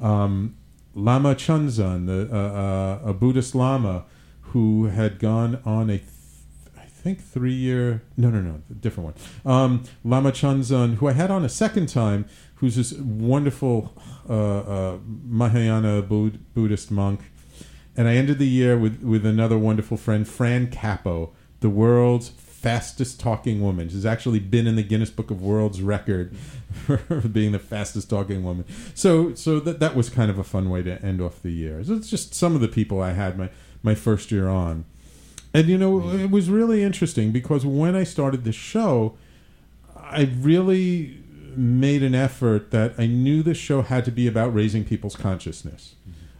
Um, 0.00 0.56
Lama 0.94 1.34
Chunzan, 1.34 2.06
the, 2.06 2.28
uh, 2.34 2.36
uh, 2.36 3.10
a 3.10 3.14
Buddhist 3.14 3.54
Lama 3.54 4.04
who 4.52 4.86
had 4.86 5.18
gone 5.18 5.60
on 5.64 5.88
a, 5.90 6.02
think 7.02 7.20
three 7.20 7.52
year, 7.52 8.02
no, 8.16 8.30
no, 8.30 8.40
no, 8.40 8.62
different 8.80 9.14
one. 9.44 9.52
Um, 9.54 9.84
Lama 10.04 10.32
Chunzan, 10.32 10.94
who 10.94 11.08
I 11.08 11.12
had 11.12 11.30
on 11.30 11.44
a 11.44 11.48
second 11.48 11.88
time, 11.88 12.26
who's 12.56 12.76
this 12.76 12.92
wonderful 12.92 13.92
uh, 14.28 14.58
uh 14.58 14.98
Mahayana 15.04 16.02
Bud- 16.02 16.40
Buddhist 16.54 16.90
monk. 16.90 17.20
And 17.96 18.08
I 18.08 18.14
ended 18.14 18.38
the 18.38 18.48
year 18.48 18.78
with, 18.78 19.02
with 19.02 19.26
another 19.26 19.58
wonderful 19.58 19.98
friend, 19.98 20.26
Fran 20.26 20.70
Capo, 20.70 21.32
the 21.60 21.68
world's 21.68 22.30
fastest 22.62 23.18
talking 23.18 23.60
woman. 23.60 23.88
She's 23.88 24.06
actually 24.06 24.38
been 24.38 24.68
in 24.68 24.76
the 24.76 24.84
Guinness 24.84 25.10
Book 25.10 25.32
of 25.32 25.42
World's 25.42 25.82
Record 25.82 26.34
for 26.86 26.96
being 27.28 27.50
the 27.50 27.58
fastest 27.58 28.08
talking 28.08 28.44
woman. 28.44 28.64
So 28.94 29.34
so 29.34 29.58
that 29.60 29.80
that 29.80 29.96
was 29.96 30.08
kind 30.08 30.30
of 30.30 30.38
a 30.38 30.44
fun 30.44 30.70
way 30.70 30.82
to 30.84 31.02
end 31.02 31.20
off 31.20 31.42
the 31.42 31.50
year. 31.50 31.82
So 31.82 31.94
it's 31.94 32.08
just 32.08 32.34
some 32.34 32.54
of 32.54 32.60
the 32.60 32.68
people 32.68 33.02
I 33.02 33.12
had 33.12 33.36
my 33.36 33.50
my 33.82 33.96
first 33.96 34.30
year 34.30 34.48
on. 34.48 34.84
And 35.54 35.68
you 35.68 35.76
know, 35.76 36.10
it 36.10 36.30
was 36.30 36.48
really 36.48 36.82
interesting 36.82 37.30
because 37.32 37.66
when 37.66 37.94
I 37.94 38.04
started 38.04 38.44
the 38.44 38.52
show, 38.52 39.16
I 39.96 40.30
really 40.38 41.22
made 41.56 42.02
an 42.02 42.14
effort 42.14 42.70
that 42.70 42.94
I 42.98 43.06
knew 43.06 43.42
the 43.42 43.54
show 43.54 43.82
had 43.82 44.04
to 44.06 44.10
be 44.10 44.26
about 44.26 44.54
raising 44.54 44.84
people's 44.84 45.16
consciousness. 45.16 45.94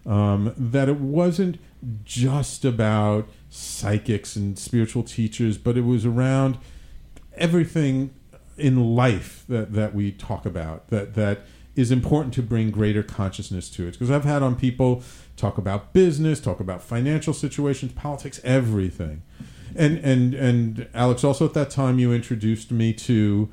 Um, 0.05 0.53
that 0.57 0.89
it 0.89 0.99
wasn't 0.99 1.59
just 2.05 2.65
about 2.65 3.29
psychics 3.51 4.35
and 4.35 4.59
spiritual 4.59 5.03
teachers, 5.03 5.59
but 5.59 5.77
it 5.77 5.83
was 5.83 6.05
around 6.05 6.59
everything 7.37 8.11
in 8.57 8.95
life 8.95 9.45
that, 9.49 9.73
that 9.73 9.95
we 9.95 10.13
talk 10.13 10.45
about 10.45 10.89
that 10.89 11.15
that 11.15 11.41
is 11.75 11.91
important 11.91 12.35
to 12.35 12.43
bring 12.43 12.71
greater 12.71 13.03
consciousness 13.03 13.71
to 13.71 13.87
it. 13.87 13.93
Because 13.93 14.11
I've 14.11 14.25
had 14.25 14.43
on 14.43 14.57
people 14.57 15.03
talk 15.37 15.59
about 15.59 15.93
business, 15.93 16.41
talk 16.41 16.61
about 16.61 16.83
financial 16.83 17.33
situations, 17.33 17.93
politics, 17.93 18.41
everything. 18.45 19.23
And 19.75 19.99
and 19.99 20.35
and 20.35 20.89
Alex, 20.95 21.25
also 21.25 21.47
at 21.47 21.55
that 21.55 21.71
time 21.71 21.99
you 21.99 22.13
introduced 22.13 22.71
me 22.71 22.93
to 22.95 23.49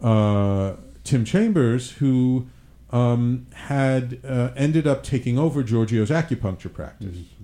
uh, 0.00 0.74
Tim 1.04 1.24
Chambers, 1.24 1.92
who 1.92 2.46
um, 2.90 3.46
had 3.52 4.20
uh, 4.24 4.50
ended 4.56 4.86
up 4.86 5.02
taking 5.02 5.38
over 5.38 5.62
Giorgio's 5.62 6.10
acupuncture 6.10 6.72
practice. 6.72 7.16
Mm-hmm 7.16 7.36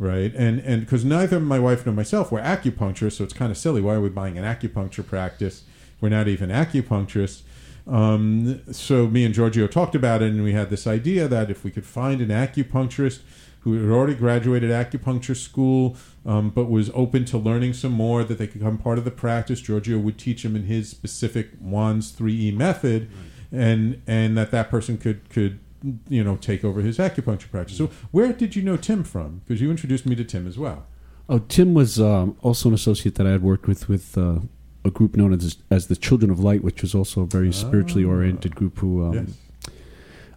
right? 0.00 0.34
And 0.34 0.58
and 0.60 0.80
because 0.80 1.04
neither 1.04 1.38
my 1.38 1.60
wife 1.60 1.86
nor 1.86 1.94
myself 1.94 2.32
were 2.32 2.40
acupuncturists, 2.40 3.12
so 3.12 3.24
it's 3.24 3.34
kind 3.34 3.52
of 3.52 3.58
silly. 3.58 3.80
Why 3.80 3.94
are 3.94 4.00
we 4.00 4.08
buying 4.08 4.36
an 4.36 4.44
acupuncture 4.44 5.06
practice? 5.06 5.62
We're 6.00 6.08
not 6.08 6.26
even 6.26 6.48
acupuncturists. 6.48 7.42
Um, 7.90 8.62
so 8.72 9.08
me 9.08 9.24
and 9.24 9.34
Giorgio 9.34 9.66
talked 9.66 9.94
about 9.94 10.22
it, 10.22 10.30
and 10.30 10.44
we 10.44 10.52
had 10.52 10.70
this 10.70 10.86
idea 10.86 11.26
that 11.28 11.50
if 11.50 11.64
we 11.64 11.70
could 11.70 11.84
find 11.84 12.20
an 12.20 12.28
acupuncturist 12.28 13.20
who 13.60 13.74
had 13.74 13.90
already 13.90 14.14
graduated 14.14 14.70
acupuncture 14.70 15.36
school, 15.36 15.96
um, 16.24 16.50
but 16.50 16.70
was 16.70 16.90
open 16.94 17.24
to 17.26 17.36
learning 17.36 17.74
some 17.74 17.92
more, 17.92 18.24
that 18.24 18.38
they 18.38 18.46
could 18.46 18.60
become 18.60 18.78
part 18.78 18.96
of 18.96 19.04
the 19.04 19.10
practice. 19.10 19.60
Giorgio 19.60 19.98
would 19.98 20.18
teach 20.18 20.44
him 20.44 20.56
in 20.56 20.64
his 20.64 20.88
specific 20.88 21.50
Wands 21.60 22.12
3E 22.12 22.56
method, 22.56 23.10
right. 23.10 23.60
and 23.60 24.02
and 24.06 24.38
that 24.38 24.50
that 24.52 24.70
person 24.70 24.96
could 24.96 25.28
could 25.28 25.58
you 26.08 26.22
know, 26.22 26.36
take 26.36 26.64
over 26.64 26.80
his 26.80 26.98
acupuncture 26.98 27.50
practice. 27.50 27.76
So, 27.76 27.90
where 28.10 28.32
did 28.32 28.54
you 28.56 28.62
know 28.62 28.76
Tim 28.76 29.04
from? 29.04 29.42
Because 29.46 29.60
you 29.60 29.70
introduced 29.70 30.06
me 30.06 30.14
to 30.16 30.24
Tim 30.24 30.46
as 30.46 30.58
well. 30.58 30.86
Oh, 31.28 31.38
Tim 31.38 31.74
was 31.74 32.00
um, 32.00 32.36
also 32.40 32.68
an 32.68 32.74
associate 32.74 33.14
that 33.14 33.26
I 33.26 33.30
had 33.30 33.42
worked 33.42 33.66
with 33.66 33.88
with 33.88 34.18
uh, 34.18 34.40
a 34.84 34.90
group 34.90 35.16
known 35.16 35.32
as 35.32 35.58
as 35.70 35.86
the 35.86 35.96
Children 35.96 36.30
of 36.30 36.40
Light, 36.40 36.62
which 36.62 36.82
was 36.82 36.94
also 36.94 37.22
a 37.22 37.26
very 37.26 37.52
spiritually 37.52 38.04
ah. 38.04 38.08
oriented 38.08 38.54
group. 38.54 38.78
Who, 38.78 39.04
um, 39.04 39.14
yes. 39.14 39.72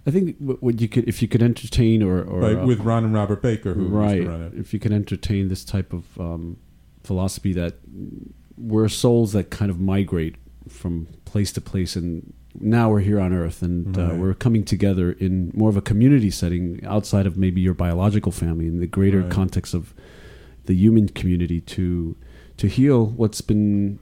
I 0.06 0.12
think, 0.12 0.36
what 0.40 0.82
you 0.82 0.90
could, 0.90 1.08
if 1.08 1.22
you 1.22 1.30
could 1.30 1.42
entertain 1.42 2.04
or, 2.04 2.22
or 2.22 2.40
right, 2.42 2.58
uh, 2.58 2.66
with 2.66 2.82
Ron 2.82 3.06
and 3.06 3.14
Robert 3.14 3.42
Baker, 3.42 3.74
who 3.74 3.88
right, 3.88 4.28
if 4.54 4.74
you 4.74 4.80
could 4.80 4.92
entertain 4.92 5.48
this 5.48 5.64
type 5.64 5.94
of 5.94 6.20
um, 6.20 6.58
philosophy 7.04 7.54
that 7.54 7.76
we're 8.58 8.90
souls 8.90 9.34
that 9.34 9.50
kind 9.50 9.72
of 9.72 9.80
migrate 9.80 10.36
from 10.68 11.08
place 11.26 11.52
to 11.52 11.62
place 11.62 11.96
and 11.96 12.34
now 12.60 12.90
we're 12.90 13.00
here 13.00 13.20
on 13.20 13.34
Earth 13.34 13.62
and 13.62 13.98
uh, 13.98 14.02
right. 14.02 14.12
uh, 14.12 14.16
we're 14.16 14.34
coming 14.34 14.64
together 14.64 15.14
in 15.14 15.52
more 15.56 15.70
of 15.70 15.78
a 15.78 15.82
community 15.82 16.30
setting 16.30 16.80
outside 16.86 17.26
of 17.26 17.38
maybe 17.38 17.62
your 17.62 17.74
biological 17.74 18.32
family 18.32 18.68
in 18.68 18.80
the 18.80 18.88
greater 18.88 19.22
right. 19.22 19.32
context 19.32 19.74
of 19.74 19.94
the 20.66 20.76
human 20.76 21.10
community 21.10 21.60
to 21.60 22.16
to 22.58 22.68
heal 22.68 23.08
what's 23.08 23.42
been 23.42 24.00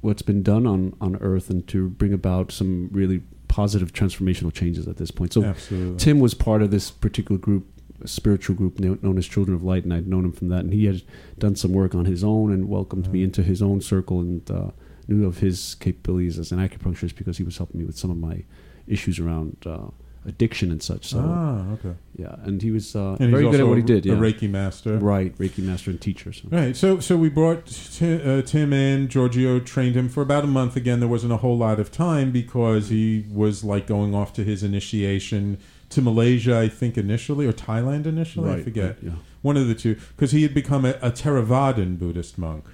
what's 0.00 0.22
been 0.22 0.42
done 0.42 0.66
on 0.66 0.94
on 1.00 1.16
Earth 1.16 1.50
and 1.50 1.66
to 1.68 1.88
bring 1.88 2.12
about 2.12 2.52
some 2.52 2.88
really 2.92 3.22
positive 3.48 3.92
transformational 3.92 4.52
changes 4.52 4.86
at 4.86 4.98
this 4.98 5.10
point. 5.10 5.32
So 5.32 5.42
Absolutely. 5.44 5.98
Tim 5.98 6.20
was 6.20 6.34
part 6.34 6.62
of 6.62 6.70
this 6.70 6.90
particular 6.90 7.38
group 7.38 7.66
a 8.00 8.06
spiritual 8.06 8.54
group 8.54 8.78
known 8.78 9.18
as 9.18 9.26
Children 9.26 9.56
of 9.56 9.64
Light, 9.64 9.82
and 9.82 9.92
I'd 9.92 10.06
known 10.06 10.24
him 10.24 10.30
from 10.30 10.50
that. 10.50 10.60
And 10.60 10.72
he 10.72 10.86
had 10.86 11.02
done 11.38 11.56
some 11.56 11.72
work 11.72 11.96
on 11.96 12.04
his 12.04 12.22
own 12.22 12.52
and 12.52 12.68
welcomed 12.68 13.06
right. 13.06 13.14
me 13.14 13.22
into 13.24 13.42
his 13.42 13.60
own 13.60 13.80
circle. 13.80 14.20
And 14.20 14.48
uh, 14.48 14.70
knew 15.08 15.26
of 15.26 15.38
his 15.38 15.74
capabilities 15.76 16.38
as 16.38 16.52
an 16.52 16.58
acupuncturist 16.58 17.16
because 17.16 17.38
he 17.38 17.44
was 17.44 17.56
helping 17.56 17.80
me 17.80 17.86
with 17.86 17.98
some 17.98 18.10
of 18.10 18.18
my 18.18 18.44
issues 18.86 19.18
around 19.18 19.56
uh, 19.66 19.88
addiction 20.28 20.70
and 20.70 20.82
such. 20.82 21.06
So, 21.06 21.18
ah, 21.24 21.72
okay. 21.72 21.94
Yeah, 22.16 22.36
and 22.44 22.60
he 22.60 22.70
was 22.70 22.94
uh, 22.94 23.16
and 23.18 23.30
very 23.30 23.50
good 23.50 23.60
at 23.60 23.66
what 23.66 23.78
he 23.78 23.82
did. 23.82 24.04
Yeah. 24.04 24.14
A 24.14 24.16
Reiki 24.16 24.48
master, 24.48 24.98
right? 24.98 25.36
Reiki 25.38 25.64
master 25.64 25.90
and 25.90 26.00
teacher. 26.00 26.32
So. 26.32 26.48
Right. 26.50 26.76
So, 26.76 27.00
so 27.00 27.16
we 27.16 27.28
brought 27.28 27.66
t- 27.66 28.22
uh, 28.22 28.42
Tim 28.42 28.72
in. 28.72 29.08
Giorgio 29.08 29.58
trained 29.60 29.96
him 29.96 30.08
for 30.08 30.22
about 30.22 30.44
a 30.44 30.48
month. 30.48 30.76
Again, 30.76 31.00
there 31.00 31.08
wasn't 31.08 31.32
a 31.32 31.38
whole 31.38 31.56
lot 31.56 31.80
of 31.80 31.90
time 31.90 32.30
because 32.30 32.90
he 32.90 33.26
was 33.32 33.64
like 33.64 33.86
going 33.86 34.14
off 34.14 34.32
to 34.34 34.44
his 34.44 34.62
initiation 34.62 35.58
to 35.90 36.02
Malaysia, 36.02 36.56
I 36.56 36.68
think 36.68 36.98
initially, 36.98 37.46
or 37.46 37.52
Thailand 37.52 38.06
initially. 38.06 38.50
Right, 38.50 38.60
I 38.60 38.62
forget. 38.62 38.96
Right, 38.96 38.98
yeah. 39.02 39.12
One 39.40 39.56
of 39.56 39.68
the 39.68 39.74
two, 39.74 39.94
because 40.16 40.32
he 40.32 40.42
had 40.42 40.52
become 40.52 40.84
a, 40.84 40.90
a 41.00 41.10
Theravadan 41.10 41.98
Buddhist 41.98 42.36
monk. 42.38 42.64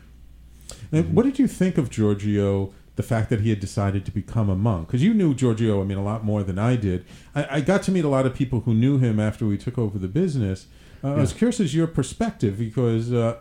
Mm-hmm. 0.92 1.14
What 1.14 1.24
did 1.24 1.38
you 1.38 1.46
think 1.46 1.78
of 1.78 1.90
Giorgio? 1.90 2.72
The 2.96 3.02
fact 3.02 3.28
that 3.30 3.40
he 3.40 3.50
had 3.50 3.58
decided 3.58 4.04
to 4.04 4.12
become 4.12 4.48
a 4.48 4.54
monk, 4.54 4.86
because 4.86 5.02
you 5.02 5.14
knew 5.14 5.34
Giorgio, 5.34 5.80
I 5.80 5.84
mean, 5.84 5.98
a 5.98 6.04
lot 6.04 6.24
more 6.24 6.44
than 6.44 6.58
I 6.60 6.76
did. 6.76 7.04
I, 7.34 7.56
I, 7.56 7.60
got 7.60 7.82
to 7.84 7.90
meet 7.92 8.04
a 8.04 8.08
lot 8.08 8.24
of 8.24 8.34
people 8.34 8.60
who 8.60 8.72
knew 8.72 8.98
him 8.98 9.18
after 9.18 9.46
we 9.46 9.58
took 9.58 9.76
over 9.78 9.98
the 9.98 10.06
business. 10.06 10.66
Uh, 11.02 11.08
yeah. 11.08 11.14
I 11.14 11.20
was 11.20 11.32
curious 11.32 11.58
as 11.58 11.74
your 11.74 11.88
perspective 11.88 12.56
because 12.56 13.12
uh, 13.12 13.40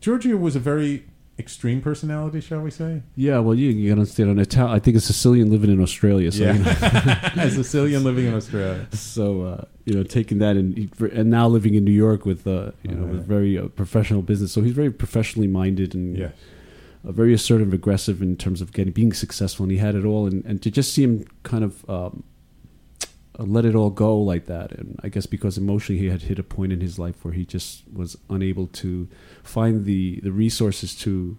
Giorgio 0.00 0.36
was 0.36 0.56
a 0.56 0.60
very 0.60 1.04
extreme 1.38 1.82
personality, 1.82 2.40
shall 2.40 2.60
we 2.60 2.70
say? 2.70 3.02
Yeah, 3.14 3.40
well, 3.40 3.54
you, 3.54 3.70
you 3.70 3.92
understand. 3.92 4.30
An 4.30 4.38
Ital- 4.38 4.68
I 4.68 4.78
think 4.78 4.96
a 4.96 5.00
Sicilian 5.00 5.50
living 5.50 5.70
in 5.70 5.82
Australia. 5.82 6.32
So, 6.32 6.44
you 6.50 6.58
know. 6.58 6.70
a 7.36 7.50
Sicilian 7.50 8.04
living 8.04 8.26
in 8.26 8.34
Australia. 8.34 8.86
so 8.92 9.42
uh, 9.42 9.64
you 9.84 9.94
know, 9.94 10.02
taking 10.02 10.38
that 10.38 10.56
and 10.56 10.90
and 11.12 11.30
now 11.30 11.46
living 11.46 11.74
in 11.74 11.84
New 11.84 11.92
York 11.92 12.24
with 12.24 12.46
uh, 12.46 12.72
you 12.82 12.90
know, 12.92 13.02
Oh, 13.02 13.06
yeah. 13.06 13.12
with 13.12 13.26
very 13.26 13.58
uh, 13.58 13.68
professional 13.68 14.22
business. 14.22 14.52
So 14.52 14.62
he's 14.62 14.72
very 14.72 14.90
professionally 14.90 15.48
minded 15.48 15.94
and 15.94 16.16
Yes. 16.16 16.32
Uh, 17.06 17.12
very 17.12 17.32
assertive, 17.32 17.72
aggressive 17.72 18.20
in 18.22 18.36
terms 18.36 18.60
of 18.60 18.72
getting 18.72 18.92
being 18.92 19.12
successful, 19.12 19.64
and 19.64 19.72
he 19.72 19.78
had 19.78 19.94
it 19.94 20.04
all. 20.04 20.26
And, 20.26 20.44
and 20.44 20.60
to 20.62 20.70
just 20.70 20.92
see 20.92 21.02
him 21.04 21.26
kind 21.42 21.64
of 21.64 21.88
um, 21.88 22.24
let 23.38 23.64
it 23.64 23.74
all 23.74 23.90
go 23.90 24.18
like 24.18 24.46
that, 24.46 24.72
and 24.72 24.98
I 25.04 25.08
guess 25.08 25.26
because 25.26 25.58
emotionally 25.58 26.00
he 26.00 26.08
had 26.08 26.22
hit 26.22 26.38
a 26.38 26.42
point 26.42 26.72
in 26.72 26.80
his 26.80 26.98
life 26.98 27.24
where 27.24 27.34
he 27.34 27.44
just 27.44 27.82
was 27.92 28.16
unable 28.30 28.66
to 28.68 29.08
find 29.42 29.84
the 29.84 30.20
the 30.22 30.32
resources 30.32 30.94
to 30.96 31.38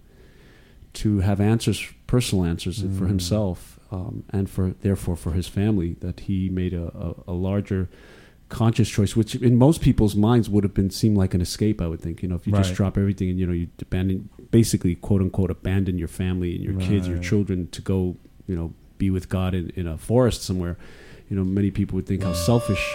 to 0.94 1.20
have 1.20 1.40
answers, 1.40 1.84
personal 2.06 2.44
answers 2.44 2.80
for 2.80 3.04
Mm. 3.04 3.08
himself, 3.08 3.78
um, 3.90 4.24
and 4.30 4.48
for 4.48 4.74
therefore 4.80 5.16
for 5.16 5.32
his 5.32 5.48
family. 5.48 5.96
That 6.00 6.20
he 6.20 6.48
made 6.48 6.72
a, 6.72 6.86
a, 7.26 7.32
a 7.32 7.34
larger 7.34 7.88
conscious 8.48 8.88
choice, 8.88 9.14
which 9.14 9.34
in 9.34 9.56
most 9.56 9.80
people's 9.82 10.14
minds 10.16 10.48
would 10.48 10.64
have 10.64 10.74
been 10.74 10.90
seem 10.90 11.14
like 11.14 11.34
an 11.34 11.40
escape. 11.40 11.80
I 11.82 11.86
would 11.86 12.00
think, 12.00 12.22
you 12.22 12.28
know, 12.28 12.36
if 12.36 12.46
you 12.46 12.52
just 12.52 12.74
drop 12.74 12.96
everything 12.96 13.28
and 13.30 13.38
you 13.38 13.46
know 13.46 13.52
you 13.52 13.68
abandon, 13.80 14.28
basically 14.50 14.94
quote 14.94 15.20
unquote 15.20 15.50
abandon 15.50 15.98
your 15.98 16.08
family 16.08 16.54
and 16.54 16.64
your 16.64 16.78
kids, 16.80 17.06
your 17.08 17.18
children 17.18 17.68
to 17.70 17.82
go, 17.82 18.16
you 18.46 18.56
know, 18.56 18.72
be 18.96 19.10
with 19.10 19.28
God 19.28 19.54
in, 19.54 19.70
in 19.70 19.86
a 19.86 19.98
forest 19.98 20.42
somewhere. 20.42 20.76
You 21.28 21.36
know, 21.36 21.44
many 21.44 21.70
people 21.70 21.96
would 21.96 22.06
think 22.06 22.22
how 22.22 22.32
selfish 22.32 22.94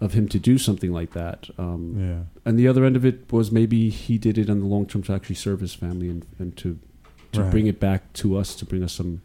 of 0.00 0.14
him 0.14 0.26
to 0.28 0.38
do 0.38 0.58
something 0.58 0.92
like 0.92 1.12
that. 1.12 1.48
Um, 1.58 1.94
Yeah. 1.98 2.22
and 2.44 2.58
the 2.58 2.66
other 2.66 2.84
end 2.84 2.96
of 2.96 3.04
it 3.04 3.30
was 3.32 3.52
maybe 3.52 3.88
he 3.90 4.18
did 4.18 4.36
it 4.38 4.50
on 4.50 4.58
the 4.60 4.66
long 4.66 4.86
term 4.86 5.02
to 5.04 5.12
actually 5.12 5.36
serve 5.36 5.60
his 5.60 5.74
family 5.74 6.08
and, 6.08 6.26
and 6.38 6.56
to 6.58 6.78
to 7.32 7.42
Right. 7.42 7.50
bring 7.50 7.66
it 7.66 7.80
back 7.80 8.12
to 8.14 8.36
us 8.36 8.54
to 8.56 8.64
bring 8.66 8.82
us 8.82 8.92
some 8.92 9.22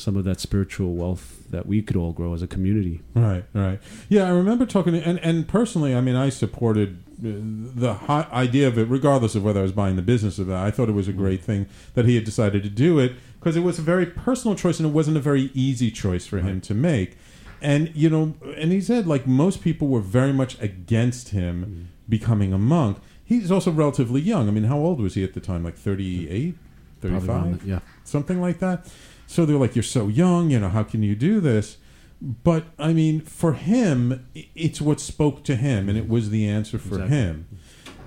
some 0.00 0.16
of 0.16 0.24
that 0.24 0.40
spiritual 0.40 0.94
wealth 0.94 1.44
that 1.50 1.66
we 1.66 1.82
could 1.82 1.96
all 1.96 2.12
grow 2.12 2.34
as 2.34 2.42
a 2.42 2.46
community. 2.46 3.02
Right, 3.14 3.44
right. 3.52 3.80
Yeah, 4.08 4.24
I 4.24 4.30
remember 4.30 4.66
talking 4.66 4.94
to, 4.94 5.00
and, 5.00 5.18
and 5.20 5.46
personally, 5.46 5.94
I 5.94 6.00
mean, 6.00 6.16
I 6.16 6.28
supported 6.28 7.02
uh, 7.18 7.22
the 7.22 7.96
idea 8.32 8.68
of 8.68 8.78
it, 8.78 8.88
regardless 8.88 9.34
of 9.34 9.44
whether 9.44 9.60
I 9.60 9.62
was 9.62 9.72
buying 9.72 9.96
the 9.96 10.02
business 10.02 10.38
of 10.38 10.46
that. 10.46 10.56
I 10.56 10.70
thought 10.70 10.88
it 10.88 10.92
was 10.92 11.08
a 11.08 11.12
great 11.12 11.42
thing 11.42 11.66
that 11.94 12.06
he 12.06 12.14
had 12.14 12.24
decided 12.24 12.62
to 12.62 12.70
do 12.70 12.98
it 12.98 13.12
because 13.38 13.56
it 13.56 13.60
was 13.60 13.78
a 13.78 13.82
very 13.82 14.06
personal 14.06 14.56
choice 14.56 14.78
and 14.78 14.88
it 14.88 14.92
wasn't 14.92 15.16
a 15.16 15.20
very 15.20 15.50
easy 15.54 15.90
choice 15.90 16.26
for 16.26 16.38
him 16.38 16.60
to 16.62 16.74
make. 16.74 17.16
And, 17.62 17.94
you 17.94 18.08
know, 18.08 18.34
and 18.56 18.72
he 18.72 18.80
said, 18.80 19.06
like, 19.06 19.26
most 19.26 19.62
people 19.62 19.88
were 19.88 20.00
very 20.00 20.32
much 20.32 20.60
against 20.60 21.30
him 21.30 21.88
becoming 22.08 22.52
a 22.52 22.58
monk. 22.58 22.98
He's 23.24 23.50
also 23.50 23.70
relatively 23.70 24.20
young. 24.20 24.48
I 24.48 24.50
mean, 24.50 24.64
how 24.64 24.78
old 24.78 25.00
was 25.00 25.14
he 25.14 25.22
at 25.22 25.34
the 25.34 25.40
time? 25.40 25.62
Like 25.62 25.76
38, 25.76 26.56
35? 27.00 27.64
yeah. 27.64 27.80
something 28.04 28.40
like 28.40 28.58
that. 28.58 28.86
So 29.30 29.46
they're 29.46 29.56
like, 29.56 29.76
"You're 29.76 29.84
so 29.84 30.08
young, 30.08 30.50
you 30.50 30.58
know, 30.58 30.70
how 30.70 30.82
can 30.82 31.04
you 31.04 31.14
do 31.14 31.38
this?" 31.38 31.76
But 32.20 32.64
I 32.80 32.92
mean, 32.92 33.20
for 33.20 33.52
him, 33.52 34.26
it's 34.56 34.80
what 34.80 34.98
spoke 34.98 35.44
to 35.44 35.54
him, 35.54 35.88
and 35.88 35.96
it 35.96 36.08
was 36.08 36.30
the 36.30 36.48
answer 36.48 36.78
for 36.78 36.96
Exactly. 36.96 37.16
him. 37.16 37.46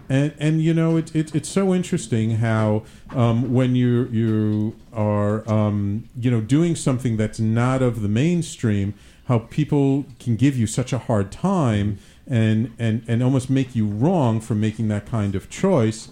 And 0.10 0.34
and 0.38 0.62
you 0.62 0.74
know, 0.74 0.98
it, 0.98 1.16
it 1.16 1.34
it's 1.34 1.48
so 1.48 1.74
interesting 1.74 2.32
how 2.48 2.84
um, 3.16 3.54
when 3.54 3.74
you 3.74 4.10
you 4.12 4.76
are 4.92 5.50
um, 5.50 6.10
you 6.20 6.30
know 6.30 6.42
doing 6.42 6.76
something 6.76 7.16
that's 7.16 7.40
not 7.40 7.82
of 7.82 8.02
the 8.02 8.10
mainstream, 8.10 8.94
how 9.30 9.40
people 9.40 10.04
can 10.20 10.36
give 10.36 10.58
you 10.58 10.68
such 10.68 10.92
a 10.92 10.98
hard 10.98 11.32
time 11.32 12.00
and 12.28 12.74
and 12.78 13.02
and 13.08 13.24
almost 13.24 13.50
make 13.50 13.74
you 13.74 13.88
wrong 13.88 14.42
for 14.42 14.56
making 14.56 14.90
that 14.90 15.06
kind 15.06 15.36
of 15.36 15.50
choice 15.50 16.10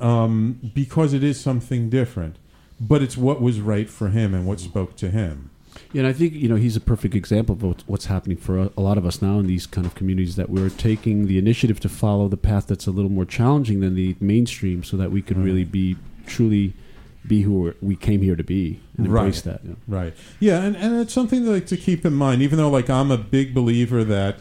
um, 0.00 0.60
because 0.74 1.14
it 1.14 1.24
is 1.24 1.40
something 1.40 1.88
different. 1.88 2.36
But 2.80 3.02
it's 3.02 3.16
what 3.16 3.42
was 3.42 3.60
right 3.60 3.88
for 3.88 4.08
him 4.08 4.34
and 4.34 4.46
what 4.46 4.60
spoke 4.60 4.96
to 4.96 5.10
him. 5.10 5.50
Yeah, 5.92 6.00
and 6.00 6.08
I 6.08 6.12
think 6.12 6.34
you 6.34 6.48
know 6.48 6.56
he's 6.56 6.76
a 6.76 6.80
perfect 6.80 7.14
example 7.14 7.54
of 7.54 7.62
what's- 7.86 8.06
happening 8.06 8.36
for 8.36 8.70
a, 8.76 8.80
lot 8.80 8.98
of 8.98 9.06
us 9.06 9.22
now 9.22 9.38
in 9.38 9.46
these 9.46 9.66
kind 9.66 9.86
of 9.86 9.94
communities 9.94 10.36
that 10.36 10.50
we're 10.50 10.68
taking 10.68 11.26
the 11.26 11.38
initiative 11.38 11.78
to 11.80 11.88
follow 11.88 12.28
the 12.28 12.36
path 12.36 12.66
that's 12.66 12.86
a 12.86 12.90
little 12.90 13.10
more 13.10 13.24
challenging 13.24 13.80
than 13.80 13.94
the 13.94 14.16
mainstream, 14.20 14.82
so 14.82 14.96
that 14.96 15.10
we 15.12 15.22
can 15.22 15.44
really 15.44 15.64
mm. 15.64 15.70
be 15.70 15.96
truly 16.26 16.74
be 17.26 17.42
who 17.42 17.74
we're, 17.80 17.96
came 17.96 18.22
here 18.22 18.34
to 18.34 18.42
be 18.42 18.80
and 18.96 19.06
embrace 19.06 19.44
Right. 19.46 19.54
that. 19.54 19.64
know. 19.64 19.76
Right. 19.86 20.14
Yeah, 20.38 20.62
and, 20.62 20.76
and 20.76 21.00
it's 21.00 21.12
something 21.12 21.44
like 21.46 21.66
to 21.66 21.76
keep 21.76 22.04
in 22.06 22.14
mind, 22.14 22.42
even 22.42 22.56
though 22.58 22.70
like 22.70 22.88
I'm 22.88 23.10
a 23.10 23.18
big 23.18 23.54
believer 23.54 24.04
that 24.04 24.38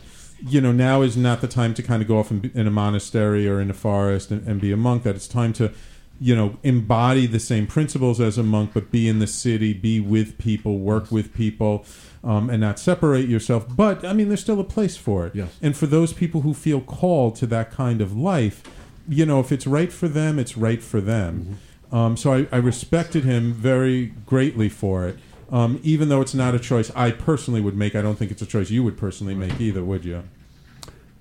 you 0.47 0.61
know 0.61 0.71
now 0.71 1.01
is 1.01 1.17
not 1.17 1.41
the 1.41 1.47
time 1.47 1.73
to 1.73 1.83
kind 1.83 2.01
of 2.01 2.07
go 2.07 2.19
off 2.19 2.29
be, 2.29 2.49
in 2.53 2.65
a 2.65 2.71
monastery 2.71 3.47
or 3.47 3.59
in 3.59 3.69
a 3.69 3.73
forest 3.73 4.31
and, 4.31 4.47
and 4.47 4.61
be 4.61 4.71
a 4.71 4.77
monk. 4.77 5.03
That 5.03 5.15
it's 5.15 5.27
time 5.27 5.53
to 5.53 5.71
you 6.19 6.35
know 6.35 6.57
embody 6.63 7.25
the 7.25 7.39
same 7.39 7.65
principles 7.67 8.19
as 8.19 8.37
a 8.37 8.43
monk, 8.43 8.71
but 8.73 8.91
be 8.91 9.07
in 9.07 9.19
the 9.19 9.27
city, 9.27 9.73
be 9.73 9.99
with 9.99 10.37
people, 10.37 10.79
work 10.79 11.11
with 11.11 11.33
people. 11.33 11.85
Um, 12.21 12.49
and 12.49 12.59
not 12.59 12.77
separate 12.79 13.29
yourself, 13.29 13.65
but 13.73 14.03
I 14.03 14.11
mean, 14.11 14.27
there's 14.27 14.41
still 14.41 14.59
a 14.59 14.65
place 14.65 14.97
for 14.97 15.25
it. 15.27 15.33
Yes. 15.35 15.57
And 15.61 15.77
for 15.77 15.87
those 15.87 16.11
people 16.11 16.41
who 16.41 16.53
feel 16.53 16.81
called 16.81 17.37
to 17.37 17.47
that 17.47 17.71
kind 17.71 18.01
of 18.01 18.13
life, 18.13 18.61
you 19.07 19.25
know, 19.25 19.39
if 19.39 19.53
it's 19.53 19.65
right 19.65 19.89
for 19.89 20.09
them, 20.09 20.37
it's 20.37 20.57
right 20.57 20.83
for 20.83 20.99
them. 20.99 21.59
Um, 21.93 22.17
so 22.17 22.33
I, 22.33 22.47
I 22.51 22.57
respected 22.57 23.23
him 23.23 23.53
very 23.53 24.07
greatly 24.25 24.67
for 24.67 25.07
it. 25.07 25.17
Um, 25.49 25.79
even 25.81 26.09
though 26.09 26.19
it's 26.19 26.33
not 26.33 26.53
a 26.53 26.59
choice 26.59 26.91
I 26.93 27.11
personally 27.11 27.61
would 27.61 27.77
make, 27.77 27.95
I 27.95 28.01
don't 28.01 28.15
think 28.17 28.31
it's 28.31 28.41
a 28.41 28.45
choice 28.45 28.69
you 28.69 28.83
would 28.83 28.97
personally 28.97 29.33
make 29.33 29.59
either, 29.61 29.83
would 29.83 30.03
you? 30.03 30.23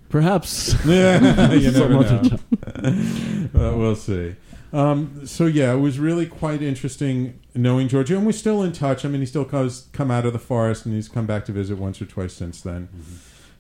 Perhaps. 0.09 0.74
Yeah, 0.84 1.53
you 1.53 1.70
never 1.72 1.94
much 1.94 2.11
know. 2.11 2.38
of 2.64 3.55
Uh, 3.55 3.76
we'll 3.76 3.94
see. 3.94 4.34
Um, 4.72 5.26
so 5.26 5.46
yeah, 5.46 5.72
it 5.72 5.78
was 5.78 5.98
really 5.98 6.26
quite 6.26 6.62
interesting 6.62 7.40
knowing 7.54 7.88
Giorgio, 7.88 8.18
and 8.18 8.26
we're 8.26 8.32
still 8.32 8.62
in 8.62 8.72
touch. 8.72 9.04
I 9.04 9.08
mean, 9.08 9.20
he 9.20 9.26
still 9.26 9.44
comes 9.44 9.88
come 9.92 10.10
out 10.10 10.26
of 10.26 10.32
the 10.32 10.38
forest, 10.38 10.84
and 10.84 10.94
he's 10.94 11.08
come 11.08 11.26
back 11.26 11.44
to 11.46 11.52
visit 11.52 11.78
once 11.78 12.00
or 12.02 12.06
twice 12.06 12.34
since 12.34 12.60
then. 12.60 12.88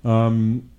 Um, 0.04 0.70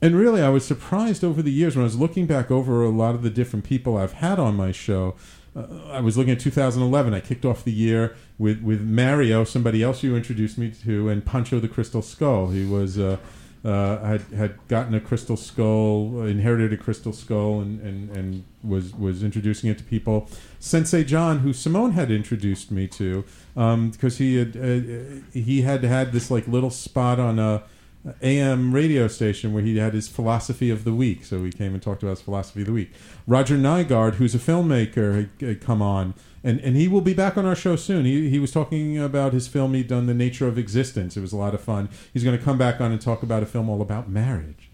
and 0.00 0.16
really, 0.16 0.42
I 0.42 0.48
was 0.48 0.64
surprised 0.64 1.22
over 1.22 1.42
the 1.42 1.52
years 1.52 1.76
when 1.76 1.82
I 1.82 1.84
was 1.84 1.98
looking 1.98 2.26
back 2.26 2.50
over 2.50 2.82
a 2.82 2.88
lot 2.88 3.14
of 3.14 3.22
the 3.22 3.30
different 3.30 3.64
people 3.64 3.96
I've 3.96 4.14
had 4.14 4.38
on 4.38 4.56
my 4.56 4.72
show. 4.72 5.14
Uh, 5.54 5.66
I 5.90 6.00
was 6.00 6.18
looking 6.18 6.32
at 6.32 6.40
2011. 6.40 7.14
I 7.14 7.20
kicked 7.20 7.44
off 7.44 7.62
the 7.62 7.72
year 7.72 8.16
with 8.38 8.62
with 8.62 8.82
Mario, 8.82 9.44
somebody 9.44 9.82
else 9.82 10.02
you 10.02 10.16
introduced 10.16 10.58
me 10.58 10.72
to, 10.84 11.08
and 11.08 11.24
Pancho 11.24 11.60
the 11.60 11.68
Crystal 11.68 12.02
Skull. 12.02 12.48
He 12.48 12.64
was 12.64 12.98
uh, 12.98 13.18
uh, 13.64 14.04
had 14.04 14.22
had 14.36 14.68
gotten 14.68 14.94
a 14.94 15.00
crystal 15.00 15.36
skull, 15.36 16.22
inherited 16.22 16.72
a 16.72 16.76
crystal 16.76 17.12
skull, 17.12 17.60
and, 17.60 17.80
and, 17.80 18.16
and 18.16 18.44
was 18.62 18.92
was 18.94 19.22
introducing 19.22 19.70
it 19.70 19.78
to 19.78 19.84
people. 19.84 20.28
Sensei 20.58 21.04
John, 21.04 21.40
who 21.40 21.52
Simone 21.52 21.92
had 21.92 22.10
introduced 22.10 22.70
me 22.70 22.88
to, 22.88 23.24
because 23.54 24.18
he 24.18 24.36
had 24.36 24.56
uh, 24.56 25.20
he 25.32 25.62
had 25.62 25.84
had 25.84 26.12
this 26.12 26.30
like 26.30 26.48
little 26.48 26.70
spot 26.70 27.20
on 27.20 27.38
a 27.38 27.62
AM 28.20 28.74
radio 28.74 29.06
station 29.06 29.52
where 29.52 29.62
he 29.62 29.76
had 29.76 29.94
his 29.94 30.08
philosophy 30.08 30.70
of 30.70 30.84
the 30.84 30.92
week. 30.92 31.24
So 31.24 31.44
he 31.44 31.52
came 31.52 31.72
and 31.72 31.82
talked 31.82 32.02
about 32.02 32.10
his 32.10 32.22
philosophy 32.22 32.60
of 32.60 32.66
the 32.66 32.72
week. 32.72 32.92
Roger 33.26 33.56
Nygard, 33.56 34.14
who's 34.14 34.34
a 34.34 34.38
filmmaker, 34.38 35.28
had, 35.40 35.60
come 35.60 35.80
on, 35.80 36.14
and, 36.42 36.60
and 36.60 36.76
he 36.76 36.88
will 36.88 37.00
be 37.00 37.14
back 37.14 37.36
on 37.36 37.46
our 37.46 37.54
show 37.54 37.76
soon. 37.76 38.04
He, 38.04 38.28
he 38.28 38.40
was 38.40 38.50
talking 38.50 38.98
about 38.98 39.32
his 39.32 39.46
film 39.46 39.74
he'd 39.74 39.88
done, 39.88 40.06
The 40.06 40.14
Nature 40.14 40.48
of 40.48 40.58
Existence. 40.58 41.16
It 41.16 41.20
was 41.20 41.32
a 41.32 41.36
lot 41.36 41.54
of 41.54 41.60
fun. 41.60 41.88
He's 42.12 42.24
going 42.24 42.36
to 42.36 42.44
come 42.44 42.58
back 42.58 42.80
on 42.80 42.90
and 42.90 43.00
talk 43.00 43.22
about 43.22 43.42
a 43.42 43.46
film 43.46 43.68
all 43.68 43.80
about 43.80 44.08
marriage. 44.08 44.68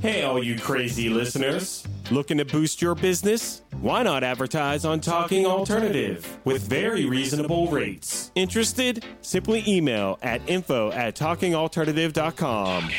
Hey, 0.00 0.22
all 0.22 0.42
you 0.42 0.58
crazy 0.58 1.08
listeners. 1.08 1.86
Looking 2.10 2.38
to 2.38 2.44
boost 2.44 2.80
your 2.80 2.94
business? 2.94 3.62
Why 3.80 4.04
not 4.04 4.22
advertise 4.22 4.84
on 4.84 5.00
Talking 5.00 5.46
Alternative 5.46 6.38
with 6.44 6.62
very 6.62 7.06
reasonable 7.06 7.68
rates? 7.68 8.30
Interested? 8.36 9.04
Simply 9.22 9.64
email 9.66 10.18
at 10.22 10.48
info 10.48 10.92
at 10.92 11.16
talkingalternative.com. 11.16 12.90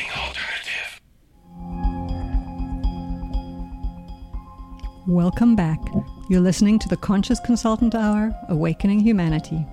Welcome 5.08 5.56
back. 5.56 5.80
You're 6.28 6.42
listening 6.42 6.78
to 6.80 6.88
the 6.90 6.96
Conscious 6.98 7.40
Consultant 7.40 7.94
Hour 7.94 8.30
Awakening 8.50 9.00
Humanity. 9.00 9.64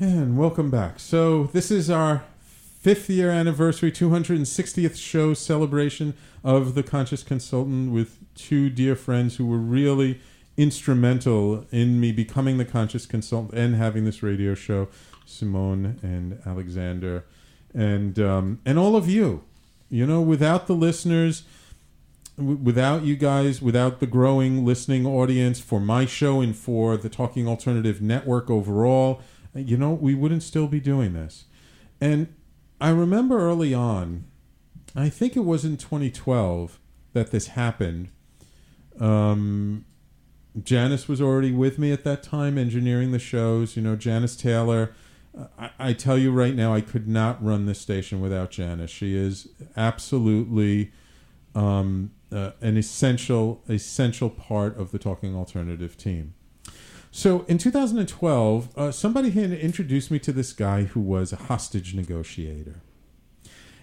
And 0.00 0.36
welcome 0.36 0.68
back. 0.68 0.98
So, 0.98 1.44
this 1.52 1.70
is 1.70 1.90
our 1.90 2.24
fifth 2.42 3.08
year 3.08 3.30
anniversary, 3.30 3.92
260th 3.92 4.96
show 4.96 5.32
celebration 5.32 6.14
of 6.42 6.74
The 6.74 6.82
Conscious 6.82 7.22
Consultant 7.22 7.92
with 7.92 8.18
two 8.34 8.68
dear 8.68 8.96
friends 8.96 9.36
who 9.36 9.46
were 9.46 9.58
really 9.58 10.20
instrumental 10.56 11.64
in 11.70 12.00
me 12.00 12.10
becoming 12.10 12.58
The 12.58 12.64
Conscious 12.64 13.06
Consultant 13.06 13.54
and 13.54 13.76
having 13.76 14.04
this 14.04 14.24
radio 14.24 14.56
show 14.56 14.88
Simone 15.24 16.00
and 16.02 16.40
Alexander. 16.44 17.24
And, 17.72 18.18
um, 18.18 18.58
and 18.66 18.76
all 18.76 18.96
of 18.96 19.08
you. 19.08 19.44
You 19.90 20.06
know, 20.06 20.20
without 20.20 20.66
the 20.66 20.74
listeners, 20.74 21.44
without 22.36 23.02
you 23.04 23.16
guys, 23.16 23.60
without 23.62 24.00
the 24.00 24.06
growing 24.06 24.64
listening 24.64 25.06
audience 25.06 25.60
for 25.60 25.80
my 25.80 26.04
show 26.06 26.40
and 26.40 26.54
for 26.54 26.96
the 26.96 27.08
Talking 27.08 27.48
Alternative 27.48 28.00
Network 28.00 28.50
overall, 28.50 29.20
you 29.54 29.76
know, 29.76 29.92
we 29.92 30.14
wouldn't 30.14 30.42
still 30.42 30.68
be 30.68 30.80
doing 30.80 31.14
this. 31.14 31.44
And 32.00 32.34
I 32.80 32.90
remember 32.90 33.40
early 33.40 33.74
on, 33.74 34.24
I 34.94 35.08
think 35.08 35.36
it 35.36 35.44
was 35.44 35.64
in 35.64 35.76
2012 35.76 36.78
that 37.12 37.30
this 37.30 37.48
happened. 37.48 38.10
Um, 39.00 39.84
Janice 40.62 41.08
was 41.08 41.20
already 41.20 41.52
with 41.52 41.78
me 41.78 41.92
at 41.92 42.04
that 42.04 42.22
time, 42.22 42.58
engineering 42.58 43.12
the 43.12 43.18
shows. 43.18 43.76
You 43.76 43.82
know, 43.82 43.96
Janice 43.96 44.36
Taylor. 44.36 44.94
I, 45.58 45.70
I 45.78 45.92
tell 45.92 46.18
you 46.18 46.32
right 46.32 46.54
now, 46.54 46.74
I 46.74 46.80
could 46.80 47.08
not 47.08 47.42
run 47.44 47.66
this 47.66 47.80
station 47.80 48.20
without 48.20 48.50
Janice. 48.50 48.90
She 48.90 49.16
is 49.16 49.48
absolutely 49.76 50.92
um, 51.54 52.10
uh, 52.32 52.52
an 52.60 52.76
essential, 52.76 53.62
essential 53.68 54.30
part 54.30 54.76
of 54.78 54.90
the 54.90 54.98
Talking 54.98 55.34
Alternative 55.34 55.96
team. 55.96 56.34
So 57.10 57.44
in 57.48 57.58
2012, 57.58 58.76
uh, 58.76 58.92
somebody 58.92 59.30
had 59.30 59.52
introduced 59.52 60.10
me 60.10 60.18
to 60.20 60.32
this 60.32 60.52
guy 60.52 60.84
who 60.84 61.00
was 61.00 61.32
a 61.32 61.36
hostage 61.36 61.94
negotiator. 61.94 62.82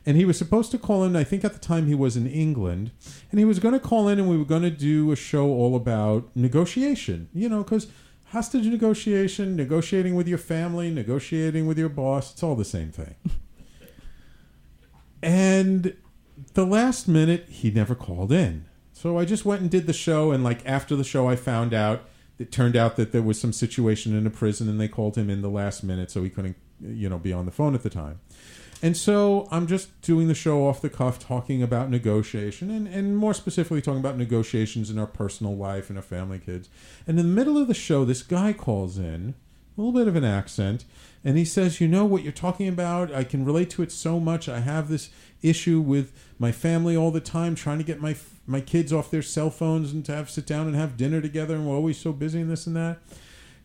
And 0.06 0.16
he 0.16 0.26
was 0.26 0.38
supposed 0.38 0.70
to 0.72 0.78
call 0.78 1.04
in, 1.04 1.16
I 1.16 1.24
think 1.24 1.43
at 1.43 1.54
the 1.54 1.60
time 1.60 1.88
he 1.88 1.96
was 1.96 2.16
in 2.16 2.28
England, 2.28 2.91
and 3.32 3.39
he 3.39 3.46
was 3.46 3.58
going 3.58 3.74
to 3.74 3.80
call 3.80 4.08
in 4.08 4.20
and 4.20 4.30
we 4.30 4.38
were 4.38 4.46
going 4.46 4.62
to 4.62 4.70
do 4.70 5.12
a 5.12 5.16
show 5.16 5.48
all 5.48 5.76
about 5.76 6.30
negotiation, 6.36 7.28
you 7.34 7.50
know, 7.50 7.64
because 7.64 7.88
hostage 8.36 8.65
negotiation, 8.65 9.55
negotiating 9.55 10.13
with 10.13 10.27
your 10.27 10.38
family, 10.38 10.91
negotiating 10.91 11.65
with 11.65 11.79
your 11.79 11.88
boss, 11.88 12.33
it's 12.33 12.43
all 12.43 12.53
the 12.53 12.65
same 12.65 12.91
thing. 12.91 13.15
and 15.23 15.95
the 16.53 16.65
last 16.65 17.07
minute, 17.07 17.47
he 17.47 17.71
never 17.71 17.95
called 17.95 18.33
in. 18.33 18.65
So 18.91 19.17
I 19.17 19.23
just 19.23 19.45
went 19.45 19.61
and 19.61 19.71
did 19.71 19.88
the 19.88 19.93
show, 19.93 20.33
and 20.33 20.43
like 20.43 20.59
after 20.65 20.97
the 20.97 21.03
show, 21.05 21.29
I 21.29 21.38
found 21.38 21.73
out 21.73 22.09
it 22.38 22.51
turned 22.51 22.75
out 22.75 22.97
that 22.97 23.13
there 23.13 23.21
was 23.21 23.39
some 23.39 23.53
situation 23.53 24.13
in 24.13 24.27
a 24.27 24.29
prison 24.29 24.67
and 24.67 24.81
they 24.81 24.89
called 24.89 25.15
him 25.15 25.29
in 25.29 25.41
the 25.41 25.49
last 25.49 25.81
minute 25.81 26.11
so 26.11 26.21
he 26.21 26.29
couldn't 26.29 26.57
you 26.81 27.07
know 27.07 27.17
be 27.17 27.31
on 27.31 27.45
the 27.45 27.51
phone 27.53 27.73
at 27.73 27.83
the 27.83 27.89
time 27.89 28.19
and 28.82 28.95
so 28.95 29.47
i'm 29.51 29.67
just 29.67 30.01
doing 30.01 30.28
the 30.28 30.36
show 30.36 30.67
off 30.67 30.82
the 30.82 30.89
cuff 30.89 31.19
talking 31.19 31.63
about 31.63 31.89
negotiation 31.89 32.69
and, 32.69 32.88
and 32.88 33.17
more 33.17 33.34
specifically 33.34 33.82
talking 33.82 33.99
about 33.99 34.17
negotiations 34.17 34.89
in 34.89 34.99
our 34.99 35.07
personal 35.07 35.55
life 35.55 35.89
and 35.89 35.97
our 35.97 36.03
family 36.03 36.39
kids. 36.39 36.69
And 37.07 37.19
in 37.19 37.28
the 37.28 37.32
middle 37.32 37.57
of 37.57 37.67
the 37.67 37.73
show 37.73 38.05
this 38.05 38.21
guy 38.21 38.53
calls 38.53 38.97
in 38.97 39.36
a 39.78 39.82
little 39.82 39.93
bit 39.93 40.07
of 40.07 40.15
an 40.15 40.23
accent 40.23 40.86
and 41.23 41.38
he 41.38 41.45
says 41.45 41.82
you 41.82 41.88
know 41.88 42.05
what 42.05 42.23
you're 42.23 42.32
talking 42.32 42.67
about? 42.67 43.13
I 43.13 43.23
can 43.23 43.45
relate 43.45 43.69
to 43.71 43.84
it 43.84 43.91
so 43.91 44.19
much. 44.19 44.47
I 44.47 44.59
have 44.59 44.89
this 44.89 45.09
issue 45.41 45.80
with 45.80 46.11
my 46.39 46.51
family 46.51 46.95
all 46.95 47.11
the 47.11 47.19
time 47.19 47.55
trying 47.55 47.78
to 47.78 47.84
get 47.84 48.01
my 48.01 48.15
my 48.47 48.61
kids 48.61 48.93
off 48.93 49.09
their 49.09 49.23
cell 49.23 49.49
phones 49.49 49.91
and 49.91 50.05
to 50.05 50.15
have 50.15 50.30
sit 50.30 50.45
down 50.45 50.67
and 50.67 50.76
have 50.76 50.97
dinner 50.97 51.19
together, 51.19 51.55
and 51.55 51.67
we're 51.67 51.76
always 51.76 51.97
so 51.97 52.13
busy 52.13 52.41
and 52.41 52.51
this 52.51 52.67
and 52.67 52.76
that. 52.76 52.99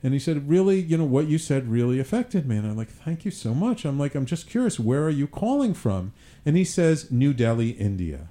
And 0.03 0.15
he 0.15 0.19
said, 0.19 0.49
really, 0.49 0.81
you 0.81 0.97
know, 0.97 1.05
what 1.05 1.27
you 1.27 1.37
said 1.37 1.69
really 1.69 2.01
affected 2.01 2.47
me. 2.47 2.57
And 2.57 2.67
I'm 2.67 2.77
like, 2.77 2.89
thank 2.89 3.25
you 3.25 3.31
so 3.31 3.55
much. 3.55 3.85
I'm 3.85 3.99
like, 3.99 4.15
I'm 4.15 4.27
just 4.27 4.49
curious, 4.49 4.81
where 4.81 5.05
are 5.05 5.11
you 5.11 5.27
calling 5.27 5.75
from? 5.75 6.13
And 6.47 6.57
he 6.57 6.65
says, 6.65 7.11
New 7.11 7.35
Delhi, 7.35 7.71
India. 7.71 8.31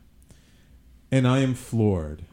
And 1.11 1.27
I 1.27 1.39
am 1.39 1.53
floored 1.53 2.23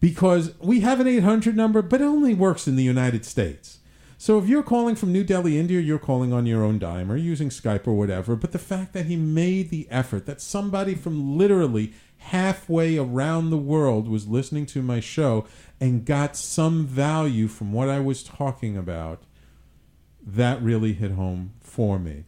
because 0.00 0.54
we 0.60 0.80
have 0.80 0.98
an 1.00 1.06
800 1.06 1.54
number, 1.56 1.82
but 1.82 2.00
it 2.00 2.04
only 2.04 2.32
works 2.32 2.66
in 2.66 2.76
the 2.76 2.82
United 2.82 3.24
States. 3.24 3.80
So 4.16 4.38
if 4.38 4.46
you're 4.46 4.62
calling 4.62 4.96
from 4.96 5.12
New 5.12 5.24
Delhi, 5.24 5.58
India, 5.58 5.80
you're 5.80 5.98
calling 5.98 6.30
on 6.30 6.44
your 6.44 6.62
own 6.62 6.78
dime 6.78 7.10
or 7.10 7.16
using 7.16 7.48
Skype 7.48 7.86
or 7.86 7.94
whatever. 7.94 8.36
But 8.36 8.52
the 8.52 8.58
fact 8.58 8.92
that 8.92 9.06
he 9.06 9.16
made 9.16 9.70
the 9.70 9.86
effort, 9.90 10.26
that 10.26 10.42
somebody 10.42 10.94
from 10.94 11.38
literally 11.38 11.94
halfway 12.20 12.98
around 12.98 13.50
the 13.50 13.56
world 13.56 14.06
was 14.06 14.28
listening 14.28 14.66
to 14.66 14.82
my 14.82 15.00
show 15.00 15.46
and 15.80 16.04
got 16.04 16.36
some 16.36 16.86
value 16.86 17.48
from 17.48 17.72
what 17.72 17.88
I 17.88 17.98
was 17.98 18.22
talking 18.22 18.76
about, 18.76 19.22
that 20.24 20.62
really 20.62 20.92
hit 20.92 21.12
home 21.12 21.54
for 21.60 21.98
me. 21.98 22.24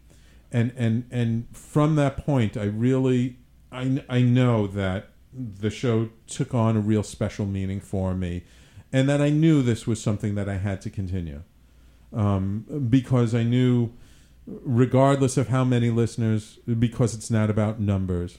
And 0.50 0.72
and 0.76 1.04
and 1.10 1.46
from 1.52 1.96
that 1.96 2.16
point, 2.16 2.56
I 2.56 2.64
really 2.64 3.36
I 3.70 4.02
I 4.08 4.22
know 4.22 4.66
that 4.66 5.10
the 5.32 5.70
show 5.70 6.10
took 6.26 6.54
on 6.54 6.76
a 6.76 6.80
real 6.80 7.02
special 7.02 7.46
meaning 7.46 7.80
for 7.80 8.14
me, 8.14 8.44
and 8.92 9.08
that 9.08 9.20
I 9.20 9.30
knew 9.30 9.62
this 9.62 9.86
was 9.86 10.02
something 10.02 10.34
that 10.34 10.48
I 10.48 10.56
had 10.56 10.80
to 10.82 10.90
continue, 10.90 11.42
um, 12.12 12.64
because 12.88 13.34
I 13.34 13.42
knew, 13.42 13.92
regardless 14.46 15.36
of 15.36 15.48
how 15.48 15.64
many 15.64 15.90
listeners, 15.90 16.58
because 16.78 17.14
it's 17.14 17.30
not 17.30 17.50
about 17.50 17.78
numbers. 17.78 18.38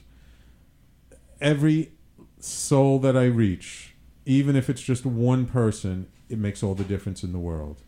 Every 1.44 1.92
soul 2.40 2.98
that 3.00 3.18
I 3.18 3.26
reach, 3.26 3.94
even 4.24 4.56
if 4.56 4.70
it's 4.70 4.80
just 4.80 5.04
one 5.04 5.44
person, 5.44 6.06
it 6.30 6.38
makes 6.38 6.62
all 6.62 6.74
the 6.74 6.84
difference 6.84 7.22
in 7.22 7.32
the 7.32 7.38
world. 7.38 7.82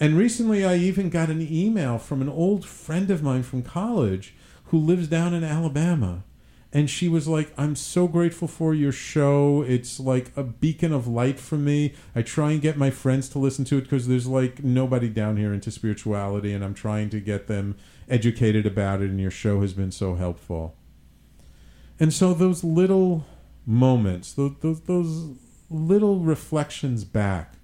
And 0.00 0.16
recently, 0.16 0.64
I 0.64 0.76
even 0.76 1.10
got 1.10 1.28
an 1.28 1.42
email 1.42 1.98
from 1.98 2.22
an 2.22 2.30
old 2.30 2.64
friend 2.64 3.10
of 3.10 3.22
mine 3.22 3.42
from 3.42 3.62
college 3.62 4.34
who 4.68 4.78
lives 4.78 5.08
down 5.08 5.34
in 5.34 5.44
Alabama. 5.44 6.24
And 6.72 6.88
she 6.88 7.06
was 7.06 7.28
like 7.28 7.52
i'm 7.58 7.76
so 7.76 8.08
grateful 8.08 8.48
for 8.48 8.72
your 8.72 8.92
show. 8.92 9.60
It's 9.60 10.00
like 10.00 10.32
a 10.34 10.42
beacon 10.42 10.94
of 10.94 11.06
light 11.06 11.38
for 11.38 11.56
me. 11.56 11.92
I 12.14 12.22
try 12.22 12.52
and 12.52 12.62
get 12.62 12.78
my 12.78 12.88
friends 12.88 13.28
to 13.30 13.38
listen 13.38 13.66
to 13.66 13.76
it 13.76 13.82
because 13.82 14.08
there's 14.08 14.26
like 14.26 14.64
nobody 14.64 15.10
down 15.10 15.36
here 15.36 15.52
into 15.52 15.70
spirituality 15.70 16.54
and 16.54 16.64
i'm 16.64 16.74
trying 16.74 17.10
to 17.10 17.20
get 17.20 17.46
them 17.46 17.76
educated 18.08 18.64
about 18.64 19.02
it 19.02 19.10
and 19.10 19.20
your 19.20 19.30
show 19.30 19.60
has 19.60 19.74
been 19.74 19.90
so 19.90 20.14
helpful 20.14 20.76
and 22.00 22.12
so 22.12 22.34
those 22.34 22.64
little 22.64 23.24
moments 23.66 24.32
those, 24.32 24.52
those, 24.60 24.80
those 24.82 25.36
little 25.70 26.18
reflections 26.18 27.04
back 27.04 27.54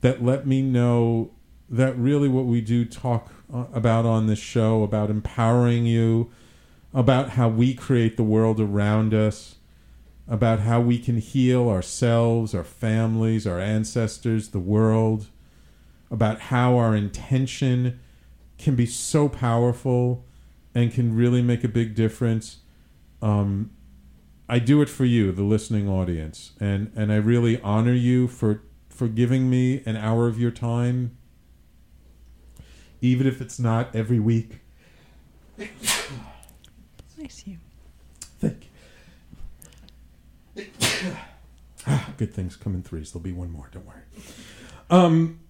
that 0.00 0.22
let 0.24 0.46
me 0.46 0.60
know 0.60 1.30
that 1.70 1.96
really 1.96 2.28
what 2.28 2.46
we 2.46 2.60
do 2.60 2.84
talk 2.84 3.30
uh, 3.52 3.64
about 3.72 4.04
on 4.04 4.26
this 4.26 4.38
show 4.38 4.82
about 4.82 5.10
empowering 5.10 5.86
you 5.86 6.30
about 6.94 7.30
how 7.30 7.48
we 7.48 7.74
create 7.74 8.16
the 8.16 8.22
world 8.22 8.60
around 8.60 9.12
us, 9.12 9.56
about 10.28 10.60
how 10.60 10.80
we 10.80 10.96
can 10.96 11.18
heal 11.18 11.68
ourselves, 11.68 12.54
our 12.54 12.64
families, 12.64 13.46
our 13.46 13.58
ancestors, 13.58 14.50
the 14.50 14.60
world, 14.60 15.26
about 16.10 16.40
how 16.40 16.76
our 16.76 16.94
intention 16.94 17.98
can 18.58 18.76
be 18.76 18.86
so 18.86 19.28
powerful 19.28 20.24
and 20.72 20.92
can 20.92 21.16
really 21.16 21.42
make 21.42 21.64
a 21.64 21.68
big 21.68 21.96
difference. 21.96 22.58
Um, 23.20 23.70
I 24.48 24.58
do 24.58 24.82
it 24.82 24.88
for 24.88 25.04
you, 25.04 25.32
the 25.32 25.42
listening 25.42 25.88
audience, 25.88 26.52
and 26.60 26.92
and 26.94 27.12
I 27.12 27.16
really 27.16 27.60
honor 27.62 27.94
you 27.94 28.28
for 28.28 28.62
for 28.88 29.08
giving 29.08 29.48
me 29.48 29.82
an 29.86 29.96
hour 29.96 30.28
of 30.28 30.38
your 30.38 30.50
time, 30.50 31.16
even 33.00 33.26
if 33.26 33.40
it's 33.40 33.58
not 33.58 33.94
every 33.94 34.20
week. 34.20 34.60
Bless 35.56 37.46
you. 37.46 37.58
Thank 38.38 38.68
you. 40.56 40.66
ah, 41.86 42.10
good 42.18 42.34
things 42.34 42.56
come 42.56 42.74
in 42.74 42.82
threes. 42.82 43.12
There'll 43.12 43.24
be 43.24 43.32
one 43.32 43.50
more. 43.50 43.68
Don't 43.72 43.86
worry. 43.86 44.02
Um, 44.90 45.40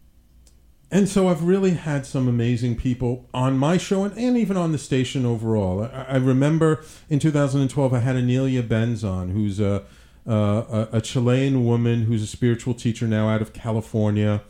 and 0.91 1.09
so 1.09 1.29
I've 1.29 1.43
really 1.43 1.73
had 1.73 2.07
some 2.07 2.29
amazing 2.29 2.77
people 2.77 3.29
on 3.35 3.59
my 3.59 3.77
show 3.77 4.05
and, 4.05 4.17
and 4.17 4.37
even 4.37 4.57
on 4.57 4.73
the 4.73 4.79
station 4.79 5.27
overall. 5.27 5.85
I, 5.85 6.07
I 6.11 6.17
remember 6.17 6.85
in 7.09 7.19
2012 7.19 7.93
I 7.93 7.99
had 7.99 8.17
Anelia 8.17 8.63
Benz 8.63 9.03
on, 9.05 9.31
who's 9.31 9.61
a, 9.61 9.85
a, 10.27 10.89
a 10.93 11.01
Chilean 11.01 11.65
woman 11.65 12.05
who's 12.05 12.23
a 12.23 12.27
spiritual 12.27 12.75
teacher 12.75 13.07
now 13.07 13.29
out 13.29 13.43
of 13.43 13.53
California. 13.53 14.43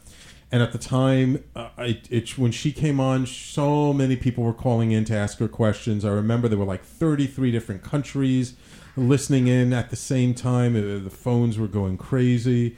And 0.52 0.62
at 0.62 0.70
the 0.70 0.78
time, 0.78 1.42
uh, 1.56 1.70
it, 1.78 2.06
it, 2.10 2.38
when 2.38 2.52
she 2.52 2.70
came 2.70 3.00
on, 3.00 3.26
so 3.26 3.92
many 3.92 4.14
people 4.14 4.44
were 4.44 4.52
calling 4.52 4.92
in 4.92 5.04
to 5.06 5.14
ask 5.14 5.38
her 5.38 5.48
questions. 5.48 6.04
I 6.04 6.10
remember 6.10 6.46
there 6.46 6.58
were 6.58 6.64
like 6.64 6.84
33 6.84 7.50
different 7.50 7.82
countries 7.82 8.54
listening 8.96 9.48
in 9.48 9.72
at 9.72 9.90
the 9.90 9.96
same 9.96 10.34
time. 10.34 10.76
Uh, 10.76 11.02
the 11.02 11.10
phones 11.10 11.58
were 11.58 11.66
going 11.66 11.96
crazy. 11.96 12.76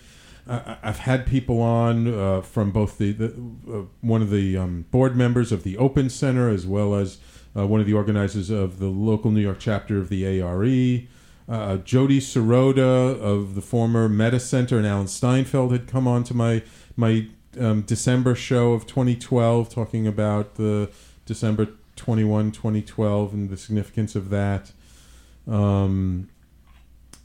Uh, 0.48 0.76
I've 0.82 1.00
had 1.00 1.26
people 1.26 1.60
on 1.60 2.12
uh, 2.12 2.40
from 2.40 2.70
both 2.70 2.98
the, 2.98 3.12
the 3.12 3.26
uh, 3.68 3.82
one 4.00 4.22
of 4.22 4.30
the 4.30 4.56
um, 4.56 4.86
board 4.90 5.16
members 5.16 5.50
of 5.50 5.64
the 5.64 5.76
Open 5.76 6.08
Center 6.08 6.48
as 6.48 6.66
well 6.66 6.94
as 6.94 7.18
uh, 7.56 7.66
one 7.66 7.80
of 7.80 7.86
the 7.86 7.94
organizers 7.94 8.50
of 8.50 8.78
the 8.78 8.86
local 8.86 9.30
New 9.30 9.40
York 9.40 9.58
chapter 9.58 9.98
of 9.98 10.08
the 10.08 10.40
ARE. 10.40 11.08
Uh, 11.48 11.76
Jody 11.78 12.20
Sirota 12.20 13.20
of 13.20 13.54
the 13.54 13.60
former 13.60 14.08
Meta 14.08 14.40
Center 14.40 14.78
and 14.78 14.86
Alan 14.86 15.06
Steinfeld 15.06 15.72
had 15.72 15.86
come 15.86 16.06
on 16.06 16.24
to 16.24 16.34
my 16.34 16.62
my 16.96 17.26
um, 17.58 17.82
December 17.82 18.34
show 18.34 18.72
of 18.72 18.86
2012, 18.86 19.68
talking 19.68 20.06
about 20.06 20.56
the 20.56 20.90
December 21.24 21.68
21, 21.96 22.52
2012, 22.52 23.32
and 23.32 23.50
the 23.50 23.56
significance 23.56 24.14
of 24.14 24.30
that. 24.30 24.72
Um, 25.46 26.28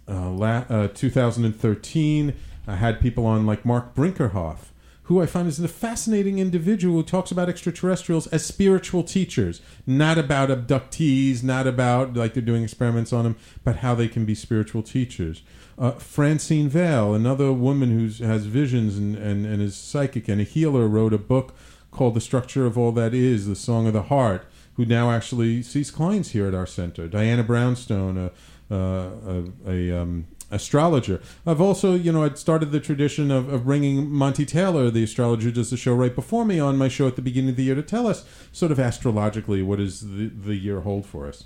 uh, 0.07 0.29
la- 0.29 0.65
uh, 0.69 0.87
2013, 0.89 2.33
I 2.67 2.75
had 2.75 3.01
people 3.01 3.25
on 3.25 3.45
like 3.45 3.65
Mark 3.65 3.95
Brinkerhoff, 3.95 4.71
who 5.03 5.21
I 5.21 5.25
find 5.25 5.47
is 5.47 5.59
a 5.59 5.67
fascinating 5.67 6.39
individual 6.39 6.95
who 6.95 7.03
talks 7.03 7.31
about 7.31 7.49
extraterrestrials 7.49 8.27
as 8.27 8.45
spiritual 8.45 9.03
teachers, 9.03 9.61
not 9.85 10.17
about 10.17 10.49
abductees, 10.49 11.43
not 11.43 11.67
about 11.67 12.13
like 12.13 12.33
they're 12.33 12.41
doing 12.41 12.63
experiments 12.63 13.11
on 13.11 13.23
them, 13.23 13.35
but 13.63 13.77
how 13.77 13.95
they 13.95 14.07
can 14.07 14.25
be 14.25 14.35
spiritual 14.35 14.83
teachers. 14.83 15.41
Uh, 15.77 15.91
Francine 15.91 16.69
Vale, 16.69 17.13
another 17.13 17.51
woman 17.51 17.89
who 17.91 18.23
has 18.23 18.45
visions 18.45 18.97
and, 18.97 19.15
and, 19.15 19.45
and 19.45 19.61
is 19.61 19.75
psychic 19.75 20.27
and 20.27 20.39
a 20.39 20.43
healer, 20.43 20.87
wrote 20.87 21.13
a 21.13 21.17
book 21.17 21.55
called 21.89 22.13
The 22.13 22.21
Structure 22.21 22.65
of 22.65 22.77
All 22.77 22.91
That 22.91 23.13
Is, 23.13 23.47
The 23.47 23.55
Song 23.55 23.87
of 23.87 23.93
the 23.93 24.03
Heart, 24.03 24.45
who 24.75 24.85
now 24.85 25.11
actually 25.11 25.61
sees 25.63 25.91
clients 25.91 26.29
here 26.29 26.47
at 26.47 26.53
our 26.53 26.67
center. 26.67 27.07
Diana 27.07 27.43
Brownstone, 27.43 28.31
a, 28.69 28.73
a, 28.73 29.43
a 29.67 30.01
um, 30.01 30.27
astrologer. 30.51 31.21
I've 31.45 31.61
also, 31.61 31.95
you 31.95 32.11
know, 32.11 32.23
I'd 32.23 32.37
started 32.37 32.71
the 32.71 32.79
tradition 32.79 33.31
of, 33.31 33.51
of 33.51 33.65
bringing 33.65 34.11
Monty 34.11 34.45
Taylor, 34.45 34.91
the 34.91 35.03
astrologer 35.03 35.49
does 35.49 35.71
the 35.71 35.77
show 35.77 35.95
right 35.95 36.13
before 36.13 36.45
me, 36.45 36.59
on 36.59 36.77
my 36.77 36.87
show 36.87 37.07
at 37.07 37.15
the 37.15 37.21
beginning 37.21 37.51
of 37.51 37.55
the 37.55 37.63
year 37.63 37.75
to 37.75 37.81
tell 37.81 38.05
us 38.05 38.25
sort 38.51 38.71
of 38.71 38.79
astrologically 38.79 39.61
what 39.61 39.79
does 39.79 40.01
the, 40.01 40.27
the 40.27 40.55
year 40.55 40.81
hold 40.81 41.05
for 41.05 41.27
us. 41.27 41.45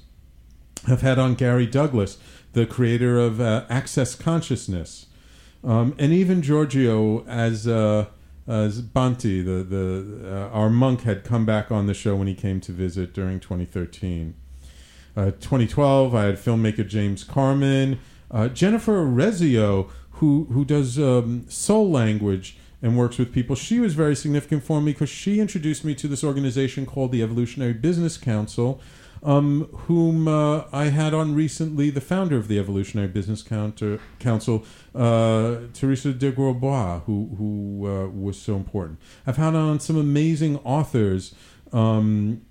I've 0.88 1.02
had 1.02 1.18
on 1.18 1.36
Gary 1.36 1.66
Douglas, 1.66 2.18
the 2.54 2.66
creator 2.66 3.18
of 3.20 3.42
uh, 3.42 3.66
Access 3.70 4.16
Consciousness, 4.16 5.08
um, 5.64 5.96
and 5.98 6.14
even 6.14 6.42
Giorgio 6.42 7.26
as 7.26 7.68
uh, 7.68 8.06
as 8.48 8.82
Bhante, 8.82 9.44
the 9.44 9.64
the 9.64 10.32
uh, 10.32 10.50
our 10.50 10.70
monk 10.70 11.02
had 11.02 11.24
come 11.24 11.46
back 11.46 11.72
on 11.72 11.88
the 11.88 11.94
show 11.96 12.16
when 12.16 12.28
he 12.28 12.36
came 12.36 12.62
to 12.62 12.72
visit 12.72 13.14
during 13.14 13.40
2013. 13.40 14.36
Uh, 15.18 15.26
2012, 15.32 16.14
I 16.14 16.26
had 16.26 16.36
filmmaker 16.36 16.86
James 16.86 17.24
Carman, 17.24 18.00
uh, 18.32 18.48
Jennifer 18.50 19.06
Rezio, 19.06 19.90
who 20.12 20.48
who 20.52 20.66
does 20.66 21.00
um, 21.00 21.46
soul 21.50 21.90
language 21.90 22.58
and 22.82 22.98
works 22.98 23.18
with 23.18 23.34
people. 23.34 23.56
She 23.56 23.80
was 23.80 23.94
very 23.94 24.16
significant 24.16 24.64
for 24.64 24.82
me 24.82 24.92
because 24.92 25.10
she 25.10 25.40
introduced 25.40 25.84
me 25.84 25.96
to 25.96 26.08
this 26.08 26.24
organization 26.24 26.86
called 26.86 27.12
the 27.12 27.24
Evolutionary 27.24 27.74
Business 27.74 28.18
Council 28.18 28.82
um, 29.26 29.64
whom 29.88 30.28
uh, 30.28 30.66
I 30.72 30.86
had 30.86 31.14
on 31.14 31.34
recently, 31.34 31.90
the 31.90 32.00
founder 32.00 32.38
of 32.38 32.48
the 32.48 32.60
Evolutionary 32.60 33.08
Business 33.08 33.42
Counter, 33.42 34.00
Council, 34.20 34.64
uh, 34.94 35.58
Teresa 35.74 36.14
de 36.14 36.32
Grosbois, 36.32 37.02
who, 37.06 37.36
who 37.38 37.88
uh, 37.88 38.08
was 38.08 38.40
so 38.40 38.56
important. 38.56 39.00
I've 39.26 39.38
had 39.38 39.56
on 39.56 39.80
some 39.80 39.98
amazing 39.98 40.58
authors, 40.58 41.34
um, 41.74 42.46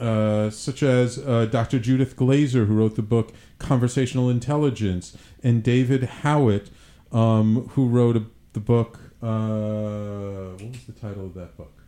uh, 0.00 0.50
such 0.50 0.82
as 0.82 1.18
uh, 1.18 1.46
Dr. 1.46 1.78
Judith 1.78 2.16
Glaser, 2.16 2.64
who 2.64 2.74
wrote 2.74 2.96
the 2.96 3.02
book 3.02 3.32
Conversational 3.58 4.30
Intelligence, 4.30 5.16
and 5.42 5.62
David 5.62 6.04
Howitt, 6.04 6.70
um, 7.12 7.68
who 7.74 7.86
wrote 7.86 8.16
a, 8.16 8.24
the 8.52 8.60
book. 8.60 8.98
Uh, 9.22 10.52
what 10.58 10.70
was 10.70 10.84
the 10.86 10.92
title 10.92 11.26
of 11.26 11.34
that 11.34 11.56
book? 11.56 11.82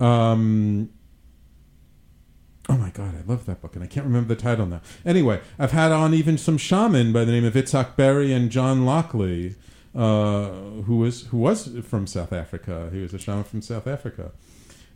Um, 0.00 0.90
Oh 2.68 2.78
my 2.78 2.88
God, 2.90 3.14
I 3.14 3.30
love 3.30 3.44
that 3.44 3.60
book, 3.60 3.74
and 3.74 3.84
I 3.84 3.86
can't 3.86 4.06
remember 4.06 4.34
the 4.34 4.40
title 4.40 4.64
now. 4.64 4.80
Anyway, 5.04 5.40
I've 5.58 5.72
had 5.72 5.92
on 5.92 6.14
even 6.14 6.38
some 6.38 6.56
shaman 6.56 7.12
by 7.12 7.26
the 7.26 7.32
name 7.32 7.44
of 7.44 7.52
Itzhak 7.52 7.94
Beery 7.94 8.32
and 8.32 8.50
John 8.50 8.86
Lockley, 8.86 9.56
uh, 9.94 10.48
who 10.86 10.96
was 10.96 11.26
who 11.26 11.36
was 11.38 11.68
from 11.86 12.06
South 12.06 12.32
Africa. 12.32 12.88
He 12.90 13.00
was 13.00 13.12
a 13.12 13.18
shaman 13.18 13.44
from 13.44 13.60
South 13.60 13.86
Africa. 13.86 14.32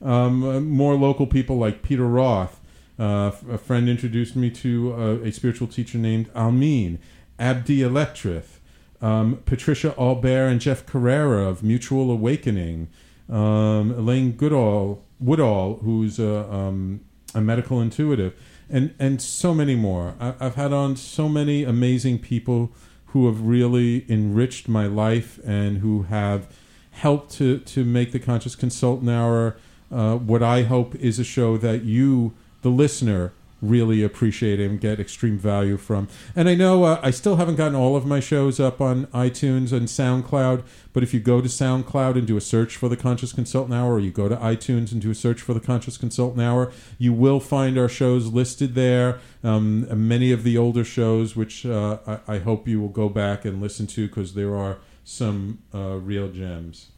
Um, 0.00 0.44
uh, 0.44 0.60
more 0.60 0.94
local 0.94 1.26
people 1.26 1.58
like 1.58 1.82
Peter 1.82 2.06
Roth. 2.06 2.60
Uh, 2.98 3.32
a 3.50 3.58
friend 3.58 3.88
introduced 3.88 4.34
me 4.34 4.50
to 4.50 4.92
uh, 4.92 5.26
a 5.26 5.30
spiritual 5.30 5.68
teacher 5.68 5.98
named 5.98 6.32
Almine, 6.34 6.98
Abdi 7.38 7.80
Electrith, 7.80 8.58
um, 9.00 9.40
Patricia 9.44 9.94
Albere 9.96 10.48
and 10.48 10.60
Jeff 10.60 10.84
Carreira 10.84 11.46
of 11.48 11.62
Mutual 11.62 12.10
Awakening, 12.10 12.88
um, 13.28 13.92
Elaine 13.92 14.32
Goodall, 14.32 15.04
Woodall, 15.20 15.76
who's 15.84 16.18
a, 16.18 16.52
um, 16.52 17.00
a 17.34 17.40
medical 17.40 17.80
intuitive, 17.80 18.34
and 18.68 18.94
and 18.98 19.20
so 19.22 19.54
many 19.54 19.74
more. 19.76 20.14
I, 20.20 20.34
I've 20.40 20.54
had 20.56 20.72
on 20.72 20.96
so 20.96 21.28
many 21.28 21.64
amazing 21.64 22.18
people 22.18 22.72
who 23.06 23.26
have 23.26 23.42
really 23.42 24.04
enriched 24.10 24.68
my 24.68 24.86
life 24.86 25.38
and 25.44 25.78
who 25.78 26.02
have 26.04 26.52
helped 26.90 27.32
to 27.34 27.58
to 27.58 27.84
make 27.84 28.12
the 28.12 28.18
Conscious 28.18 28.56
Consultant 28.56 29.10
Hour 29.10 29.56
uh, 29.90 30.16
what 30.16 30.42
I 30.42 30.62
hope 30.62 30.94
is 30.96 31.18
a 31.18 31.24
show 31.24 31.56
that 31.58 31.84
you, 31.84 32.34
the 32.62 32.70
listener, 32.70 33.32
really 33.60 34.02
appreciate 34.02 34.60
and 34.60 34.80
get 34.80 35.00
extreme 35.00 35.38
value 35.38 35.76
from. 35.76 36.08
And 36.36 36.48
I 36.48 36.54
know 36.54 36.84
uh, 36.84 37.00
I 37.02 37.10
still 37.10 37.36
haven't 37.36 37.56
gotten 37.56 37.74
all 37.74 37.96
of 37.96 38.06
my 38.06 38.20
shows 38.20 38.60
up 38.60 38.80
on 38.80 39.06
iTunes 39.06 39.72
and 39.72 39.88
SoundCloud, 39.88 40.62
but 40.92 41.02
if 41.02 41.12
you 41.12 41.20
go 41.20 41.40
to 41.40 41.48
SoundCloud 41.48 42.16
and 42.16 42.26
do 42.26 42.36
a 42.36 42.40
search 42.40 42.76
for 42.76 42.88
the 42.88 42.96
Conscious 42.96 43.32
Consultant 43.32 43.74
Hour, 43.74 43.94
or 43.94 44.00
you 44.00 44.10
go 44.10 44.28
to 44.28 44.36
iTunes 44.36 44.92
and 44.92 45.00
do 45.00 45.10
a 45.10 45.14
search 45.14 45.40
for 45.40 45.54
the 45.54 45.60
Conscious 45.60 45.96
Consultant 45.96 46.42
Hour, 46.42 46.72
you 46.98 47.12
will 47.12 47.40
find 47.40 47.78
our 47.78 47.88
shows 47.88 48.26
listed 48.26 48.74
there. 48.74 49.18
Um, 49.42 49.86
many 50.08 50.32
of 50.32 50.44
the 50.44 50.56
older 50.56 50.84
shows, 50.84 51.34
which 51.34 51.66
uh, 51.66 51.98
I, 52.06 52.34
I, 52.34 52.38
hope 52.38 52.66
you 52.66 52.80
will 52.80 52.88
go 52.88 53.08
back 53.08 53.44
and 53.44 53.60
listen 53.60 53.86
to 53.88 54.08
because 54.08 54.34
there 54.34 54.56
are 54.56 54.78
some 55.04 55.62
uh, 55.72 55.96
real 55.96 56.28
gems. 56.28 56.88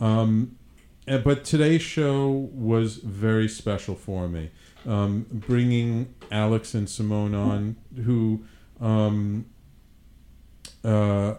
Um, 0.00 0.56
but 1.06 1.44
today's 1.44 1.82
show 1.82 2.50
was 2.52 2.96
very 2.96 3.48
special 3.48 3.94
for 3.94 4.28
me 4.28 4.50
um, 4.86 5.26
bringing 5.30 6.14
Alex 6.30 6.74
and 6.74 6.88
Simone 6.88 7.34
on, 7.34 7.76
who 8.04 8.44
um, 8.80 9.46
uh, 10.84 11.34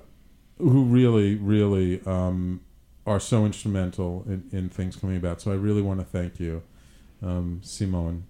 who 0.57 0.83
really, 0.83 1.35
really 1.35 2.01
um, 2.05 2.61
are 3.05 3.19
so 3.19 3.45
instrumental 3.45 4.25
in, 4.27 4.43
in, 4.51 4.69
things 4.69 4.95
coming 4.95 5.15
about. 5.15 5.39
So 5.39 5.51
I 5.51 5.55
really 5.55 5.81
want 5.81 5.99
to 5.99 6.05
thank 6.05 6.39
you, 6.39 6.63
um, 7.21 7.61
Simone. 7.63 8.23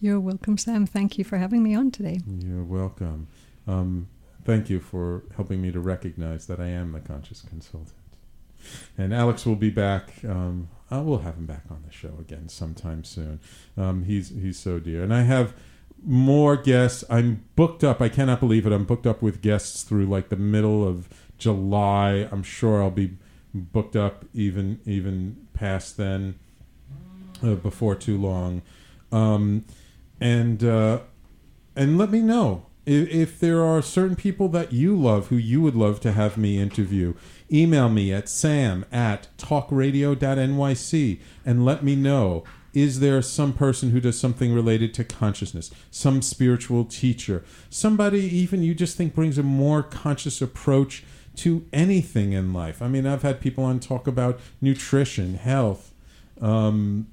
You're 0.00 0.18
welcome, 0.18 0.56
Sam. 0.56 0.86
Thank 0.86 1.18
you 1.18 1.24
for 1.24 1.36
having 1.36 1.62
me 1.62 1.74
on 1.74 1.90
today. 1.90 2.20
You're 2.26 2.64
welcome. 2.64 3.28
Um, 3.68 4.08
thank 4.44 4.70
you 4.70 4.80
for 4.80 5.24
helping 5.36 5.60
me 5.60 5.70
to 5.70 5.80
recognize 5.80 6.46
that 6.46 6.58
I 6.58 6.68
am 6.68 6.92
the 6.92 7.00
conscious 7.00 7.42
consultant. 7.42 7.99
And 8.96 9.14
Alex 9.14 9.46
will 9.46 9.56
be 9.56 9.70
back. 9.70 10.12
Um, 10.24 10.68
uh, 10.90 11.02
we'll 11.02 11.18
have 11.18 11.36
him 11.36 11.46
back 11.46 11.64
on 11.70 11.82
the 11.86 11.92
show 11.92 12.14
again 12.18 12.48
sometime 12.48 13.04
soon. 13.04 13.40
Um, 13.76 14.04
he's 14.04 14.30
he's 14.30 14.58
so 14.58 14.80
dear, 14.80 15.02
and 15.02 15.14
I 15.14 15.22
have 15.22 15.54
more 16.04 16.56
guests. 16.56 17.04
I'm 17.08 17.44
booked 17.56 17.84
up. 17.84 18.00
I 18.00 18.08
cannot 18.08 18.40
believe 18.40 18.66
it. 18.66 18.72
I'm 18.72 18.84
booked 18.84 19.06
up 19.06 19.22
with 19.22 19.40
guests 19.40 19.82
through 19.82 20.06
like 20.06 20.28
the 20.28 20.36
middle 20.36 20.86
of 20.86 21.08
July. 21.38 22.28
I'm 22.32 22.42
sure 22.42 22.82
I'll 22.82 22.90
be 22.90 23.16
booked 23.54 23.96
up 23.96 24.24
even 24.34 24.80
even 24.84 25.46
past 25.52 25.96
then, 25.96 26.38
uh, 27.42 27.54
before 27.54 27.94
too 27.94 28.18
long. 28.18 28.62
Um, 29.12 29.64
and 30.20 30.62
uh, 30.64 31.00
and 31.76 31.98
let 31.98 32.10
me 32.10 32.20
know 32.20 32.66
if, 32.86 33.08
if 33.08 33.40
there 33.40 33.62
are 33.64 33.82
certain 33.82 34.16
people 34.16 34.48
that 34.48 34.72
you 34.72 34.96
love 34.96 35.28
who 35.28 35.36
you 35.36 35.60
would 35.62 35.74
love 35.74 36.00
to 36.00 36.12
have 36.12 36.36
me 36.36 36.58
interview 36.58 37.14
email 37.52 37.88
me 37.88 38.12
at 38.12 38.28
sam 38.28 38.84
at 38.92 39.28
talkradio.nyc 39.38 41.20
and 41.44 41.64
let 41.64 41.82
me 41.82 41.96
know 41.96 42.44
is 42.72 43.00
there 43.00 43.20
some 43.20 43.52
person 43.52 43.90
who 43.90 44.00
does 44.00 44.18
something 44.18 44.54
related 44.54 44.94
to 44.94 45.04
consciousness 45.04 45.70
some 45.90 46.22
spiritual 46.22 46.84
teacher 46.84 47.44
somebody 47.68 48.20
even 48.20 48.62
you 48.62 48.74
just 48.74 48.96
think 48.96 49.14
brings 49.14 49.38
a 49.38 49.42
more 49.42 49.82
conscious 49.82 50.40
approach 50.40 51.04
to 51.36 51.66
anything 51.72 52.32
in 52.32 52.52
life 52.52 52.80
i 52.82 52.88
mean 52.88 53.06
i've 53.06 53.22
had 53.22 53.40
people 53.40 53.64
on 53.64 53.80
talk 53.80 54.06
about 54.06 54.38
nutrition 54.60 55.34
health 55.34 55.92
um, 56.40 57.06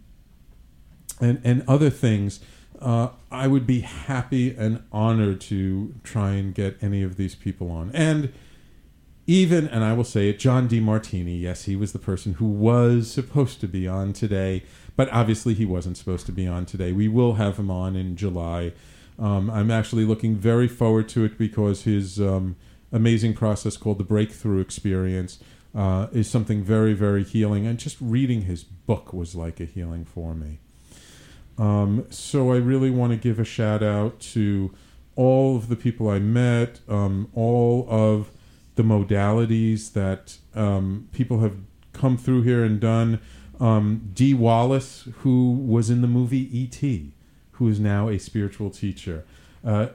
and 1.20 1.42
and 1.44 1.64
other 1.68 1.90
things 1.90 2.40
uh, 2.82 3.10
I 3.32 3.48
would 3.48 3.66
be 3.66 3.82
happy 3.82 4.56
and 4.56 4.84
honored 4.92 5.42
to 5.42 5.96
try 6.04 6.32
and 6.32 6.54
get 6.54 6.78
any 6.82 7.04
of 7.04 7.18
these 7.18 7.36
people 7.36 7.72
on. 7.72 7.92
And 7.94 8.34
even, 9.28 9.68
and 9.68 9.84
I 9.84 9.92
will 9.92 10.06
say 10.06 10.30
it, 10.30 10.40
John 10.40 10.70
Demartini. 10.70 11.40
yes, 11.40 11.66
he 11.66 11.76
was 11.76 11.92
the 11.92 12.00
person 12.00 12.36
who 12.36 12.48
was 12.48 13.12
supposed 13.12 13.60
to 13.60 13.68
be 13.68 13.86
on 13.86 14.14
today, 14.14 14.64
but 14.96 15.10
obviously 15.12 15.54
he 15.54 15.66
wasn't 15.66 15.98
supposed 15.98 16.26
to 16.28 16.32
be 16.32 16.48
on 16.48 16.66
today. 16.66 16.94
We 16.94 17.10
will 17.10 17.34
have 17.34 17.58
him 17.58 17.70
on 17.70 17.98
in 17.98 18.16
July. 18.16 18.72
Um, 19.20 19.50
I'm 19.50 19.70
actually 19.70 20.06
looking 20.06 20.36
very 20.36 20.70
forward 20.70 21.10
to 21.10 21.26
it 21.26 21.38
because 21.38 21.84
his 21.84 22.22
um, 22.22 22.56
amazing 22.92 23.34
process 23.34 23.76
called 23.76 23.98
the 23.98 24.06
Breakthrough 24.06 24.62
Experience 24.62 25.40
uh, 25.76 26.08
is 26.14 26.30
something 26.30 26.64
very, 26.64 26.94
very 26.94 27.26
healing. 27.26 27.68
And 27.68 27.78
just 27.78 27.98
reading 28.00 28.44
his 28.44 28.64
book 28.64 29.12
was 29.12 29.36
like 29.36 29.60
a 29.60 29.66
healing 29.66 30.06
for 30.06 30.34
me. 30.36 30.60
Um, 31.58 32.06
so 32.10 32.54
I 32.54 32.58
really 32.58 32.92
want 32.92 33.12
to 33.12 33.18
give 33.18 33.40
a 33.40 33.46
shout 33.46 33.84
out 33.84 34.20
to 34.22 34.74
all 35.16 35.58
of 35.58 35.68
the 35.68 35.76
people 35.76 36.10
I 36.10 36.20
met, 36.20 36.80
um, 36.88 37.30
all 37.34 37.88
of 37.90 38.32
the 38.78 38.84
modalities 38.84 39.92
that 39.94 40.38
um, 40.56 41.10
people 41.12 41.42
have 41.42 41.58
come 41.94 42.18
through 42.18 42.44
here 42.44 42.64
and 42.64 42.80
done. 42.80 43.20
Um, 43.60 44.12
Dee 44.14 44.34
Wallace, 44.34 45.08
who 45.20 45.52
was 45.52 45.90
in 45.90 46.02
the 46.02 46.08
movie 46.08 46.58
E.T., 46.58 47.12
who 47.54 47.68
is 47.68 47.80
now 47.80 48.08
a 48.08 48.20
spiritual 48.20 48.70
teacher. 48.70 49.26
Uh, 49.66 49.88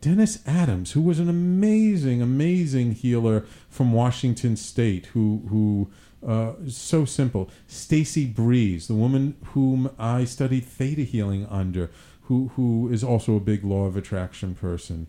Dennis 0.00 0.40
Adams, 0.46 0.92
who 0.92 1.02
was 1.02 1.18
an 1.18 1.28
amazing, 1.28 2.22
amazing 2.22 2.92
healer 2.92 3.44
from 3.68 3.92
Washington 3.92 4.56
State, 4.56 5.06
who 5.06 5.42
who 5.48 5.90
uh, 6.26 6.52
so 6.68 7.04
simple. 7.04 7.50
Stacy 7.66 8.26
Breeze, 8.26 8.86
the 8.86 8.94
woman 8.94 9.36
whom 9.54 9.90
I 9.98 10.24
studied 10.24 10.64
theta 10.64 11.02
healing 11.02 11.46
under, 11.46 11.90
who 12.22 12.52
who 12.54 12.88
is 12.92 13.02
also 13.02 13.34
a 13.36 13.40
big 13.40 13.64
law 13.64 13.86
of 13.86 13.96
attraction 13.96 14.54
person, 14.54 15.06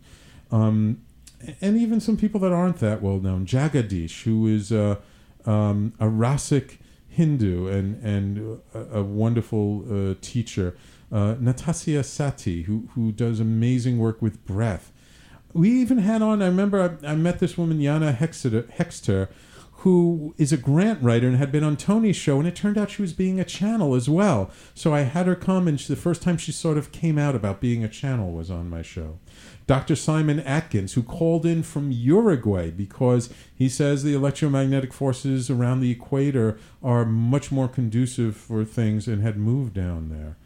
um, 0.52 1.02
and 1.62 1.78
even 1.78 2.00
some 2.00 2.18
people 2.18 2.40
that 2.42 2.52
aren't 2.52 2.78
that 2.78 3.02
well 3.02 3.20
known. 3.20 3.46
Jagadish, 3.46 4.24
who 4.24 4.48
is 4.48 4.72
a, 4.72 5.00
um, 5.46 5.94
a 6.00 6.06
Rasic 6.06 6.78
Hindu 7.08 7.68
and 7.68 8.04
and 8.04 8.62
a, 8.74 9.00
a 9.00 9.04
wonderful 9.04 9.86
uh, 10.12 10.16
teacher. 10.22 10.76
Uh, 11.12 11.36
Natasya 11.36 12.06
Sati, 12.06 12.64
who 12.64 12.88
who 12.94 13.12
does 13.12 13.40
amazing 13.40 13.98
work 13.98 14.22
with 14.22 14.46
breath. 14.46 14.92
We 15.54 15.72
even 15.72 16.00
had 16.00 16.22
on. 16.22 16.42
I 16.42 16.46
remember 16.46 16.98
I, 17.04 17.12
I 17.12 17.16
met 17.16 17.40
this 17.40 17.58
woman, 17.58 17.80
Yana 17.80 18.16
Hexter, 18.16 18.72
Hexter 18.74 19.30
who 19.84 20.36
is 20.38 20.52
a 20.52 20.58
grant 20.58 21.02
writer 21.02 21.26
and 21.26 21.38
had 21.38 21.54
been 21.54 21.64
on 21.64 21.78
Tony's 21.78 22.18
show, 22.18 22.38
and 22.38 22.48
it 22.48 22.56
turned 22.56 22.78
out 22.78 22.90
she 22.90 23.02
was 23.02 23.14
being 23.14 23.40
a 23.40 23.46
channel 23.46 23.96
as 23.96 24.10
well. 24.10 24.52
So 24.74 24.94
I 24.94 25.02
had 25.02 25.26
her 25.26 25.36
come, 25.36 25.70
and 25.70 25.80
she, 25.80 25.88
the 25.88 25.96
first 25.96 26.22
time 26.22 26.38
she 26.38 26.52
sort 26.52 26.78
of 26.78 26.92
came 26.92 27.18
out 27.18 27.34
about 27.34 27.62
being 27.62 27.84
a 27.84 27.88
channel 27.88 28.34
was 28.34 28.52
on 28.52 28.70
my 28.70 28.82
show. 28.82 29.20
Dr. 29.70 29.96
Simon 29.96 30.40
Atkins, 30.40 30.94
who 30.94 31.04
called 31.04 31.46
in 31.46 31.62
from 31.62 31.92
Uruguay 31.92 32.72
because 32.72 33.32
he 33.54 33.70
says 33.70 34.02
the 34.02 34.16
electromagnetic 34.16 34.92
forces 34.92 35.48
around 35.52 35.80
the 35.80 35.92
equator 35.92 36.58
are 36.82 37.06
much 37.06 37.52
more 37.52 37.68
conducive 37.68 38.36
for 38.36 38.66
things 38.66 39.08
and 39.08 39.22
had 39.22 39.38
moved 39.38 39.76
down 39.76 40.10
there. 40.10 40.38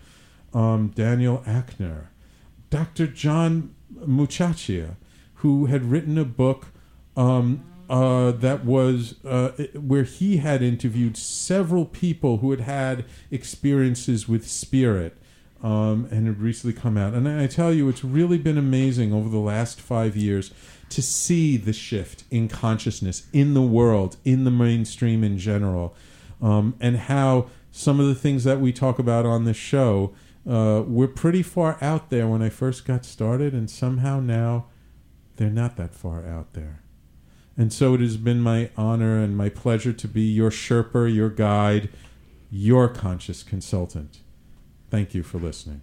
Um, 0.54 0.90
Daniel 0.90 1.42
Ackner. 1.48 2.08
Dr. 2.70 3.08
John 3.08 3.74
Muchachia, 3.96 4.98
who 5.36 5.68
had 5.68 5.90
written 5.90 6.18
a 6.18 6.26
book 6.26 6.74
um, 7.16 7.64
uh, 7.90 8.32
that 8.32 8.66
was 8.66 9.24
uh, 9.24 9.52
where 9.74 10.04
he 10.04 10.36
had 10.36 10.62
interviewed 10.62 11.16
several 11.16 11.86
people 11.86 12.40
who 12.40 12.52
had 12.52 12.60
had 12.60 13.06
experiences 13.32 14.28
with 14.28 14.46
spirit 14.46 15.18
um, 15.64 16.07
and 16.11 16.28
had 16.28 16.41
recently 16.41 16.74
come 16.74 16.97
out. 16.97 17.14
And 17.14 17.28
I 17.28 17.47
tell 17.47 17.74
you, 17.74 17.88
it's 17.88 18.03
really 18.03 18.38
been 18.38 18.57
amazing 18.57 19.14
over 19.14 19.30
the 19.30 19.39
last 19.39 19.80
five 19.80 20.16
years 20.16 20.51
to 20.89 21.01
see 21.01 21.57
the 21.57 21.74
shift 21.74 22.26
in 22.30 22.49
consciousness 22.49 23.28
in 23.32 23.53
the 23.53 23.61
world, 23.61 24.18
in 24.26 24.43
the 24.43 24.51
mainstream 24.51 25.24
in 25.24 25.39
general, 25.39 25.95
um, 26.41 26.76
and 26.80 26.97
how 26.97 27.47
some 27.72 27.99
of 27.99 28.07
the 28.07 28.16
things 28.16 28.43
that 28.43 28.59
we 28.59 28.72
talk 28.72 28.99
about 28.99 29.26
on 29.26 29.45
this 29.45 29.57
show. 29.57 30.14
Uh, 30.47 30.84
we're 30.86 31.07
pretty 31.07 31.41
far 31.41 31.78
out 31.80 32.09
there 32.09 32.28
when 32.28 32.41
I 32.41 32.49
first 32.49 32.84
got 32.84 33.05
started, 33.05 33.53
and 33.53 33.70
somehow 33.70 34.20
now 34.20 34.66
they're 35.38 35.49
not 35.49 35.78
that 35.78 35.95
far 35.95 36.28
out 36.28 36.51
there. 36.51 36.84
And 37.55 37.72
so 37.72 37.93
it 37.93 38.01
has 38.01 38.18
been 38.18 38.41
my 38.41 38.70
honor 38.76 39.24
and 39.24 39.38
my 39.38 39.47
pleasure 39.47 39.93
to 39.93 40.07
be 40.07 40.24
your 40.24 40.49
Sherpa, 40.49 41.14
your 41.14 41.30
guide, 41.30 41.89
your 42.51 42.89
conscious 42.89 43.41
consultant. 43.41 44.20
Thank 44.94 45.16
you 45.16 45.24
for 45.24 45.39
listening. 45.39 45.82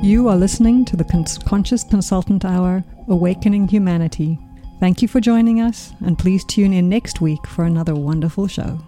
You 0.00 0.28
are 0.28 0.36
listening 0.36 0.84
to 0.84 0.96
the 0.96 1.02
Conscious 1.44 1.82
Consultant 1.82 2.44
Hour 2.44 2.84
Awakening 3.08 3.66
Humanity. 3.66 4.38
Thank 4.78 5.02
you 5.02 5.08
for 5.08 5.18
joining 5.18 5.60
us, 5.60 5.92
and 6.06 6.16
please 6.16 6.44
tune 6.44 6.72
in 6.72 6.88
next 6.88 7.20
week 7.20 7.44
for 7.48 7.64
another 7.64 7.96
wonderful 7.96 8.46
show. 8.46 8.78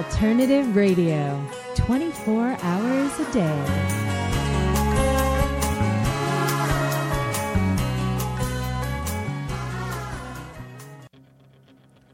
Alternative 0.00 0.74
Radio, 0.74 1.46
24 1.74 2.56
hours 2.62 3.20
a 3.20 3.32
day. 3.34 3.64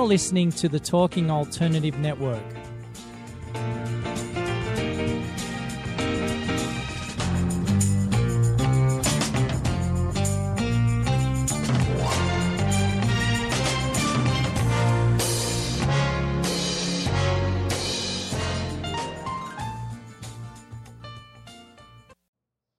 You're 0.00 0.08
listening 0.08 0.50
to 0.52 0.66
the 0.66 0.80
Talking 0.80 1.30
Alternative 1.30 1.94
Network. 1.98 2.42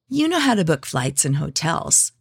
You 0.09 0.27
know 0.27 0.39
how 0.39 0.55
to 0.55 0.65
book 0.65 0.87
flights 0.87 1.23
and 1.23 1.35
hotels. 1.35 2.11